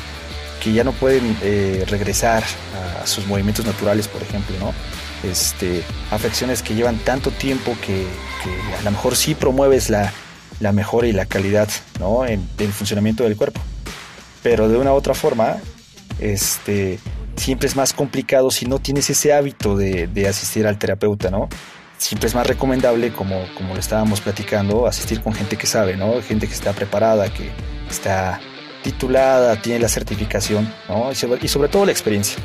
que 0.63 0.73
ya 0.73 0.83
no 0.83 0.93
pueden 0.93 1.37
eh, 1.43 1.85
regresar 1.89 2.43
a 3.01 3.07
sus 3.07 3.27
movimientos 3.27 3.65
naturales, 3.65 4.09
por 4.09 4.23
ejemplo, 4.23 4.57
¿no? 4.59 4.73
Este, 5.29 5.83
afecciones 6.11 6.63
que 6.63 6.75
llevan 6.75 6.99
tanto 6.99 7.31
tiempo 7.31 7.77
que, 7.85 8.07
que 8.43 8.77
a 8.77 8.83
lo 8.83 8.91
mejor 8.91 9.17
sí 9.17 9.35
promueves 9.35 9.91
la, 9.91 10.13
la 10.61 10.73
mejora 10.73 11.07
y 11.07 11.13
la 11.13 11.27
calidad, 11.27 11.69
¿no? 12.01 12.27
En, 12.27 12.49
del 12.57 12.73
funcionamiento 12.73 13.25
del 13.25 13.37
cuerpo. 13.37 13.61
Pero 14.43 14.69
de 14.69 14.79
una 14.79 14.93
u 14.93 14.95
otra 14.95 15.15
forma, 15.15 15.57
este, 16.21 16.99
siempre 17.39 17.69
es 17.69 17.77
más 17.77 17.93
complicado 17.93 18.51
si 18.51 18.67
no 18.67 18.79
tienes 18.79 19.11
ese 19.11 19.33
hábito 19.33 19.77
de, 19.77 20.27
asistir 20.29 20.67
al 20.67 20.79
terapeuta, 20.79 21.31
¿no? 21.31 21.49
Siempre 21.97 22.29
es 22.29 22.35
más 22.35 22.47
recomendable, 22.47 23.13
como, 23.13 23.45
como 23.57 23.75
lo 23.75 23.81
estábamos 23.81 24.21
platicando, 24.21 24.87
asistir 24.87 25.21
con 25.21 25.33
gente 25.35 25.57
que 25.57 25.67
sabe, 25.67 25.97
¿no? 25.97 26.23
Gente 26.23 26.47
que 26.47 26.55
está 26.55 26.73
preparada, 26.73 27.33
que 27.33 27.51
está 27.91 28.41
titulada, 28.83 29.61
tiene 29.61 29.81
la 29.81 29.89
certificación, 29.89 30.73
¿no? 30.89 31.11
Y 31.13 31.15
sobre, 31.49 31.69
todo 31.69 31.87
la 31.87 31.93
experiencia 31.93 32.39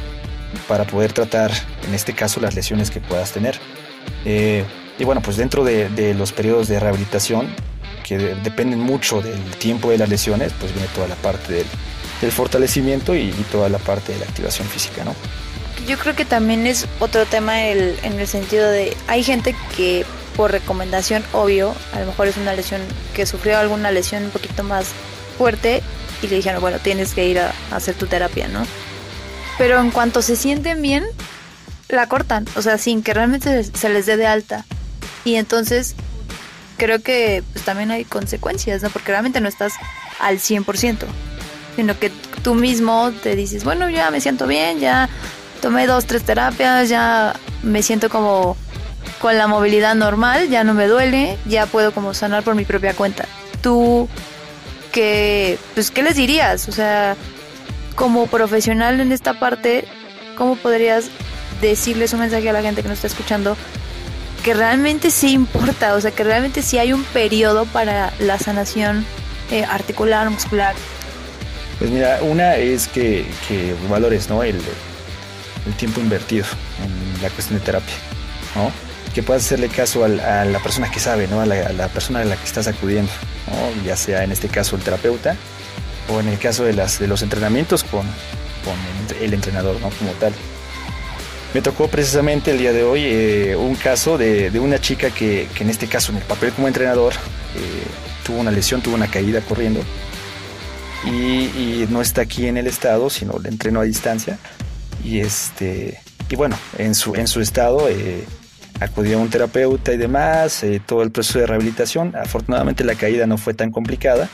para 0.67 0.85
poder 0.85 1.13
tratar, 1.13 1.51
en 1.87 1.93
este 1.93 2.13
caso, 2.13 2.39
las 2.39 2.55
lesiones 2.55 2.89
que 2.89 2.99
puedas 2.99 3.31
tener. 3.31 3.59
Eh, 4.25 4.63
y 4.97 5.03
bueno, 5.03 5.21
pues 5.21 5.37
dentro 5.37 5.63
de, 5.63 6.13
los 6.17 6.31
periodos 6.31 6.67
de 6.67 6.79
rehabilitación, 6.79 7.47
que 8.03 8.17
dependen 8.17 8.79
mucho 8.79 9.21
del 9.21 9.39
tiempo 9.57 9.89
de 9.89 9.97
las 9.97 10.09
lesiones, 10.09 10.51
pues 10.59 10.73
viene 10.73 10.87
toda 10.93 11.07
la 11.07 11.15
parte 11.15 11.53
del 11.53 11.65
el 12.23 12.31
fortalecimiento 12.31 13.15
y, 13.15 13.31
toda 13.51 13.69
la 13.69 13.77
parte 13.77 14.13
de 14.13 14.19
la 14.19 14.25
activación 14.25 14.67
física, 14.67 15.03
¿no? 15.03 15.15
Yo 15.87 15.97
creo 15.97 16.15
que 16.15 16.25
también 16.25 16.65
es 16.65 16.87
otro 16.99 17.25
tema 17.25 17.65
el, 17.65 17.99
en 18.03 18.19
el 18.19 18.27
sentido 18.27 18.69
de 18.69 18.95
hay 19.07 19.23
gente 19.23 19.55
que 19.75 20.05
por 20.35 20.51
recomendación 20.51 21.23
obvio, 21.33 21.75
a 21.93 21.99
lo 21.99 22.07
mejor 22.07 22.27
es 22.27 22.37
una 22.37 22.53
lesión 22.53 22.81
que 23.13 23.25
sufrió 23.25 23.57
alguna 23.59 23.91
lesión 23.91 24.23
un 24.23 24.29
poquito 24.31 24.63
más 24.63 24.87
fuerte 25.37 25.83
y 26.21 26.27
le 26.27 26.37
dijeron, 26.37 26.61
bueno, 26.61 26.79
tienes 26.79 27.13
que 27.13 27.27
ir 27.27 27.39
a, 27.39 27.53
hacer 27.71 27.95
tu 27.95 28.07
terapia, 28.07 28.47
¿no? 28.47 28.65
Pero 29.57 29.79
en 29.79 29.91
cuanto 29.91 30.21
se 30.21 30.35
sienten 30.35 30.81
bien, 30.81 31.03
la 31.89 32.07
cortan, 32.07 32.47
o 32.55 32.61
sea, 32.61 32.77
sin 32.77 33.03
que 33.03 33.13
realmente 33.13 33.63
se 33.63 33.89
les 33.89 34.05
dé 34.05 34.17
de 34.17 34.25
alta. 34.25 34.65
Y 35.25 35.35
entonces 35.35 35.95
creo 36.77 37.01
que 37.01 37.43
pues, 37.53 37.65
también 37.65 37.91
hay 37.91 38.05
consecuencias, 38.05 38.81
¿no? 38.81 38.89
Porque 38.89 39.11
realmente 39.11 39.41
no 39.41 39.49
estás 39.49 39.73
al 40.19 40.39
100% 40.39 41.05
sino 41.75 41.97
que 41.97 42.11
tú 42.43 42.55
mismo 42.55 43.11
te 43.23 43.35
dices, 43.35 43.63
bueno, 43.63 43.89
ya 43.89 44.11
me 44.11 44.21
siento 44.21 44.47
bien, 44.47 44.79
ya 44.79 45.09
tomé 45.61 45.87
dos, 45.87 46.05
tres 46.05 46.23
terapias, 46.23 46.89
ya 46.89 47.35
me 47.61 47.81
siento 47.83 48.09
como 48.09 48.57
con 49.19 49.37
la 49.37 49.47
movilidad 49.47 49.95
normal, 49.95 50.49
ya 50.49 50.63
no 50.63 50.73
me 50.73 50.87
duele, 50.87 51.37
ya 51.45 51.65
puedo 51.65 51.93
como 51.93 52.13
sanar 52.13 52.43
por 52.43 52.55
mi 52.55 52.65
propia 52.65 52.93
cuenta. 52.93 53.25
Tú, 53.61 54.09
¿qué, 54.91 55.57
pues, 55.73 55.91
¿qué 55.91 56.03
les 56.03 56.15
dirías? 56.15 56.67
O 56.67 56.71
sea, 56.71 57.15
como 57.95 58.27
profesional 58.27 58.99
en 58.99 59.11
esta 59.11 59.39
parte, 59.39 59.85
¿cómo 60.37 60.55
podrías 60.55 61.05
decirles 61.61 62.13
un 62.13 62.19
mensaje 62.19 62.49
a 62.49 62.53
la 62.53 62.61
gente 62.61 62.81
que 62.81 62.89
nos 62.89 62.97
está 62.97 63.07
escuchando 63.07 63.55
que 64.43 64.53
realmente 64.53 65.09
sí 65.09 65.31
importa, 65.31 65.95
o 65.95 66.01
sea, 66.01 66.11
que 66.11 66.23
realmente 66.23 66.61
sí 66.61 66.77
hay 66.77 66.91
un 66.91 67.03
periodo 67.05 67.65
para 67.65 68.13
la 68.19 68.37
sanación 68.37 69.05
eh, 69.49 69.63
articular, 69.63 70.29
muscular, 70.29 70.75
pues 71.79 71.91
mira, 71.91 72.19
una 72.21 72.55
es 72.55 72.87
que, 72.87 73.25
valores 73.89 74.29
¿no? 74.29 74.43
El, 74.43 74.59
tiempo 75.77 76.01
invertido 76.01 76.45
en 76.83 77.21
la 77.21 77.29
cuestión 77.29 77.57
de 77.57 77.65
terapia, 77.65 77.95
¿no? 78.55 78.71
Que 79.13 79.23
puedas 79.23 79.45
hacerle 79.45 79.69
caso 79.69 80.03
a 80.03 80.07
la 80.07 80.59
persona 80.59 80.91
que 80.91 80.99
sabe, 80.99 81.27
¿no? 81.27 81.41
A 81.41 81.45
la, 81.45 81.87
persona 81.87 82.19
a 82.19 82.25
la 82.25 82.35
que 82.35 82.43
estás 82.43 82.67
acudiendo, 82.67 83.11
¿no? 83.47 83.85
Ya 83.85 83.95
sea 83.95 84.23
en 84.23 84.31
este 84.31 84.49
caso 84.49 84.75
el 84.75 84.81
terapeuta 84.81 85.35
o 86.09 86.19
en 86.19 86.27
el 86.27 86.37
caso 86.37 86.65
de, 86.65 86.73
las, 86.73 86.99
de 86.99 87.07
los 87.07 87.21
entrenamientos 87.21 87.83
con, 87.83 88.05
el, 89.21 89.33
entrenador, 89.33 89.79
¿no? 89.79 89.89
Como 89.89 90.11
tal. 90.13 90.33
Me 91.53 91.61
tocó 91.61 91.87
precisamente 91.87 92.51
el 92.51 92.57
día 92.57 92.73
de 92.73 92.83
hoy 92.83 93.01
eh, 93.05 93.55
un 93.55 93.75
caso 93.75 94.17
de, 94.17 94.51
una 94.59 94.79
chica 94.79 95.11
que, 95.11 95.47
en 95.59 95.69
este 95.69 95.87
caso, 95.87 96.11
en 96.11 96.17
el 96.17 96.23
papel 96.23 96.51
como 96.51 96.67
entrenador, 96.67 97.13
eh, 97.13 97.83
tuvo 98.25 98.39
una 98.39 98.51
lesión, 98.51 98.81
tuvo 98.81 98.95
una 98.95 99.07
caída 99.07 99.39
corriendo 99.41 99.81
y, 101.05 101.85
no 101.89 102.01
está 102.01 102.21
aquí 102.21 102.47
en 102.47 102.57
el 102.57 102.67
estado, 102.67 103.09
sino 103.09 103.37
le 103.39 103.49
entreno 103.49 103.81
a 103.81 103.83
distancia. 103.83 104.39
Y 105.03 105.19
este 105.19 105.99
y 106.29 106.35
bueno, 106.35 106.57
en 106.77 106.95
su, 106.95 107.13
en 107.15 107.27
su 107.27 107.41
estado 107.41 107.87
eh, 107.89 108.23
a 108.79 109.17
un 109.17 109.29
terapeuta 109.29 109.93
y 109.93 109.97
demás, 109.97 110.63
eh, 110.63 110.81
todo 110.85 111.03
el 111.03 111.11
proceso 111.11 111.39
de 111.39 111.45
rehabilitación. 111.45 112.15
Afortunadamente 112.15 112.83
la 112.83 112.95
caída 112.95 113.27
no 113.27 113.37
fue 113.37 113.53
tan 113.53 113.71
complicada, 113.71 114.29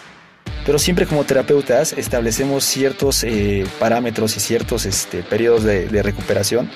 pero 0.65 0.79
siempre 0.79 1.05
como 1.05 1.23
terapeutas 1.25 1.93
establecemos 1.93 2.63
ciertos 2.63 3.23
eh, 3.23 3.65
parámetros 3.79 4.37
y 4.37 4.39
ciertos 4.39 4.85
este, 4.85 5.23
periodos 5.23 5.63
de, 5.63 5.87
de, 5.87 6.03
recuperación 6.03 6.69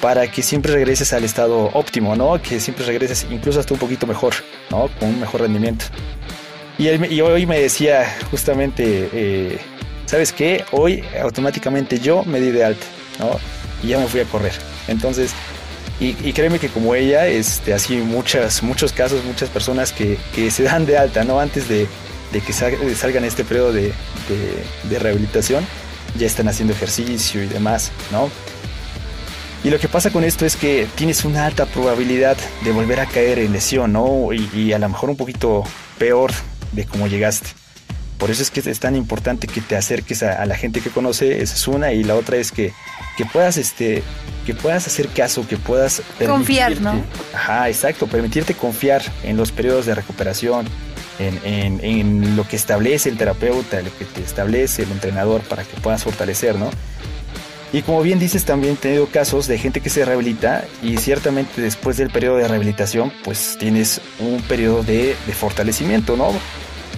para 0.00 0.28
que 0.28 0.42
siempre 0.42 0.72
regreses 0.72 1.12
al 1.12 1.22
estado 1.22 1.70
óptimo, 1.74 2.16
¿no? 2.16 2.42
Que 2.42 2.58
siempre 2.58 2.84
regreses 2.84 3.26
incluso 3.30 3.60
hasta 3.60 3.74
un 3.74 3.80
poquito 3.80 4.06
mejor, 4.06 4.34
¿no? 4.70 4.88
Con 4.98 5.10
un 5.10 5.20
mejor 5.20 5.42
rendimiento. 5.42 5.84
Y, 6.82 7.20
hoy 7.20 7.46
me 7.46 7.60
decía 7.60 8.12
justamente, 8.32 9.08
eh, 9.12 9.58
¿sabes 10.04 10.32
qué? 10.32 10.64
Hoy 10.72 11.04
automáticamente 11.22 12.00
yo 12.00 12.24
me 12.24 12.40
di 12.40 12.50
de 12.50 12.64
alta, 12.64 12.84
¿no? 13.20 13.38
Y 13.84 13.90
ya 13.90 14.00
me 14.00 14.08
fui 14.08 14.18
a 14.18 14.24
correr. 14.24 14.52
Entonces, 14.88 15.30
y, 16.00 16.32
créeme 16.32 16.58
que 16.58 16.68
como 16.68 16.96
ella, 16.96 17.28
este, 17.28 17.72
así 17.72 17.98
muchas, 17.98 18.64
muchos 18.64 18.92
casos, 18.92 19.24
muchas 19.24 19.48
personas 19.48 19.92
que, 19.92 20.18
se 20.50 20.64
dan 20.64 20.84
de 20.84 20.98
alta, 20.98 21.22
¿no? 21.22 21.38
Antes 21.38 21.68
de, 21.68 21.86
que 22.32 22.52
salgan 22.52 23.22
este 23.22 23.44
periodo 23.44 23.72
de, 23.72 23.92
rehabilitación, 24.98 25.64
ya 26.18 26.26
están 26.26 26.48
haciendo 26.48 26.74
ejercicio 26.74 27.44
y 27.44 27.46
demás, 27.46 27.92
¿no? 28.10 28.28
Y 29.62 29.70
lo 29.70 29.78
que 29.78 29.86
pasa 29.86 30.10
con 30.10 30.24
esto 30.24 30.44
es 30.44 30.56
que 30.56 30.88
tienes 30.96 31.24
una 31.24 31.46
alta 31.46 31.64
probabilidad 31.64 32.36
de 32.64 32.72
volver 32.72 32.98
a 32.98 33.06
caer 33.06 33.38
en 33.38 33.52
lesión, 33.52 33.92
¿no? 33.92 34.32
Y 34.32 34.72
a 34.72 34.80
lo 34.80 34.88
mejor 34.88 35.10
un 35.10 35.16
poquito 35.16 35.62
peor 35.96 36.32
de 36.72 36.84
cómo 36.84 37.06
llegaste. 37.06 37.48
Por 38.18 38.30
eso 38.30 38.42
es 38.42 38.50
que 38.50 38.60
es 38.60 38.78
tan 38.78 38.94
importante 38.94 39.48
que 39.48 39.60
te 39.60 39.74
acerques 39.74 40.22
a, 40.22 40.46
la 40.46 40.54
gente 40.54 40.80
que 40.80 40.90
conoce, 40.90 41.42
esa 41.42 41.54
es 41.54 41.66
una, 41.66 41.92
y 41.92 42.04
la 42.04 42.14
otra 42.14 42.36
es 42.36 42.52
que, 42.52 42.72
que 43.16 43.26
puedas 43.26 43.56
este 43.56 44.02
que 44.46 44.54
puedas 44.54 44.86
hacer 44.86 45.08
caso, 45.08 45.46
que 45.46 45.56
puedas 45.56 46.02
confiar, 46.24 46.80
¿no? 46.80 47.04
Ajá, 47.34 47.68
exacto, 47.68 48.06
permitirte 48.06 48.54
confiar 48.54 49.02
en 49.22 49.36
los 49.36 49.52
periodos 49.52 49.86
de 49.86 49.94
recuperación, 49.94 50.66
en, 51.18 51.38
en, 51.44 51.84
en, 51.84 52.36
lo 52.36 52.46
que 52.46 52.56
establece 52.56 53.08
el 53.08 53.16
terapeuta, 53.16 53.80
lo 53.82 53.96
que 53.96 54.04
te 54.04 54.22
establece 54.22 54.82
el 54.82 54.90
entrenador 54.92 55.42
para 55.42 55.64
que 55.64 55.80
puedas 55.80 56.02
fortalecer, 56.02 56.56
¿no? 56.56 56.70
Y 57.72 57.82
como 57.82 58.02
bien 58.02 58.18
dices, 58.18 58.44
también 58.44 58.74
he 58.74 58.76
tenido 58.76 59.06
casos 59.06 59.46
de 59.46 59.58
gente 59.58 59.80
que 59.80 59.88
se 59.88 60.04
rehabilita 60.04 60.66
y 60.82 60.98
ciertamente 60.98 61.62
después 61.62 61.96
del 61.96 62.10
periodo 62.10 62.36
de 62.36 62.46
rehabilitación, 62.46 63.12
pues 63.24 63.56
tienes 63.58 64.00
un 64.18 64.42
periodo 64.42 64.82
de, 64.82 65.16
de 65.26 65.32
fortalecimiento, 65.32 66.16
¿no? 66.16 66.32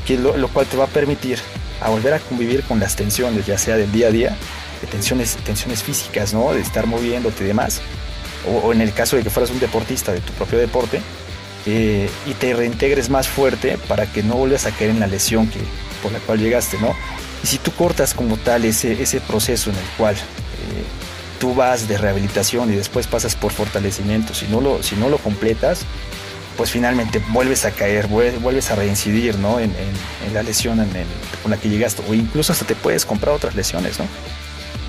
que 0.05 0.18
lo, 0.18 0.49
cual 0.49 0.66
te 0.66 0.77
va 0.77 0.85
a 0.85 0.89
permitir 0.89 1.39
a 1.81 1.91
volver 1.91 2.14
a 2.14 2.18
convivir 2.18 2.62
con 2.64 2.79
las 2.79 2.97
tensiones, 2.97 3.47
ya 3.47 3.59
sea 3.59 3.77
del 3.77 3.91
día 3.91 4.09
a 4.09 4.11
día, 4.11 4.37
de 4.81 4.87
tensiones, 4.87 5.37
tensiones 5.37 5.83
físicas, 5.83 6.33
¿no? 6.33 6.53
De 6.53 6.61
estar 6.61 6.87
moviéndote 6.87 7.45
y 7.45 7.47
demás, 7.47 7.81
o, 8.47 8.72
en 8.72 8.81
el 8.81 8.93
caso 8.93 9.16
de 9.16 9.22
que 9.22 9.31
fueras 9.31 9.51
un 9.51 9.61
deportista 9.61 10.12
de 10.12 10.20
tu 10.20 10.33
propio 10.35 10.59
deporte, 10.59 11.01
eh, 11.66 12.09
y 12.27 12.35
te 12.35 12.53
reintegres 12.53 13.09
más 13.09 13.27
fuerte 13.27 13.79
para 13.89 14.07
que 14.07 14.22
no 14.22 14.35
vuelvas 14.35 14.66
a 14.66 14.70
caer 14.70 14.91
en 14.91 15.01
la 15.01 15.07
lesión 15.07 15.47
que, 15.49 15.61
por 16.03 16.12
la 16.12 16.18
cual 16.18 16.39
llegaste, 16.39 16.79
¿no? 16.79 16.95
Y 17.43 17.47
si 17.47 17.59
tú 17.59 17.72
cortas 17.72 18.12
como 18.14 18.37
tal 18.37 18.64
ese, 18.64 19.03
ese 19.03 19.20
proceso 19.20 19.70
en 19.70 19.77
el 19.77 19.85
cual 19.97 20.16
tú 21.39 21.55
vas 21.55 21.89
de 21.89 21.99
rehabilitación 21.99 22.72
y 22.72 22.77
después 22.77 23.07
pasas 23.07 23.37
por 23.37 23.53
fortalecimiento, 23.53 24.35
si 24.35 24.47
no 24.47 24.61
lo, 24.61 24.83
si 24.83 24.97
no 24.97 25.09
lo 25.09 25.18
completas, 25.18 25.85
pues 26.57 26.70
finalmente 26.70 27.20
vuelves 27.29 27.64
a 27.64 27.72
caer, 27.72 28.07
vuelves 28.07 28.70
a 28.70 28.77
reincidir 28.77 29.39
¿no? 29.39 29.59
en, 29.59 29.75
la 30.33 30.43
lesión 30.43 30.81
en 30.81 30.89
con 31.43 31.51
la 31.51 31.57
que 31.57 31.68
llegaste, 31.68 32.03
o 32.09 32.14
incluso 32.14 32.53
hasta 32.53 32.64
te 32.64 32.75
puedes 32.75 33.05
comprar 33.05 33.35
otras 33.35 33.55
lesiones, 33.55 33.99
¿no? 33.99 34.07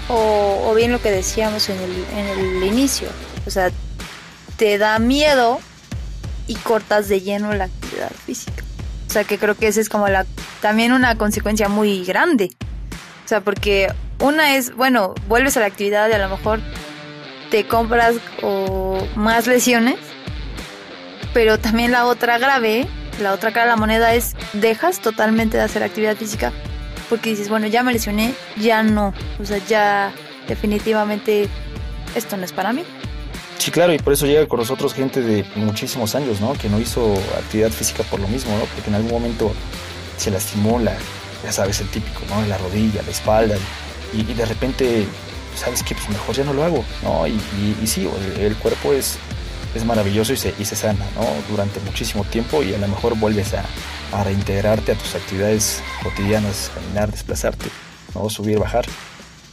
O, 0.08 0.74
bien 0.76 0.92
lo 0.92 1.02
que 1.02 1.10
decíamos 1.10 1.70
en 1.70 1.78
el, 1.80 2.64
inicio, 2.64 3.08
o 3.46 3.50
sea, 3.50 3.72
te 4.58 4.78
da 4.78 5.00
miedo 5.00 5.60
y 6.48 6.56
cortas 6.56 7.08
de 7.08 7.22
lleno 7.22 7.54
la 7.54 7.66
actividad 7.66 8.12
física. 8.26 8.64
O 9.08 9.12
sea, 9.12 9.24
que 9.24 9.38
creo 9.38 9.56
que 9.56 9.68
esa 9.68 9.80
es 9.80 9.88
como 9.88 10.08
la 10.10 10.26
también 10.62 10.92
una 10.92 11.18
consecuencia 11.18 11.70
muy 11.70 12.04
grande. 12.04 12.50
O 13.24 13.28
sea, 13.28 13.42
porque 13.42 13.88
una 14.20 14.56
es, 14.56 14.76
bueno, 14.76 15.14
vuelves 15.28 15.58
a 15.58 15.60
la 15.60 15.66
actividad 15.66 16.10
y 16.10 16.14
a 16.14 16.18
lo 16.18 16.30
mejor 16.30 16.60
te 17.52 17.66
compras 17.66 18.16
o 18.42 19.06
más 19.16 19.48
lesiones 19.48 19.98
pero 21.36 21.60
también 21.60 21.92
la 21.92 22.06
otra 22.06 22.38
grave, 22.38 22.88
la 23.22 23.34
otra 23.34 23.52
cara 23.52 23.66
de 23.66 23.72
la 23.72 23.76
moneda 23.76 24.14
es 24.14 24.38
dejas 24.54 25.02
totalmente 25.02 25.58
de 25.58 25.64
hacer 25.64 25.84
actividad 25.84 26.16
física 26.16 26.54
porque 27.10 27.32
dices, 27.32 27.50
bueno, 27.50 27.68
ya 27.68 27.84
me 27.84 27.92
lesioné, 27.92 28.34
ya 28.56 28.84
no, 28.84 29.14
o 29.38 29.46
sea, 29.46 29.58
ya 29.68 30.14
definitivamente 30.48 31.50
esto 32.16 32.38
no 32.38 32.46
es 32.46 32.54
para 32.54 32.72
mí. 32.72 32.84
Sí, 33.58 33.70
claro, 33.70 33.94
y 33.94 34.00
por 34.00 34.14
eso 34.14 34.26
llega 34.26 34.48
con 34.48 34.60
nosotros 34.60 34.94
gente 34.94 35.22
de 35.22 35.46
muchísimos 35.56 36.16
años, 36.16 36.40
¿no? 36.40 36.54
Que 36.54 36.70
no 36.70 36.80
hizo 36.80 37.14
actividad 37.38 37.70
física 37.70 38.04
por 38.04 38.22
lo 38.22 38.30
mismo, 38.30 38.58
¿no? 38.58 38.64
Porque 38.74 38.90
en 38.90 38.96
algún 38.96 39.12
momento 39.12 39.52
se 40.16 40.32
lastimó 40.32 40.80
la, 40.80 40.96
ya 41.44 41.52
sabes, 41.52 41.82
el 41.82 41.90
típico, 41.90 42.22
¿no? 42.30 42.46
La 42.48 42.58
rodilla, 42.58 43.02
la 43.04 43.12
espalda, 43.12 43.58
y, 44.16 44.34
de 44.34 44.46
repente, 44.46 45.06
¿sabes 45.56 45.84
qué? 45.84 45.96
Pues 45.96 46.10
mejor 46.10 46.36
ya 46.36 46.44
no 46.44 46.54
lo 46.54 46.64
hago, 46.64 46.84
¿no? 47.04 47.28
Y, 47.28 47.40
sí, 47.86 48.08
el, 48.40 48.56
cuerpo 48.56 48.94
es, 48.94 49.18
es 49.74 49.86
maravilloso 49.86 50.34
y 50.34 50.38
se, 50.38 50.54
y 50.58 50.66
se 50.66 50.76
sana, 50.76 51.06
¿no? 51.16 51.26
Durante 51.50 51.80
muchísimo 51.82 52.24
tiempo 52.24 52.64
y 52.64 52.74
a 52.74 52.78
lo 52.78 52.88
mejor 52.88 53.18
vuelves 53.18 53.54
a, 53.54 53.66
a 54.12 54.24
reintegrarte 54.24 54.94
a 54.94 54.96
tus 54.96 55.16
actividades 55.16 55.82
cotidianas, 56.04 56.72
caminar, 56.74 57.12
desplazarte, 57.12 57.68
¿no? 58.14 58.30
Subir, 58.30 58.60
bajar. 58.60 58.86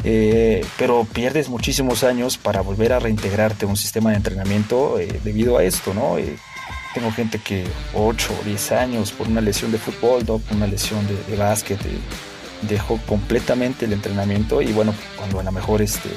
Eh, 0.04 0.64
pero 0.78 1.04
pierdes 1.04 1.48
muchísimos 1.48 2.02
años 2.02 2.36
para 2.36 2.60
volver 2.60 2.92
a 2.92 2.98
reintegrarte 2.98 3.66
a 3.66 3.68
un 3.68 3.76
sistema 3.76 4.10
de 4.10 4.16
entrenamiento 4.16 4.98
eh, 4.98 5.20
debido 5.22 5.58
a 5.58 5.64
esto, 5.64 5.94
¿no? 5.94 6.18
Eh, 6.18 6.36
tengo 6.92 7.10
gente 7.12 7.38
que 7.38 7.64
8 7.94 8.38
o 8.40 8.44
10 8.44 8.72
años 8.72 9.12
por 9.12 9.28
una 9.28 9.40
lesión 9.40 9.72
de 9.72 9.78
fútbol, 9.78 10.24
¿no? 10.26 10.38
por 10.38 10.56
una 10.56 10.66
lesión 10.66 11.06
de, 11.06 11.16
de 11.24 11.36
básquet, 11.36 11.80
dejó 12.62 12.98
completamente 13.06 13.84
el 13.84 13.92
entrenamiento 13.92 14.62
y 14.62 14.72
bueno, 14.72 14.94
cuando 15.16 15.40
a 15.40 15.42
lo 15.42 15.52
mejor 15.52 15.82
este, 15.82 16.08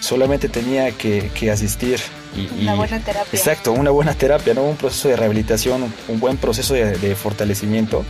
solamente 0.00 0.48
tenía 0.48 0.90
que, 0.92 1.50
asistir. 1.50 2.00
Y, 2.36 2.62
una 2.62 2.74
buena 2.74 3.00
terapia. 3.00 3.38
Exacto, 3.38 3.72
una 3.72 3.90
buena 3.90 4.14
terapia, 4.14 4.54
¿no? 4.54 4.62
un 4.62 4.76
proceso 4.76 5.08
de 5.08 5.16
rehabilitación, 5.16 5.92
un, 6.08 6.20
buen 6.20 6.36
proceso 6.36 6.74
de 6.74 7.16
fortalecimiento 7.16 8.04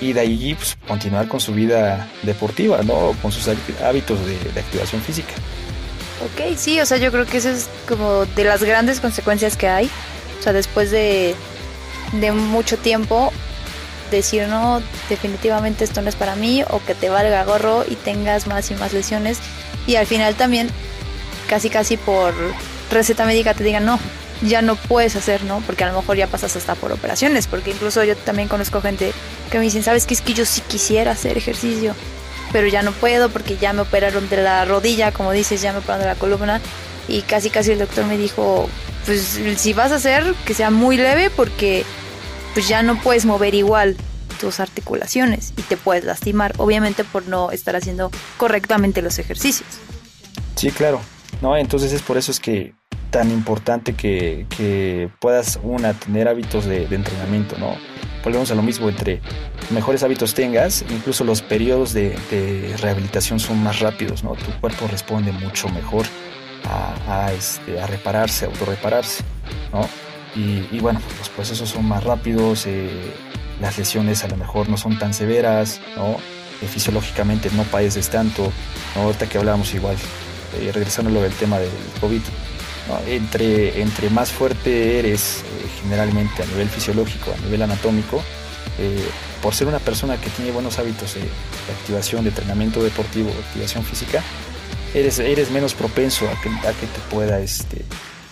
y 0.00 0.12
de 0.12 0.20
ahí 0.20 0.54
pues, 0.54 0.76
continuar 0.86 1.28
con 1.28 1.40
su 1.40 1.52
vida 1.52 2.08
deportiva, 2.22 2.82
¿no? 2.82 3.14
Con 3.22 3.32
sus 3.32 3.48
hábitos 3.82 4.18
de, 4.26 4.60
activación 4.60 5.00
física. 5.02 5.32
Ok, 6.24 6.56
sí, 6.56 6.80
o 6.80 6.86
sea, 6.86 6.98
yo 6.98 7.10
creo 7.12 7.26
que 7.26 7.38
eso 7.38 7.50
es 7.50 7.68
como 7.88 8.24
de 8.24 8.44
las 8.44 8.62
grandes 8.62 9.00
consecuencias 9.00 9.56
que 9.56 9.68
hay. 9.68 9.90
O 10.38 10.42
sea, 10.42 10.52
después 10.52 10.90
de, 10.90 11.34
de 12.12 12.32
mucho 12.32 12.76
tiempo, 12.78 13.32
decir, 14.10 14.46
no, 14.48 14.82
definitivamente 15.08 15.84
esto 15.84 16.02
no 16.02 16.08
es 16.08 16.16
para 16.16 16.36
mí, 16.36 16.62
o 16.70 16.82
que 16.84 16.94
te 16.94 17.08
valga 17.10 17.44
gorro 17.44 17.84
y 17.88 17.96
tengas 17.96 18.46
más 18.46 18.70
y 18.70 18.74
más 18.74 18.92
lesiones. 18.92 19.38
Y 19.86 19.96
al 19.96 20.06
final 20.06 20.34
también, 20.34 20.68
casi 21.48 21.70
casi 21.70 21.96
por 21.96 22.34
receta 22.90 23.26
médica, 23.26 23.54
te 23.54 23.64
digan, 23.64 23.84
no, 23.84 23.98
ya 24.42 24.62
no 24.62 24.76
puedes 24.76 25.16
hacer, 25.16 25.44
¿no? 25.44 25.62
Porque 25.66 25.84
a 25.84 25.92
lo 25.92 26.00
mejor 26.00 26.16
ya 26.16 26.26
pasas 26.26 26.56
hasta 26.56 26.74
por 26.74 26.92
operaciones, 26.92 27.46
porque 27.46 27.70
incluso 27.70 28.04
yo 28.04 28.16
también 28.16 28.48
conozco 28.48 28.80
gente 28.80 29.12
que 29.50 29.58
me 29.58 29.64
dicen, 29.64 29.82
¿sabes 29.82 30.06
qué? 30.06 30.14
Es 30.14 30.20
que 30.20 30.34
yo 30.34 30.44
sí 30.44 30.60
quisiera 30.62 31.12
hacer 31.12 31.36
ejercicio, 31.38 31.94
pero 32.52 32.66
ya 32.66 32.82
no 32.82 32.92
puedo 32.92 33.28
porque 33.28 33.56
ya 33.56 33.72
me 33.72 33.82
operaron 33.82 34.28
de 34.28 34.38
la 34.38 34.64
rodilla, 34.64 35.12
como 35.12 35.32
dices, 35.32 35.62
ya 35.62 35.72
me 35.72 35.78
operaron 35.78 36.02
de 36.02 36.08
la 36.08 36.14
columna 36.16 36.60
y 37.08 37.22
casi 37.22 37.50
casi 37.50 37.72
el 37.72 37.78
doctor 37.78 38.04
me 38.04 38.18
dijo, 38.18 38.68
pues 39.04 39.38
si 39.56 39.72
vas 39.72 39.92
a 39.92 39.96
hacer, 39.96 40.34
que 40.44 40.54
sea 40.54 40.70
muy 40.70 40.96
leve 40.96 41.30
porque 41.30 41.84
pues 42.56 42.68
ya 42.68 42.82
no 42.82 42.98
puedes 42.98 43.26
mover 43.26 43.54
igual 43.54 43.98
tus 44.40 44.60
articulaciones 44.60 45.52
y 45.58 45.60
te 45.60 45.76
puedes 45.76 46.04
lastimar, 46.04 46.54
obviamente 46.56 47.04
por 47.04 47.28
no 47.28 47.50
estar 47.50 47.76
haciendo 47.76 48.10
correctamente 48.38 49.02
los 49.02 49.18
ejercicios. 49.18 49.68
Sí, 50.54 50.70
claro. 50.70 51.02
No, 51.42 51.54
entonces 51.54 51.92
es 51.92 52.00
por 52.00 52.16
eso 52.16 52.30
es 52.30 52.40
que 52.40 52.72
tan 53.10 53.30
importante 53.30 53.92
que, 53.92 55.10
puedas, 55.20 55.60
una, 55.62 55.92
tener 55.92 56.28
hábitos 56.28 56.64
de, 56.64 56.84
entrenamiento, 56.84 57.58
¿no? 57.58 57.76
Volvemos 58.24 58.50
a 58.50 58.54
lo 58.54 58.62
mismo, 58.62 58.88
entre 58.88 59.20
mejores 59.68 60.02
hábitos 60.02 60.32
tengas, 60.32 60.82
incluso 60.88 61.24
los 61.24 61.42
periodos 61.42 61.92
de, 61.92 62.16
rehabilitación 62.80 63.38
son 63.38 63.62
más 63.62 63.80
rápidos, 63.80 64.24
¿no? 64.24 64.32
Tu 64.32 64.50
cuerpo 64.62 64.86
responde 64.86 65.30
mucho 65.30 65.68
mejor 65.68 66.06
a, 66.64 67.30
este, 67.34 67.78
a 67.78 67.86
repararse, 67.86 68.46
a 68.46 68.48
autorrepararse, 68.48 69.24
¿no? 69.74 70.05
Y, 70.36 70.80
bueno, 70.80 71.00
los 71.18 71.30
procesos 71.30 71.70
son 71.70 71.86
más 71.86 72.04
rápidos, 72.04 72.66
eh, 72.66 72.90
las 73.58 73.78
lesiones 73.78 74.22
a 74.22 74.28
lo 74.28 74.36
mejor 74.36 74.68
no 74.68 74.76
son 74.76 74.98
tan 74.98 75.14
severas, 75.14 75.80
¿no? 75.96 76.18
Eh, 76.60 76.68
fisiológicamente 76.68 77.50
no 77.56 77.62
padeces 77.64 78.10
tanto, 78.10 78.52
¿no? 78.94 79.02
Ahorita 79.02 79.26
que 79.26 79.38
hablábamos 79.38 79.72
igual, 79.72 79.96
eh, 80.60 80.70
regresando 80.74 81.10
a 81.10 81.14
lo 81.14 81.22
del 81.22 81.32
tema 81.32 81.58
del 81.58 81.70
COVID, 82.02 82.20
entre, 83.08 83.80
entre 83.80 84.10
más 84.10 84.30
fuerte 84.30 84.98
eres 84.98 85.38
eh, 85.38 85.68
generalmente 85.82 86.42
a 86.42 86.46
nivel 86.46 86.68
fisiológico, 86.68 87.32
a 87.32 87.44
nivel 87.44 87.62
anatómico, 87.62 88.22
eh, 88.78 89.08
por 89.42 89.54
ser 89.54 89.66
una 89.66 89.78
persona 89.78 90.20
que 90.20 90.30
tiene 90.30 90.50
buenos 90.52 90.78
hábitos 90.78 91.14
de, 91.14 91.22
activación, 91.80 92.24
de 92.24 92.30
entrenamiento 92.30 92.82
deportivo, 92.82 93.28
de 93.28 93.38
activación 93.38 93.84
física, 93.84 94.22
eres, 94.94 95.18
eres 95.18 95.50
menos 95.50 95.74
propenso 95.74 96.28
a 96.28 96.40
que, 96.40 96.48
a 96.48 96.72
que 96.72 96.86
te 96.86 97.00
pueda 97.10 97.40
este, 97.40 97.84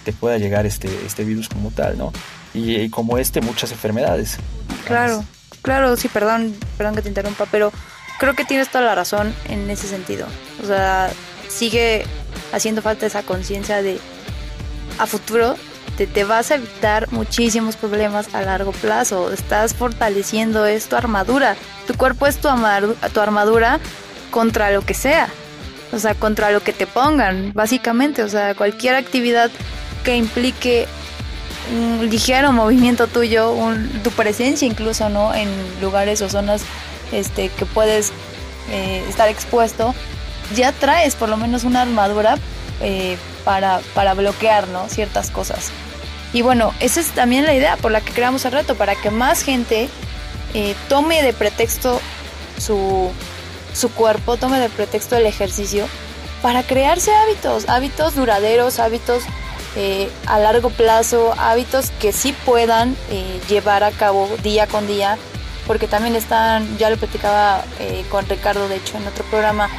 te 0.05 0.12
pueda 0.12 0.38
llegar 0.38 0.66
este, 0.66 0.88
este 1.05 1.24
virus 1.24 1.48
como 1.48 1.70
tal, 1.70 1.98
¿no? 1.98 2.12
Y, 2.52 2.88
como 2.90 3.18
este, 3.18 3.40
muchas 3.40 3.72
enfermedades. 3.72 4.36
Claro, 4.86 5.24
claro, 5.62 5.96
sí, 5.96 6.09
perdón, 6.09 6.55
perdón 6.76 6.94
que 6.94 7.02
te 7.02 7.09
interrumpa, 7.09 7.46
pero 7.50 7.72
creo 8.20 8.34
que 8.34 8.44
tienes 8.44 8.68
toda 8.68 8.84
la 8.84 8.94
razón 8.94 9.34
en 9.48 9.68
ese 9.70 9.88
sentido. 9.88 10.26
O 10.62 10.66
sea, 10.66 11.11
sigue 11.48 12.05
haciendo 12.52 12.80
falta 12.82 13.07
esa 13.07 13.22
conciencia 13.24 13.82
de 13.82 13.98
a 14.98 15.07
futuro 15.07 15.57
te, 15.96 16.07
te, 16.07 16.24
vas 16.24 16.50
a 16.50 16.57
evitar 16.57 17.11
muchísimos 17.12 17.76
problemas 17.76 18.34
a 18.34 18.42
largo 18.42 18.72
plazo. 18.72 19.32
Estás 19.32 19.74
fortaleciendo 19.74 20.66
es 20.66 20.88
tu 20.88 20.96
armadura. 20.96 21.57
Tu 21.86 21.94
cuerpo 21.94 22.26
es 22.26 22.38
tu, 22.38 22.48
tu 23.12 23.20
armadura 23.20 23.78
contra 24.30 24.70
lo 24.70 24.82
que 24.82 24.94
sea. 24.94 25.28
O 25.92 25.98
sea, 25.98 26.14
contra 26.14 26.50
lo 26.50 26.61
que 26.61 26.72
te 26.72 26.86
pongan, 26.86 27.52
básicamente. 27.55 28.22
O 28.22 28.28
sea, 28.28 28.55
cualquier 28.55 28.96
actividad 28.96 29.50
que 30.05 30.16
implique 30.16 30.86
un 31.72 32.09
ligero 32.11 32.52
movimiento 32.52 33.07
tuyo, 33.07 33.55
tu 34.02 34.11
presencia 34.11 34.68
incluso, 34.68 35.09
¿no? 35.09 35.34
En 35.34 35.48
lugares 35.80 36.20
o 36.22 36.28
zonas 36.28 36.62
este, 37.11 37.48
que 37.48 37.66
puedes 37.66 38.12
eh, 38.70 39.05
estar 39.09 39.28
expuesto, 39.28 39.94
ya 40.55 40.72
traes 40.72 41.14
por 41.14 41.28
lo 41.28 41.36
menos 41.36 41.64
una 41.64 41.82
armadura 41.82 42.36
eh, 42.80 43.16
para, 43.44 43.80
para 43.94 44.14
bloquear 44.14 44.68
¿no? 44.68 44.88
ciertas 44.88 45.30
cosas. 45.30 45.70
Y 46.32 46.42
bueno, 46.42 46.74
esa 46.80 47.00
es 47.00 47.09
también 47.09 47.46
la 47.46 47.55
idea 47.55 47.76
por 47.76 47.92
la 47.92 48.00
que 48.00 48.12
creamos 48.12 48.44
el 48.44 48.52
reto, 48.52 48.74
para 48.74 48.94
que 48.96 49.11
más 49.11 49.42
gente 49.42 49.88
eh, 50.52 50.74
tome 50.88 51.22
de 51.22 51.32
pretexto 51.32 52.00
su, 52.59 53.11
su 53.72 53.90
cuerpo, 53.92 54.36
tome 54.36 54.59
de 54.59 54.68
pretexto 54.68 55.16
el 55.16 55.26
ejercicio, 55.26 55.86
para 56.42 56.62
crearse 56.62 57.12
hábitos, 57.14 57.68
hábitos 57.68 58.16
duraderos, 58.16 58.78
hábitos 58.80 59.22
eh, 59.77 60.11
a 60.27 60.39
largo 60.39 60.70
plazo, 60.70 61.35
hábitos 61.39 61.91
que 62.01 62.12
sí 62.12 62.35
puedan 62.45 62.97
eh, 63.11 63.41
llevar 63.49 63.85
a 63.85 63.91
cabo 63.91 64.29
día 64.43 64.66
con 64.66 64.87
día, 64.87 65.18
porque 65.66 65.89
también 65.89 66.14
están, 66.14 66.79
ya 66.79 66.91
lo 66.91 66.97
platicaba 66.97 67.64
con 68.11 68.29
Ricardo, 68.29 68.68
de 68.68 68.77
hecho, 68.77 68.99
en 68.99 69.07
otro 69.07 69.25
programa, 69.25 69.70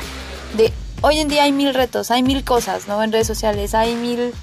de 0.57 0.73
hoy 1.01 1.19
en 1.19 1.27
día 1.27 1.43
hay 1.43 1.51
mil 1.51 1.73
retos, 1.73 2.09
hay 2.09 2.23
mil 2.23 2.43
cosas, 2.43 2.87
¿no? 2.87 3.03
En 3.03 3.11
redes 3.11 3.27
sociales, 3.27 3.75
hay 3.75 3.93
mil, 3.93 4.33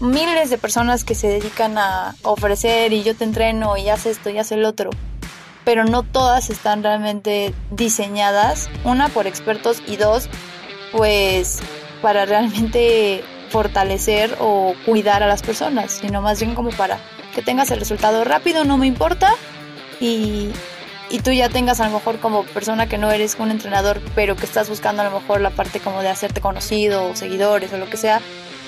miles 0.00 0.50
de 0.50 0.58
personas 0.58 1.02
que 1.02 1.14
se 1.14 1.26
dedican 1.26 1.78
a 1.78 2.14
ofrecer 2.22 2.92
y 2.92 3.02
yo 3.02 3.16
te 3.16 3.24
entreno 3.24 3.76
y 3.76 3.88
haz 3.88 4.06
esto 4.06 4.30
y 4.30 4.38
haz 4.38 4.52
el 4.52 4.64
otro. 4.64 4.90
Pero 5.64 5.84
no 5.84 6.04
todas 6.04 6.48
están 6.50 6.84
realmente 6.84 7.52
diseñadas, 7.72 8.70
una 8.84 9.08
por 9.08 9.26
expertos 9.26 9.82
y 9.86 9.96
dos, 9.96 10.28
pues 10.92 11.58
para 12.02 12.24
realmente 12.24 13.24
fortalecer 13.56 14.36
o 14.38 14.74
cuidar 14.84 15.22
a 15.22 15.26
las 15.26 15.40
personas, 15.40 15.90
sino 15.90 16.20
más 16.20 16.38
bien 16.38 16.54
como 16.54 16.68
para 16.72 16.98
que 17.34 17.40
tengas 17.40 17.70
el 17.70 17.78
resultado 17.78 18.22
rápido, 18.22 18.64
no 18.64 18.76
me 18.76 18.86
importa, 18.86 19.32
y, 19.98 20.50
y 21.08 21.20
tú 21.20 21.32
ya 21.32 21.48
tengas 21.48 21.80
a 21.80 21.86
lo 21.86 21.94
mejor 21.94 22.18
como 22.18 22.44
persona 22.44 22.86
que 22.86 22.98
no 22.98 23.10
eres 23.10 23.34
un 23.38 23.50
entrenador, 23.50 24.02
pero 24.14 24.36
que 24.36 24.44
estás 24.44 24.68
buscando 24.68 25.00
a 25.00 25.06
lo 25.06 25.20
mejor 25.20 25.40
la 25.40 25.48
parte 25.48 25.80
como 25.80 26.02
de 26.02 26.10
hacerte 26.10 26.42
conocido, 26.42 27.06
o 27.06 27.16
seguidores 27.16 27.72
o 27.72 27.78
lo 27.78 27.88
que 27.88 27.96
sea, 27.96 28.20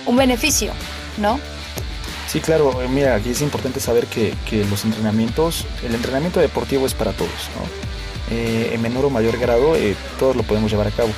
un 0.06 0.16
beneficio, 0.16 0.72
¿no? 1.18 1.38
Sí, 2.26 2.40
claro, 2.40 2.72
mira, 2.88 3.14
aquí 3.14 3.28
es 3.28 3.42
importante 3.42 3.80
saber 3.80 4.06
que, 4.06 4.32
que 4.48 4.64
los 4.64 4.86
entrenamientos, 4.86 5.66
el 5.84 5.94
entrenamiento 5.94 6.40
deportivo 6.40 6.86
es 6.86 6.94
para 6.94 7.12
todos, 7.12 7.50
¿no? 7.58 8.34
Eh, 8.34 8.70
en 8.72 8.80
menor 8.80 9.04
o 9.04 9.10
mayor 9.10 9.36
grado, 9.36 9.76
eh, 9.76 9.94
todos 10.18 10.34
lo 10.34 10.44
podemos 10.44 10.70
llevar 10.70 10.86
a 10.86 10.92
cabo. 10.92 11.10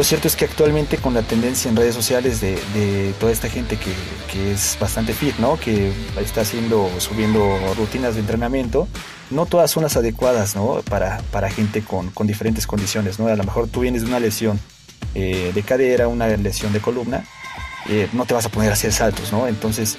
Lo 0.00 0.04
cierto 0.04 0.28
es 0.28 0.34
que 0.34 0.46
actualmente 0.46 0.96
con 0.96 1.12
la 1.12 1.20
tendencia 1.20 1.68
en 1.68 1.76
redes 1.76 1.94
sociales 1.94 2.40
de, 2.40 3.12
toda 3.20 3.32
esta 3.32 3.50
gente 3.50 3.76
que, 3.76 4.50
es 4.50 4.78
bastante 4.80 5.12
fit, 5.12 5.36
¿no? 5.36 5.60
Que 5.60 5.92
está 6.18 6.40
haciendo, 6.40 6.88
subiendo 6.96 7.58
rutinas 7.76 8.14
de 8.14 8.20
entrenamiento, 8.20 8.88
no 9.28 9.44
todas 9.44 9.70
son 9.70 9.82
las 9.82 9.98
adecuadas, 9.98 10.56
¿no? 10.56 10.80
Para, 10.88 11.50
gente 11.50 11.82
con, 11.82 12.10
diferentes 12.26 12.66
condiciones, 12.66 13.18
¿no? 13.18 13.26
A 13.26 13.36
lo 13.36 13.44
mejor 13.44 13.68
tú 13.68 13.80
vienes 13.80 14.00
de 14.00 14.08
una 14.08 14.20
lesión 14.20 14.58
eh, 15.14 15.52
de 15.54 15.62
cadera, 15.62 16.08
una 16.08 16.28
lesión 16.28 16.72
de 16.72 16.80
columna, 16.80 17.26
eh, 17.90 18.08
no 18.14 18.24
te 18.24 18.32
vas 18.32 18.46
a 18.46 18.48
poner 18.48 18.70
a 18.70 18.72
hacer 18.72 18.94
saltos, 18.94 19.30
¿no? 19.32 19.48
Entonces, 19.48 19.98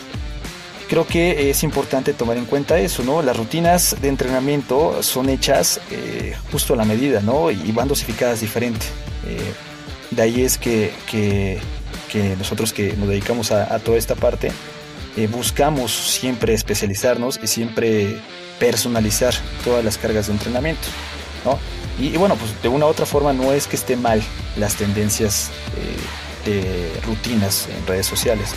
creo 0.89 1.05
que 1.05 1.51
es 1.51 1.61
importante 1.61 2.13
tomar 2.13 2.37
en 2.37 2.45
cuenta 2.45 2.79
eso, 2.79 3.03
¿no? 3.03 3.21
Las 3.21 3.37
rutinas 3.37 3.95
de 4.01 4.07
entrenamiento 4.07 5.03
son 5.03 5.29
hechas 5.29 5.79
eh, 5.91 6.35
justo 6.51 6.73
a 6.73 6.77
la 6.77 6.85
medida, 6.85 7.21
¿no? 7.21 7.51
Y 7.51 7.71
van 7.71 7.87
dosificadas 7.87 8.41
diferente. 8.41 8.87
De 10.11 10.21
ahí 10.21 10.41
es 10.41 10.57
que, 10.57 10.93
que, 11.09 11.59
nosotros 12.37 12.73
que 12.73 12.93
nos 12.93 13.07
dedicamos 13.07 13.51
a, 13.51 13.79
toda 13.79 13.97
esta 13.97 14.15
parte, 14.15 14.51
eh, 15.17 15.27
buscamos 15.27 15.91
siempre 15.91 16.53
especializarnos 16.53 17.39
y 17.41 17.47
siempre 17.47 18.17
personalizar 18.59 19.33
todas 19.63 19.83
las 19.83 19.97
cargas 19.97 20.27
de 20.27 20.33
entrenamiento, 20.33 20.87
¿no? 21.45 21.57
Y, 21.99 22.15
bueno, 22.17 22.35
pues 22.35 22.61
de 22.61 22.69
una 22.69 22.85
u 22.85 22.89
otra 22.89 23.05
forma 23.05 23.33
no 23.33 23.53
es 23.53 23.67
que 23.67 23.75
esté 23.75 23.95
mal 23.95 24.21
las 24.57 24.75
tendencias 24.75 25.51
de 26.45 26.91
rutinas 27.05 27.67
en 27.67 27.85
redes 27.85 28.07
sociales 28.07 28.55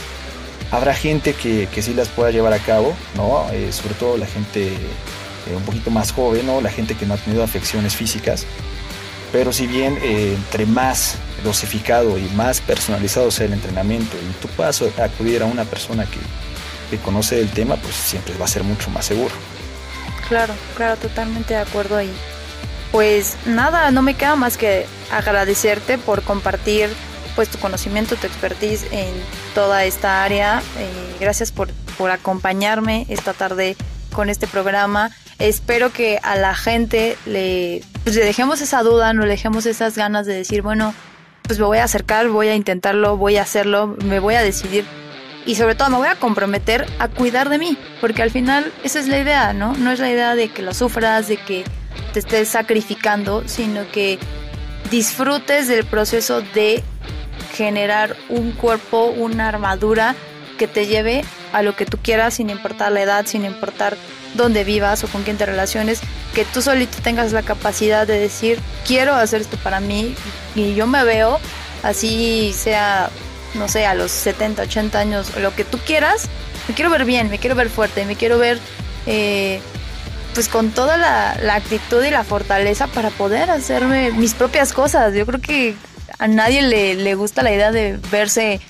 Habrá 0.75 0.93
gente 0.93 1.35
que, 1.35 1.69
que 1.73 1.83
sí 1.83 1.95
las 1.95 2.09
pueda 2.09 2.33
llevar 2.33 2.53
a 2.53 2.59
cabo, 2.59 2.95
¿no? 3.17 3.47
Eh, 3.53 3.73
sobre 3.73 3.95
todo 3.95 4.17
la 4.17 4.27
gente 4.27 4.73
eh, 4.73 5.57
un 5.57 5.63
poquito 5.63 5.91
más 5.91 6.13
joven, 6.13 6.47
¿no? 6.47 6.61
La 6.61 6.71
gente 6.71 6.97
que 6.97 7.07
no 7.07 7.15
ha 7.15 7.17
tenido 7.17 7.45
afecciones 7.45 7.95
físicas. 7.95 8.45
Pero 9.35 9.53
si 9.53 9.67
bien 9.67 9.99
eh, 10.01 10.33
entre 10.33 10.65
más 10.65 11.17
dosificado 11.43 12.19
y 12.19 12.23
más 12.37 12.61
personalizado 12.61 13.33
sea 13.33 13.47
el 13.47 13.53
entrenamiento 13.53 14.17
y 14.17 14.33
tú 14.41 14.47
puedas 14.47 14.81
acudir 14.81 15.43
a 15.43 15.47
una 15.47 15.65
persona 15.65 16.07
que, 16.07 16.21
que 16.89 17.03
conoce 17.03 17.41
el 17.41 17.51
tema, 17.51 17.75
pues 17.75 17.97
siempre 17.97 18.33
va 18.41 18.45
a 18.45 18.49
ser 18.49 18.63
mucho 18.63 18.91
más 18.91 19.07
seguro. 19.07 19.35
Claro, 20.29 20.55
claro, 20.77 20.97
totalmente 20.99 21.55
de 21.55 21.61
acuerdo 21.61 21.97
ahí. 21.97 22.13
Pues 22.93 23.37
nada, 23.45 23.91
no 23.91 24.03
me 24.03 24.15
queda 24.15 24.37
más 24.37 24.57
que 24.57 24.87
agradecerte 25.11 25.99
por 25.99 26.23
compartir 26.23 26.89
pues 27.35 27.49
tu 27.49 27.59
conocimiento, 27.59 28.15
tu 28.15 28.29
expertise 28.29 28.85
en 28.93 29.13
toda 29.53 29.85
esta 29.85 30.23
área. 30.23 30.63
Eh, 30.79 31.17
gracias 31.19 31.51
por, 31.51 31.73
por 31.99 32.13
acompañarme 32.13 33.05
esta 33.09 33.33
tarde 33.33 33.77
con 34.13 34.31
este 34.31 34.47
programa. 34.47 35.11
Espero 35.41 35.93
que 35.93 36.21
a 36.23 36.37
la 36.37 36.55
gente 36.55 37.19
le, 37.27 37.83
pues, 38.05 38.17
le 38.17 38.25
dejemos 38.25 38.61
esa 38.61 38.83
duda, 38.83 39.13
no 39.13 39.23
le 39.23 39.31
dejemos 39.31 39.67
esas 39.67 39.97
ganas 39.97 40.27
de 40.27 40.35
decir, 40.35 40.63
bueno, 40.63 40.95
pues 41.43 41.59
me 41.59 41.65
voy 41.67 41.79
a 41.79 41.85
acercar, 41.85 42.29
voy 42.29 42.49
a 42.49 42.55
intentarlo, 42.55 43.17
voy 43.17 43.37
a 43.37 43.43
hacerlo, 43.43 43.97
me 44.05 44.19
voy 44.19 44.35
a 44.35 44.43
decidir 44.43 44.85
y 45.47 45.57
sobre 45.57 45.75
todo 45.75 45.91
me 45.91 45.97
voy 45.97 46.09
a 46.09 46.15
comprometer 46.15 46.87
a 46.99 47.09
cuidar 47.09 47.49
de 47.49 47.59
mí, 47.59 47.77
porque 48.01 48.23
al 48.23 48.31
final 48.31 48.73
esa 48.83 48.99
es 48.99 49.09
la 49.09 49.19
idea, 49.19 49.53
¿no? 49.53 49.75
No 49.75 49.91
es 49.91 50.01
la 50.01 50.11
idea 50.11 50.35
de 50.35 50.49
que 50.49 50.63
lo 50.63 50.73
sufras, 50.73 51.29
de 51.29 51.37
que 51.37 51.65
te 52.13 52.21
estés 52.21 52.49
sacrificando, 52.49 53.47
sino 53.47 53.83
que 53.93 54.19
disfrutes 54.91 55.69
del 55.69 55.85
proceso 55.85 56.41
de 56.41 56.83
generar 57.55 58.17
un 58.29 58.53
cuerpo, 58.53 59.07
una 59.07 59.49
armadura 59.49 60.15
que 60.57 60.69
te 60.69 60.87
lleve 60.87 61.25
a 61.53 61.63
lo 61.63 61.77
que 61.77 61.87
tú 61.87 61.99
quieras 62.03 62.35
sin 62.35 62.51
importar 62.51 62.93
la 62.93 63.03
edad, 63.03 63.27
sin 63.27 63.45
importar 63.45 63.97
dónde 64.35 64.65
vivas 64.65 65.05
o 65.05 65.09
con 65.09 65.23
quién 65.23 65.37
te 65.37 65.47
relaciones, 65.47 66.01
que 66.35 66.45
tú 66.45 66.63
solito 66.63 66.99
tengas 67.03 67.33
la 67.33 67.43
capacidad 67.43 68.07
de 68.07 68.19
decir, 68.19 68.59
quiero 68.87 69.15
hacer 69.15 69.43
esto 69.43 69.57
para 69.59 69.81
mí 69.81 70.15
y 70.55 70.75
yo 70.75 70.87
me 70.87 71.05
veo 71.05 71.39
así 71.83 72.53
sea, 72.57 73.11
no 73.55 73.69
sé, 73.69 73.87
a 73.87 73.95
los 73.95 74.11
70, 74.11 74.63
80 74.63 74.99
años, 74.99 75.37
lo 75.37 75.55
que 75.55 75.65
tú 75.65 75.79
quieras, 75.79 76.29
me 76.67 76.75
quiero 76.75 76.91
ver 76.91 77.05
bien, 77.05 77.31
me 77.31 77.39
quiero 77.39 77.55
ver 77.55 77.69
fuerte, 77.69 78.05
me 78.05 78.17
quiero 78.17 78.39
ver 78.39 78.59
eh, 79.07 79.61
pues 80.35 80.49
con 80.49 80.71
toda 80.71 80.97
la, 80.97 81.37
la 81.43 81.55
actitud 81.55 82.03
y 82.03 82.11
la 82.11 82.25
fortaleza 82.25 82.89
para 82.89 83.11
poder 83.11 83.51
hacerme 83.51 84.11
mis 84.11 84.35
propias 84.35 84.73
cosas. 84.73 85.15
Yo 85.15 85.27
creo 85.27 85.41
que 85.41 85.77
a 86.19 86.29
nadie 86.29 86.63
le, 86.63 87.15
gusta 87.15 87.43
la 87.43 87.53
idea 87.53 87.73
de 87.73 87.99
verse 88.11 88.61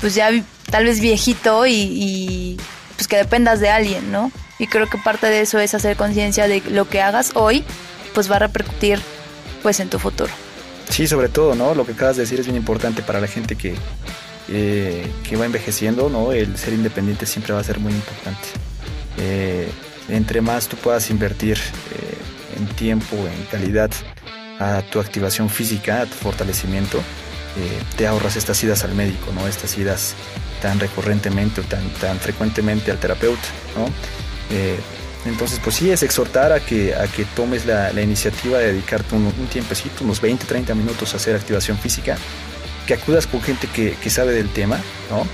pues 0.00 0.14
ya 0.14 0.30
tal 0.70 0.84
vez 0.84 1.00
viejito 1.00 1.66
y, 1.66 2.58
pues 2.96 3.08
que 3.08 3.16
dependas 3.16 3.60
de 3.60 3.68
alguien, 3.68 4.10
¿no? 4.10 4.32
Y 4.58 4.66
creo 4.66 4.88
que 4.88 4.98
parte 4.98 5.26
de 5.26 5.42
eso 5.42 5.58
es 5.58 5.74
hacer 5.74 5.96
conciencia 5.96 6.48
de 6.48 6.62
lo 6.70 6.88
que 6.88 7.02
hagas 7.02 7.32
hoy 7.34 7.64
pues 8.14 8.30
va 8.30 8.36
a 8.36 8.38
repercutir 8.38 8.98
pues 9.62 9.80
en 9.80 9.90
tu 9.90 9.98
futuro. 9.98 10.30
Sí, 10.88 11.06
sobre 11.06 11.28
todo, 11.28 11.54
¿no? 11.54 11.74
Lo 11.74 11.84
que 11.84 11.92
acabas 11.92 12.16
de 12.16 12.22
decir 12.22 12.40
es 12.40 12.46
bien 12.46 12.56
importante 12.56 13.02
para 13.02 13.20
la 13.20 13.26
gente 13.26 13.56
que, 13.56 13.74
eh, 14.48 15.10
que 15.28 15.36
va 15.36 15.44
envejeciendo, 15.44 16.08
¿no? 16.08 16.32
El 16.32 16.56
ser 16.56 16.72
independiente 16.72 17.26
siempre 17.26 17.52
va 17.52 17.60
a 17.60 17.64
ser 17.64 17.78
muy 17.78 17.92
importante. 17.92 18.48
Eh, 19.18 19.68
entre 20.08 20.40
más 20.40 20.68
tú 20.68 20.76
puedas 20.76 21.10
invertir 21.10 21.58
eh, 21.58 22.58
en 22.58 22.66
tiempo, 22.68 23.16
en 23.16 23.44
calidad, 23.50 23.90
a 24.58 24.82
tu 24.90 25.00
activación 25.00 25.50
física, 25.50 26.02
a 26.02 26.06
tu 26.06 26.14
fortalecimiento, 26.14 27.02
eh, 27.58 27.82
te 27.96 28.06
ahorras 28.06 28.36
estas 28.36 28.62
idas 28.62 28.84
al 28.84 28.94
médico, 28.94 29.32
¿no? 29.32 29.46
Estas 29.48 29.76
idas 29.78 30.14
tan 30.60 30.78
recurrentemente 30.78 31.60
o 31.60 31.64
tan, 31.64 31.88
tan 31.94 32.18
frecuentemente 32.18 32.90
al 32.90 32.98
terapeuta, 32.98 33.48
¿no? 33.76 33.86
Eh, 34.54 34.78
entonces, 35.24 35.58
pues 35.62 35.76
sí, 35.76 35.90
es 35.90 36.02
exhortar 36.02 36.52
a 36.52 36.60
que, 36.60 36.94
a 36.94 37.06
que 37.08 37.24
tomes 37.24 37.66
la, 37.66 37.90
iniciativa 38.00 38.58
de 38.58 38.72
dedicarte 38.72 39.14
un, 39.14 39.32
tiempecito, 39.50 40.04
unos 40.04 40.20
20, 40.20 40.44
30 40.44 40.74
minutos 40.74 41.14
a 41.14 41.16
hacer 41.16 41.34
activación 41.34 41.78
física, 41.78 42.16
que 42.86 42.94
acudas 42.94 43.26
con 43.26 43.42
gente 43.42 43.66
que, 43.68 44.10
sabe 44.10 44.32
del 44.32 44.50
tema, 44.50 44.78
¿no? 45.10 45.26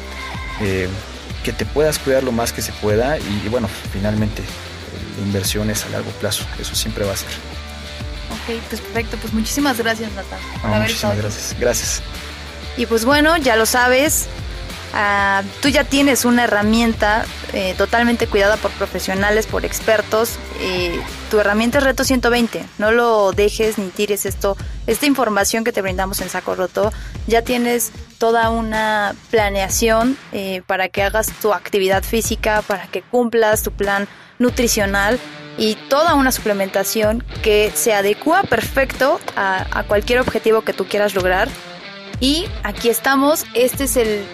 Eh, 0.65 0.89
que 1.45 1.53
te 1.53 1.67
puedas 1.67 1.99
cuidar 1.99 2.23
lo 2.23 2.33
más 2.33 2.53
que 2.53 2.63
se 2.63 2.73
pueda 2.73 3.19
y, 3.19 3.43
y 3.45 3.49
bueno, 3.49 3.69
finalmente 3.93 4.43
la 5.19 5.27
inversión 5.27 5.69
es 5.71 5.85
a 5.85 5.89
largo 5.91 6.11
plazo, 6.13 6.45
eso 6.59 6.75
siempre 6.75 7.05
va 7.05 7.13
a 7.13 7.17
ser. 7.17 7.52
Ok, 8.43 8.61
pues 8.69 8.81
perfecto. 8.81 9.17
Pues 9.19 9.33
muchísimas 9.33 9.79
gracias, 9.79 10.11
Nata. 10.13 10.39
muchísimas 10.79 11.17
gracias. 11.17 11.57
Gracias. 11.59 12.03
Y 12.77 12.87
pues 12.87 13.05
bueno, 13.05 13.37
ya 13.37 13.57
lo 13.57 13.67
sabes. 13.67 14.29
Ah, 14.95 15.43
tú 15.63 15.69
ya 15.69 15.85
tienes 15.85 16.27
una 16.27 16.45
herramienta 16.45 17.25
eh, 17.55 17.75
totalmente 17.79 18.27
cuidada 18.27 18.59
por 18.59 18.71
profesionales, 18.73 19.47
por 19.47 19.65
expertos. 19.65 20.37
Eh, 20.61 21.01
tu 21.31 21.41
herramienta 21.41 21.79
es 21.79 21.85
Reto 21.85 22.05
120. 22.05 22.65
No 22.79 22.93
lo 22.93 23.33
dejes 23.33 23.79
ni 23.79 23.89
tires 23.89 24.27
esto. 24.27 24.57
Esta 24.87 25.07
información 25.07 25.65
que 25.65 25.73
te 25.73 25.81
brindamos 25.81 26.21
en 26.21 26.29
Saco 26.29 26.55
Roto, 26.55 26.93
ya 27.27 27.43
tienes 27.43 27.91
toda 28.19 28.51
una 28.51 29.15
planeación 29.31 30.19
eh, 30.33 30.63
para 30.67 30.89
que 30.89 31.03
hagas 31.03 31.29
tu 31.41 31.55
actividad 31.55 32.03
física, 32.03 32.61
para 32.63 32.87
que 32.89 33.01
cumplas 33.01 33.63
tu 33.63 33.73
plan 33.73 34.09
nutricional 34.39 35.19
y 35.59 35.75
toda 35.89 36.15
una 36.15 36.33
suplementación 36.33 37.23
que 37.43 37.71
se 37.75 37.93
adecua 37.93 38.43
perfecto 38.43 39.21
a, 39.37 39.85
cualquier 39.87 40.21
objetivo 40.21 40.63
que 40.63 40.73
tú 40.73 40.87
quieras 40.87 41.15
lograr. 41.15 41.49
Y 42.21 42.47
aquí 42.63 42.89
estamos, 42.89 43.45
este 43.55 43.85
es 43.85 43.97
el, 43.97 44.25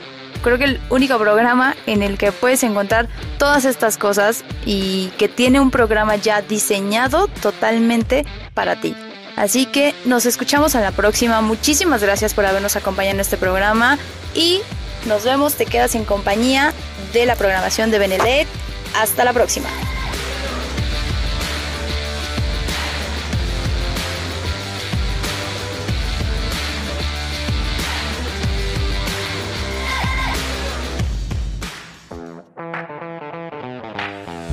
creo 0.43 0.59
que 0.59 0.65
el 0.65 0.81
único 0.91 1.19
programa 1.19 1.75
en 1.87 2.03
el 2.03 2.19
que 2.19 2.33
puedes 2.33 2.63
encontrar 2.63 3.09
todas 3.39 3.65
estas 3.65 3.97
cosas 3.97 4.45
y 4.67 5.09
que 5.19 5.29
tiene 5.29 5.61
un 5.61 5.71
programa 5.71 6.17
ya 6.17 6.43
diseñado 6.43 7.29
totalmente 7.29 8.25
para 8.55 8.77
ti. 8.77 8.95
Así 9.37 9.67
que 9.67 9.95
nos 10.05 10.27
escuchamos 10.27 10.75
a 10.75 10.81
la 10.81 10.91
próxima. 10.91 11.41
Muchísimas 11.41 12.03
gracias 12.03 12.35
por 12.35 12.45
habernos 12.45 12.77
acompañado 12.77 13.15
en 13.15 13.21
este 13.21 13.37
programa 13.37 13.97
y 14.35 14.61
nos 15.07 15.25
vemos, 15.25 15.55
te 15.55 15.65
quedas 15.65 15.95
en 15.95 16.05
compañía 16.05 16.73
de 17.13 17.25
la 17.25 17.37
programación 17.37 17.91
de 17.91 17.99
Benedette. 17.99 18.49
Hasta 18.97 19.25
la 19.25 19.33
próxima. 19.33 19.69